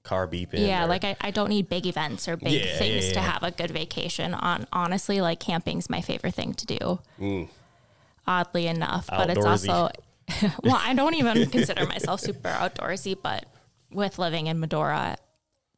car 0.03 0.27
beeping. 0.27 0.65
Yeah, 0.67 0.83
or- 0.85 0.87
like 0.87 1.03
I, 1.03 1.15
I 1.21 1.31
don't 1.31 1.49
need 1.49 1.69
big 1.69 1.85
events 1.85 2.27
or 2.27 2.35
big 2.37 2.51
Yeah, 2.53 2.65
yeah, 2.65 2.77
things 2.77 3.11
to 3.13 3.19
have 3.19 3.43
a 3.43 3.51
good 3.51 3.71
vacation. 3.71 4.33
On 4.33 4.65
honestly, 4.73 5.21
like 5.21 5.39
camping's 5.39 5.89
my 5.89 6.01
favorite 6.01 6.33
thing 6.35 6.53
to 6.55 6.65
do. 6.65 6.99
Oddly 8.25 8.67
enough, 8.67 9.07
but 9.07 9.29
it's 9.29 9.39
Mm. 9.39 9.49
Also 9.49 9.89
well, 10.63 10.79
I 10.81 10.93
don't 10.93 11.15
even 11.15 11.49
consider 11.57 11.85
myself 11.85 12.21
super 12.21 12.49
outdoorsy, 12.49 13.17
but 13.21 13.45
with 13.91 14.17
living 14.17 14.47
in 14.47 14.59
Medora, 14.59 15.17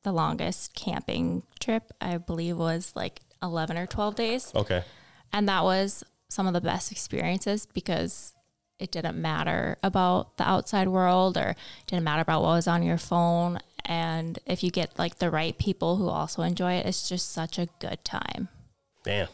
the 0.04 0.12
longest 0.12 0.76
camping 0.76 1.42
trip 1.60 1.92
I 2.00 2.18
believe 2.18 2.56
was 2.58 2.94
like 2.96 3.22
eleven 3.42 3.78
or 3.78 3.88
twelve 3.88 4.16
days. 4.16 4.52
okay. 4.56 4.84
And 5.36 5.50
that 5.50 5.64
was 5.66 6.02
some 6.30 6.48
of 6.48 6.54
the 6.54 6.62
best 6.62 6.94
experiences 6.94 7.68
because 7.74 8.34
it 8.80 8.90
didn't 8.92 9.22
matter 9.22 9.78
about 9.84 10.38
the 10.38 10.48
outside 10.48 10.88
world 10.88 11.38
or 11.38 11.56
didn't 11.88 12.06
matter 12.06 12.22
about 12.22 12.42
what 12.42 12.52
was 12.52 12.68
on 12.68 12.82
your 12.84 12.98
phone. 12.98 13.60
And 13.84 14.40
if 14.46 14.64
you 14.64 14.72
get 14.72 14.98
like 14.98 15.20
the 15.20 15.30
right 15.30 15.58
people 15.58 15.98
who 15.98 16.08
also 16.08 16.42
enjoy 16.42 16.74
it, 16.76 16.86
it's 16.86 17.08
just 17.10 17.34
such 17.34 17.60
a 17.60 17.68
good 17.80 18.04
time. 18.06 18.48
Damn. 19.04 19.28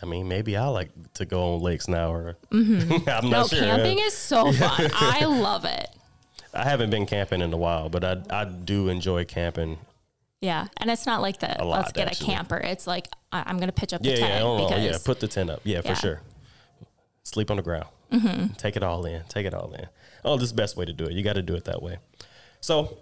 I 0.00 0.06
mean, 0.06 0.28
maybe 0.28 0.56
I 0.56 0.66
like 0.68 0.90
to 1.14 1.24
go 1.24 1.54
on 1.54 1.60
lakes 1.62 1.88
now, 1.88 2.12
or 2.12 2.36
I'm 2.52 2.64
Mm-hmm. 2.64 3.28
No, 3.28 3.38
not 3.40 3.50
sure. 3.50 3.58
camping 3.58 3.98
is 3.98 4.14
so 4.14 4.52
fun. 4.62 4.88
I 4.94 5.24
love 5.24 5.64
it. 5.64 5.88
I 6.54 6.62
haven't 6.62 6.90
been 6.90 7.06
camping 7.06 7.40
in 7.40 7.52
a 7.52 7.56
while, 7.56 7.88
but 7.88 8.04
I 8.04 8.22
I 8.30 8.44
do 8.44 8.88
enjoy 8.88 9.24
camping. 9.24 9.78
Yeah. 10.40 10.66
And 10.76 10.90
it's 10.90 11.06
not 11.06 11.20
like 11.20 11.40
the 11.40 11.48
lot, 11.64 11.78
let's 11.80 11.92
get 11.92 12.08
actually. 12.08 12.32
a 12.32 12.36
camper. 12.36 12.56
It's 12.58 12.86
like 12.86 13.08
I- 13.32 13.42
I'm 13.46 13.56
going 13.56 13.68
to 13.68 13.72
pitch 13.72 13.92
up 13.92 14.02
the 14.02 14.10
tent 14.16 14.20
yeah, 14.20 14.44
I 14.46 14.56
because 14.68 14.84
Yeah, 14.84 14.98
put 15.04 15.20
the 15.20 15.28
tent 15.28 15.50
up. 15.50 15.60
Yeah, 15.64 15.80
for 15.80 15.88
Yeah. 15.88 15.94
sure. 15.94 16.22
Sleep 17.24 17.50
on 17.50 17.56
the 17.56 17.62
ground. 17.62 17.86
Mm-hmm. 18.12 18.54
Take 18.54 18.76
it 18.76 18.82
all 18.82 19.04
in. 19.04 19.22
Take 19.28 19.46
it 19.46 19.52
all 19.54 19.72
in. 19.74 19.86
Oh, 20.24 20.36
this 20.36 20.44
is 20.44 20.50
the 20.52 20.56
best 20.56 20.76
way 20.76 20.84
to 20.84 20.92
do 20.92 21.04
it. 21.06 21.12
You 21.12 21.22
got 21.22 21.34
to 21.34 21.42
do 21.42 21.54
it 21.54 21.64
that 21.66 21.82
way. 21.82 21.98
So, 22.60 22.98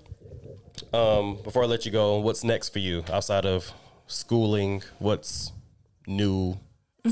um, 0.92 1.38
before 1.44 1.62
I 1.62 1.66
let 1.66 1.86
you 1.86 1.92
go, 1.92 2.18
what's 2.18 2.42
next 2.42 2.70
for 2.70 2.78
you 2.80 3.04
outside 3.12 3.46
of 3.46 3.70
schooling? 4.06 4.82
What's 4.98 5.52
new 6.06 6.58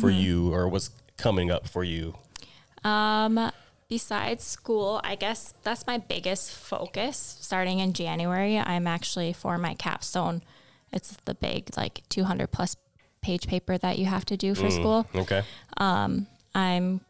for 0.01 0.11
Mm-hmm. 0.11 0.20
you, 0.20 0.53
or 0.55 0.68
what's 0.68 0.91
coming 1.16 1.51
up 1.53 1.68
for 1.68 1.85
you? 1.85 2.16
Um, 2.83 3.51
besides 3.95 4.42
school, 4.42 5.01
I 5.05 5.14
guess 5.14 5.55
that's 5.62 5.86
my 5.86 5.99
biggest 5.99 6.51
focus. 6.51 7.38
Starting 7.40 7.78
in 7.78 7.92
January, 7.92 8.59
I'm 8.59 8.88
actually 8.88 9.32
for 9.32 9.57
my 9.57 9.74
capstone. 9.74 10.42
It's 10.92 11.16
the 11.26 11.34
big 11.36 11.70
like 11.76 12.03
200 12.09 12.51
plus 12.51 12.76
page 13.22 13.47
paper 13.47 13.78
that 13.78 13.97
you 13.97 14.07
have 14.07 14.24
to 14.24 14.36
do 14.36 14.57
for 14.57 14.68
school. 14.68 15.07
Okay. 15.14 15.42
I'm 16.57 17.03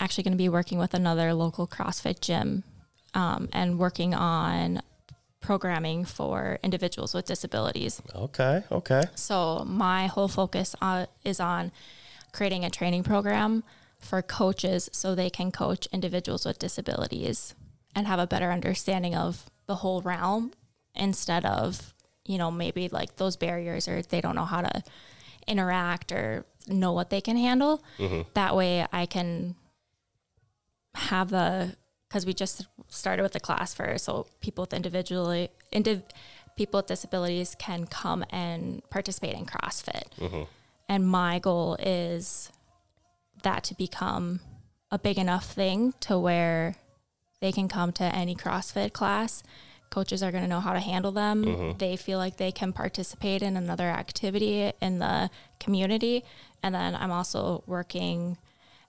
actually 0.00 0.24
going 0.24 0.32
to 0.32 0.44
be 0.46 0.48
working 0.48 0.78
with 0.78 0.94
another 0.94 1.32
local 1.32 1.68
CrossFit 1.68 2.18
gym 2.20 2.64
um, 3.14 3.48
and 3.52 3.78
working 3.78 4.12
on 4.12 4.82
programming 5.40 6.04
for 6.04 6.58
individuals 6.64 7.14
with 7.14 7.26
disabilities. 7.26 8.02
Okay. 8.16 8.64
Okay. 8.72 9.02
So 9.14 9.64
my 9.64 10.08
whole 10.08 10.28
focus 10.28 10.74
uh, 10.82 11.06
is 11.24 11.38
on 11.38 11.70
creating 12.32 12.64
a 12.64 12.70
training 12.70 13.04
program 13.04 13.62
for 14.02 14.20
coaches 14.22 14.90
so 14.92 15.14
they 15.14 15.30
can 15.30 15.50
coach 15.50 15.86
individuals 15.92 16.44
with 16.44 16.58
disabilities 16.58 17.54
and 17.94 18.06
have 18.06 18.18
a 18.18 18.26
better 18.26 18.50
understanding 18.50 19.14
of 19.14 19.50
the 19.66 19.76
whole 19.76 20.02
realm 20.02 20.52
instead 20.94 21.44
of 21.46 21.94
you 22.24 22.36
know 22.36 22.50
maybe 22.50 22.88
like 22.88 23.16
those 23.16 23.36
barriers 23.36 23.88
or 23.88 24.02
they 24.02 24.20
don't 24.20 24.36
know 24.36 24.44
how 24.44 24.60
to 24.60 24.82
interact 25.46 26.12
or 26.12 26.44
know 26.68 26.92
what 26.92 27.10
they 27.10 27.20
can 27.20 27.36
handle. 27.36 27.82
Mm-hmm. 27.98 28.22
That 28.34 28.54
way 28.54 28.86
i 28.92 29.06
can 29.06 29.54
have 30.94 31.30
the 31.30 31.74
because 32.08 32.26
we 32.26 32.34
just 32.34 32.66
started 32.88 33.22
with 33.22 33.32
the 33.32 33.40
class 33.40 33.72
first, 33.72 34.04
so 34.04 34.26
people 34.40 34.62
with 34.62 34.74
individually 34.74 35.48
indiv, 35.72 36.02
people 36.56 36.78
with 36.78 36.86
disabilities 36.86 37.56
can 37.58 37.86
come 37.86 38.22
and 38.28 38.82
participate 38.90 39.34
in 39.34 39.46
CrossFit. 39.46 40.04
Mm-hmm. 40.20 40.42
And 40.90 41.08
my 41.08 41.38
goal 41.38 41.76
is 41.80 42.51
that 43.42 43.64
to 43.64 43.74
become 43.74 44.40
a 44.90 44.98
big 44.98 45.18
enough 45.18 45.52
thing 45.52 45.94
to 46.00 46.18
where 46.18 46.76
they 47.40 47.52
can 47.52 47.68
come 47.68 47.92
to 47.92 48.04
any 48.04 48.34
CrossFit 48.34 48.92
class. 48.92 49.42
Coaches 49.90 50.22
are 50.22 50.30
going 50.30 50.44
to 50.44 50.48
know 50.48 50.60
how 50.60 50.72
to 50.72 50.80
handle 50.80 51.12
them. 51.12 51.44
Mm-hmm. 51.44 51.78
They 51.78 51.96
feel 51.96 52.18
like 52.18 52.36
they 52.36 52.52
can 52.52 52.72
participate 52.72 53.42
in 53.42 53.56
another 53.56 53.88
activity 53.88 54.72
in 54.80 54.98
the 54.98 55.30
community. 55.60 56.24
And 56.62 56.74
then 56.74 56.94
I'm 56.94 57.10
also 57.10 57.62
working 57.66 58.38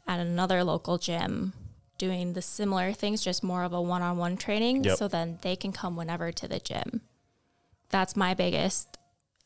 at 0.08 0.20
another 0.20 0.64
local 0.64 0.98
gym 0.98 1.54
doing 1.98 2.34
the 2.34 2.42
similar 2.42 2.92
things, 2.92 3.24
just 3.24 3.44
more 3.44 3.64
of 3.64 3.74
a 3.74 3.82
one 3.82 4.02
on 4.02 4.18
one 4.18 4.38
training. 4.38 4.84
Yep. 4.84 4.98
So 4.98 5.08
then 5.08 5.40
they 5.42 5.56
can 5.56 5.72
come 5.72 5.96
whenever 5.96 6.32
to 6.32 6.48
the 6.48 6.60
gym. 6.60 7.02
That's 7.90 8.16
my 8.16 8.34
biggest, 8.34 8.98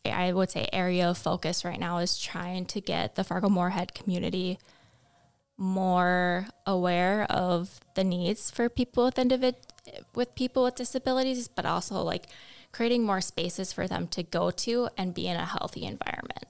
I 0.06 0.32
would 0.32 0.50
say, 0.52 0.68
area 0.72 1.10
of 1.10 1.18
focus 1.18 1.66
right 1.66 1.80
now 1.80 1.98
is 2.00 2.20
trying 2.20 2.66
to 2.68 2.82
get 2.82 3.16
the 3.16 3.24
Fargo 3.24 3.50
Moorhead 3.50 3.94
community 3.94 4.60
more 5.58 6.48
aware 6.66 7.24
of 7.32 7.80
the 7.96 8.04
needs 8.04 8.52
for 8.52 8.70
people 8.70 9.06
with 9.06 9.16
individ- 9.16 9.56
with 10.16 10.36
people 10.36 10.64
with 10.64 10.76
disabilities, 10.76 11.48
but 11.48 11.66
also 11.66 12.02
like 12.02 12.28
creating 12.72 13.04
more 13.04 13.22
spaces 13.22 13.72
for 13.74 13.88
them 13.88 14.08
to 14.08 14.22
go 14.24 14.52
to 14.52 14.90
and 14.98 15.14
be 15.14 15.28
in 15.28 15.36
a 15.38 15.46
healthy 15.46 15.84
environment. 15.86 16.44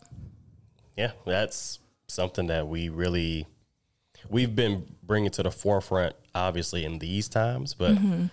Yeah, 0.98 1.12
that's 1.26 1.80
something 2.08 2.48
that 2.48 2.68
we 2.68 2.90
really 2.90 3.46
we've 4.30 4.56
been 4.56 4.86
bringing 5.04 5.30
to 5.30 5.44
the 5.44 5.52
forefront, 5.52 6.16
obviously 6.36 6.84
in 6.84 7.00
these 7.00 7.30
times, 7.30 7.74
but 7.74 7.92
Mm-hmm. 7.96 8.26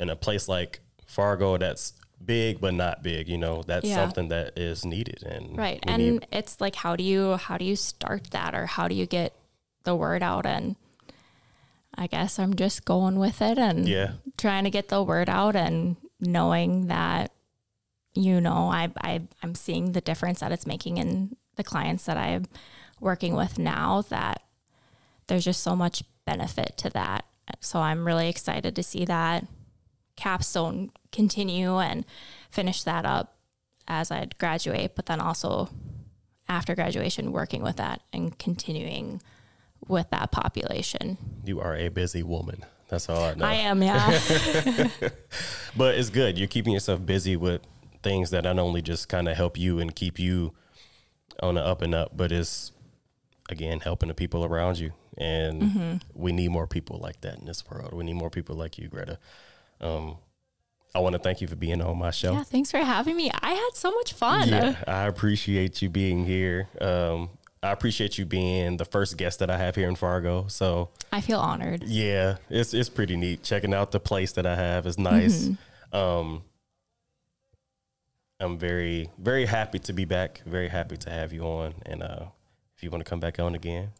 in 0.00 0.10
a 0.10 0.16
place 0.16 0.48
like 0.48 0.80
Fargo, 1.06 1.58
that's 1.58 1.92
big 2.24 2.60
but 2.60 2.74
not 2.74 3.02
big. 3.02 3.28
You 3.28 3.38
know, 3.38 3.62
that's 3.62 3.86
Yeah. 3.86 3.96
something 3.96 4.28
that 4.28 4.58
is 4.58 4.84
needed, 4.84 5.22
and 5.22 5.56
Right. 5.56 5.78
And 5.86 6.02
need- 6.02 6.26
it's 6.32 6.60
like 6.60 6.74
how 6.74 6.96
do 6.96 7.04
you 7.04 7.36
how 7.36 7.56
do 7.58 7.64
you 7.64 7.76
start 7.76 8.30
that 8.30 8.54
or 8.54 8.66
how 8.66 8.88
do 8.88 8.94
you 8.94 9.06
get 9.06 9.34
the 9.84 9.94
word 9.94 10.22
out 10.22 10.46
and 10.46 10.76
I 11.94 12.06
guess 12.06 12.38
I'm 12.38 12.54
just 12.54 12.84
going 12.84 13.18
with 13.18 13.42
it 13.42 13.58
and 13.58 13.88
yeah, 13.88 14.12
trying 14.36 14.64
to 14.64 14.70
get 14.70 14.88
the 14.88 15.02
word 15.02 15.28
out 15.28 15.56
and 15.56 15.96
knowing 16.20 16.86
that 16.86 17.32
you 18.14 18.40
know 18.40 18.68
I, 18.70 18.90
I 19.00 19.22
i'm 19.42 19.54
seeing 19.54 19.92
the 19.92 20.00
difference 20.00 20.40
that 20.40 20.50
it's 20.50 20.66
making 20.66 20.96
in 20.96 21.36
the 21.54 21.62
clients 21.62 22.06
that 22.06 22.16
i'm 22.16 22.46
working 23.00 23.34
with 23.34 23.58
now 23.58 24.02
that 24.08 24.42
there's 25.28 25.44
just 25.44 25.62
so 25.62 25.76
much 25.76 26.02
benefit 26.24 26.74
to 26.78 26.90
that. 26.90 27.24
So 27.60 27.78
i'm 27.78 28.06
really 28.06 28.28
excited 28.28 28.74
to 28.76 28.82
see 28.82 29.04
that 29.04 29.46
capstone 30.16 30.90
continue 31.12 31.78
and 31.78 32.04
finish 32.50 32.82
that 32.82 33.06
up 33.06 33.36
as 33.86 34.10
i 34.10 34.26
graduate 34.38 34.96
but 34.96 35.06
then 35.06 35.20
also 35.20 35.70
after 36.48 36.74
graduation 36.74 37.30
working 37.30 37.62
with 37.62 37.76
that 37.76 38.02
and 38.12 38.36
continuing 38.38 39.22
with 39.86 40.08
that 40.10 40.30
population 40.32 41.16
you 41.44 41.60
are 41.60 41.76
a 41.76 41.88
busy 41.88 42.22
woman. 42.22 42.64
That's 42.88 43.08
all 43.08 43.22
I 43.22 43.34
know. 43.34 43.44
i 43.44 43.54
am 43.54 43.82
yeah 43.82 44.10
But 45.76 45.94
it's 45.96 46.10
good. 46.10 46.38
You're 46.38 46.48
keeping 46.48 46.72
yourself 46.72 47.04
busy 47.04 47.36
with 47.36 47.60
things 48.02 48.30
that 48.30 48.44
not 48.44 48.58
only 48.58 48.82
just 48.82 49.08
kind 49.08 49.28
of 49.28 49.36
help 49.36 49.58
you 49.58 49.78
and 49.78 49.94
keep 49.94 50.18
you 50.18 50.54
on 51.42 51.54
the 51.54 51.64
up 51.64 51.82
and 51.82 51.94
up, 51.94 52.16
but 52.16 52.32
it's 52.32 52.72
again 53.50 53.80
helping 53.80 54.08
the 54.08 54.14
people 54.14 54.44
around 54.44 54.78
you. 54.78 54.92
And 55.16 55.62
Mm-hmm. 55.62 55.96
we 56.14 56.32
need 56.32 56.48
more 56.50 56.66
people 56.66 56.98
like 57.02 57.20
that 57.22 57.38
in 57.38 57.44
this 57.46 57.64
world. 57.68 57.92
We 57.92 58.04
need 58.04 58.14
more 58.14 58.30
people 58.30 58.56
like 58.56 58.78
you, 58.78 58.88
Greta. 58.88 59.18
Um, 59.80 60.16
I 60.94 61.00
want 61.00 61.12
to 61.14 61.18
thank 61.18 61.40
you 61.40 61.46
for 61.48 61.56
being 61.56 61.82
on 61.82 61.98
my 61.98 62.10
show. 62.10 62.32
Yeah, 62.32 62.44
thanks 62.44 62.70
for 62.70 62.78
having 62.78 63.16
me. 63.16 63.30
I 63.42 63.52
had 63.52 63.70
so 63.74 63.90
much 63.92 64.12
fun. 64.14 64.48
Yeah, 64.48 64.76
I 64.86 65.06
appreciate 65.06 65.82
you 65.82 65.90
being 65.90 66.24
here. 66.24 66.68
Um, 66.80 67.30
I 67.62 67.72
appreciate 67.72 68.18
you 68.18 68.24
being 68.24 68.76
the 68.76 68.84
first 68.84 69.16
guest 69.16 69.40
that 69.40 69.50
I 69.50 69.56
have 69.58 69.74
here 69.74 69.88
in 69.88 69.96
Fargo. 69.96 70.46
So 70.48 70.90
I 71.12 71.20
feel 71.20 71.40
honored. 71.40 71.82
yeah, 71.84 72.36
it's 72.48 72.72
it's 72.74 72.88
pretty 72.88 73.16
neat. 73.16 73.42
Checking 73.42 73.74
out 73.74 73.90
the 73.92 74.00
place 74.00 74.32
that 74.32 74.46
I 74.46 74.54
have 74.54 74.86
is 74.86 74.98
nice. 74.98 75.46
Mm-hmm. 75.46 75.96
Um, 75.96 76.42
I'm 78.40 78.58
very 78.58 79.10
very 79.18 79.46
happy 79.46 79.78
to 79.80 79.92
be 79.92 80.04
back. 80.04 80.42
Very 80.46 80.68
happy 80.68 80.96
to 80.98 81.10
have 81.10 81.32
you 81.32 81.42
on. 81.42 81.74
And 81.84 82.02
uh, 82.02 82.26
if 82.76 82.82
you 82.84 82.90
want 82.90 83.04
to 83.04 83.08
come 83.08 83.20
back 83.20 83.40
on 83.40 83.54
again, 83.54 83.90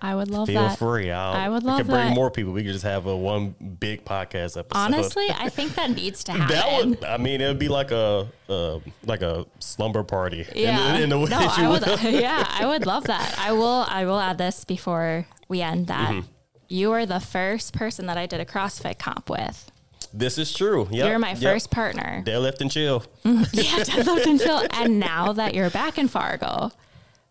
I 0.00 0.14
would 0.14 0.30
love 0.30 0.46
feel 0.46 0.62
that. 0.62 0.78
free. 0.78 1.10
I'll, 1.10 1.32
I 1.32 1.48
would 1.48 1.64
we 1.64 1.68
love 1.68 1.78
can 1.78 1.86
bring 1.88 2.08
that. 2.08 2.14
more 2.14 2.30
people. 2.30 2.52
We 2.52 2.62
could 2.62 2.72
just 2.72 2.84
have 2.84 3.06
a 3.06 3.16
one 3.16 3.50
big 3.80 4.04
podcast 4.04 4.56
episode. 4.56 4.68
Honestly, 4.72 5.26
I 5.30 5.48
think 5.48 5.74
that 5.74 5.90
needs 5.90 6.22
to 6.24 6.32
happen. 6.32 6.54
That 6.54 6.86
would, 6.86 7.04
I 7.04 7.16
mean, 7.16 7.40
it 7.40 7.48
would 7.48 7.58
be 7.58 7.68
like 7.68 7.90
a, 7.90 8.28
uh, 8.48 8.78
like 9.04 9.22
a 9.22 9.46
slumber 9.58 10.04
party. 10.04 10.46
yeah. 10.54 10.96
In, 10.98 11.10
the, 11.10 11.18
way 11.18 11.26
no, 11.26 11.38
I 11.38 11.68
would. 11.68 12.02
yeah, 12.02 12.46
I 12.48 12.66
would 12.66 12.86
love 12.86 13.04
that. 13.04 13.34
I 13.38 13.52
will. 13.52 13.86
I 13.88 14.04
will 14.04 14.20
add 14.20 14.38
this 14.38 14.64
before 14.64 15.26
we 15.48 15.62
end 15.62 15.88
that. 15.88 16.10
Mm-hmm. 16.10 16.26
You 16.68 16.92
are 16.92 17.06
the 17.06 17.20
first 17.20 17.72
person 17.72 18.06
that 18.06 18.18
I 18.18 18.26
did 18.26 18.40
a 18.40 18.44
CrossFit 18.44 18.98
comp 18.98 19.30
with. 19.30 19.70
This 20.12 20.38
is 20.38 20.52
true. 20.54 20.88
Yep, 20.90 21.08
You're 21.08 21.18
my 21.18 21.30
yep. 21.30 21.38
first 21.38 21.70
partner. 21.70 22.22
Deadlift 22.24 22.60
and 22.60 22.70
chill. 22.70 23.04
yeah, 23.24 23.42
deadlift 23.42 24.26
and 24.26 24.40
chill. 24.40 24.62
And 24.70 24.98
now 24.98 25.32
that 25.32 25.54
you're 25.54 25.70
back 25.70 25.98
in 25.98 26.08
Fargo, 26.08 26.70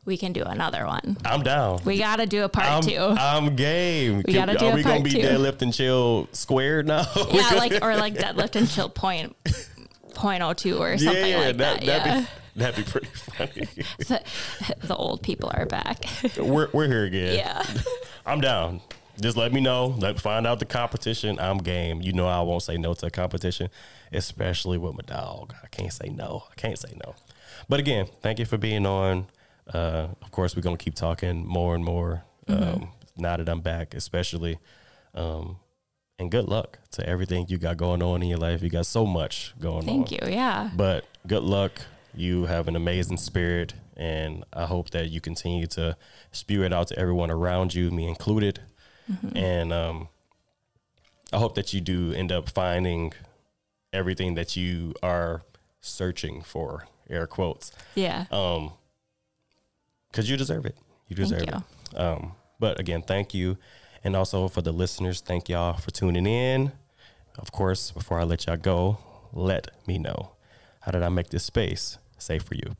we 0.07 0.17
can 0.17 0.31
do 0.31 0.41
another 0.41 0.87
one. 0.87 1.17
I'm 1.25 1.43
down. 1.43 1.81
We 1.83 1.99
got 1.99 2.15
to 2.15 2.25
do 2.25 2.45
a 2.45 2.49
part 2.49 2.67
I'm, 2.67 2.81
two. 2.81 2.97
I'm 2.97 3.55
game. 3.55 4.23
We 4.25 4.33
gotta 4.33 4.57
do 4.57 4.67
Are 4.67 4.75
we 4.75 4.81
gonna 4.81 5.03
be 5.03 5.11
two. 5.11 5.17
deadlift 5.19 5.61
and 5.61 5.73
chill 5.73 6.29
squared 6.31 6.87
now? 6.87 7.05
yeah, 7.31 7.49
like 7.55 7.83
or 7.83 7.95
like 7.97 8.15
deadlift 8.15 8.55
and 8.55 8.69
chill 8.69 8.89
point 8.89 9.35
point 10.15 10.41
oh 10.41 10.53
two 10.53 10.77
or 10.77 10.97
something 10.97 11.35
like 11.35 11.57
that. 11.57 11.81
that'd 11.81 11.85
yeah. 11.85 12.21
be 12.21 12.27
that'd 12.55 12.85
be 12.85 12.89
pretty 12.89 13.07
funny. 13.07 13.67
the, 13.99 14.23
the 14.79 14.95
old 14.95 15.21
people 15.21 15.51
are 15.53 15.65
back. 15.65 16.05
we're 16.37 16.69
we're 16.71 16.87
here 16.87 17.03
again. 17.03 17.35
yeah. 17.35 17.63
I'm 18.25 18.39
down. 18.39 18.79
Just 19.19 19.35
let 19.35 19.51
me 19.51 19.59
know. 19.59 19.87
Let 19.87 20.21
find 20.21 20.47
out 20.47 20.59
the 20.59 20.65
competition. 20.65 21.37
I'm 21.37 21.57
game. 21.57 22.01
You 22.01 22.13
know 22.13 22.27
I 22.27 22.41
won't 22.41 22.63
say 22.63 22.77
no 22.77 22.93
to 22.93 23.07
a 23.07 23.09
competition, 23.09 23.69
especially 24.13 24.77
with 24.77 24.93
my 24.93 25.03
dog. 25.05 25.53
I 25.61 25.67
can't 25.67 25.91
say 25.91 26.07
no. 26.07 26.45
I 26.49 26.55
can't 26.55 26.79
say 26.79 26.93
no. 27.05 27.15
But 27.67 27.81
again, 27.81 28.07
thank 28.21 28.39
you 28.39 28.45
for 28.45 28.57
being 28.57 28.85
on. 28.85 29.27
Uh, 29.73 30.07
of 30.21 30.31
course, 30.31 30.55
we're 30.55 30.61
gonna 30.61 30.77
keep 30.77 30.95
talking 30.95 31.45
more 31.45 31.75
and 31.75 31.83
more 31.83 32.23
um, 32.47 32.89
now 33.17 33.37
that 33.37 33.49
I'm 33.49 33.61
back, 33.61 33.93
especially. 33.93 34.57
Um, 35.13 35.57
and 36.19 36.31
good 36.31 36.45
luck 36.47 36.79
to 36.91 37.07
everything 37.07 37.45
you 37.49 37.57
got 37.57 37.77
going 37.77 38.01
on 38.01 38.21
in 38.23 38.27
your 38.29 38.37
life. 38.39 38.63
You 38.63 38.69
got 38.69 38.85
so 38.87 39.05
much 39.05 39.53
going 39.59 39.79
on. 39.79 39.85
Thank 39.85 40.11
you. 40.11 40.19
Yeah. 40.27 40.69
But 40.75 41.05
good 41.27 41.43
luck. 41.43 41.73
You 42.15 42.45
have 42.45 42.67
an 42.67 42.75
amazing 42.75 43.17
spirit, 43.17 43.75
and 43.95 44.43
I 44.51 44.65
hope 44.65 44.89
that 44.91 45.09
you 45.09 45.21
continue 45.21 45.67
to 45.67 45.95
spew 46.31 46.63
it 46.63 46.73
out 46.73 46.87
to 46.87 46.97
everyone 46.97 47.29
around 47.29 47.75
you, 47.75 47.91
me 47.91 48.07
included. 48.07 48.61
And 49.35 49.71
um, 49.71 50.07
I 51.31 51.37
hope 51.37 51.55
that 51.55 51.73
you 51.73 51.79
do 51.81 52.11
end 52.13 52.31
up 52.31 52.49
finding 52.49 53.13
everything 53.93 54.33
that 54.35 54.55
you 54.57 54.93
are 55.03 55.43
searching 55.81 56.41
for, 56.41 56.87
air 57.09 57.27
quotes, 57.27 57.71
Yeah. 57.95 58.25
um, 58.31 58.71
because 60.17 60.31
you 60.31 60.35
deserve 60.35 60.65
it. 60.65 60.75
You 61.07 61.15
deserve 61.15 61.41
you. 61.41 61.53
it. 61.93 61.97
Um, 61.99 62.31
but 62.59 62.79
again, 62.79 63.03
thank 63.03 63.35
you, 63.35 63.55
and 64.03 64.15
also 64.15 64.47
for 64.47 64.63
the 64.63 64.71
listeners, 64.71 65.21
thank 65.21 65.47
y'all 65.47 65.77
for 65.77 65.91
tuning 65.91 66.25
in. 66.25 66.71
Of 67.37 67.51
course, 67.51 67.91
before 67.91 68.19
I 68.19 68.23
let 68.23 68.47
y'all 68.47 68.57
go, 68.57 68.97
let 69.31 69.69
me 69.85 69.99
know 69.99 70.31
how 70.79 70.91
did 70.91 71.03
I 71.03 71.09
make 71.09 71.29
this 71.29 71.43
space 71.43 71.99
safe 72.17 72.41
for 72.41 72.55
you. 72.55 72.75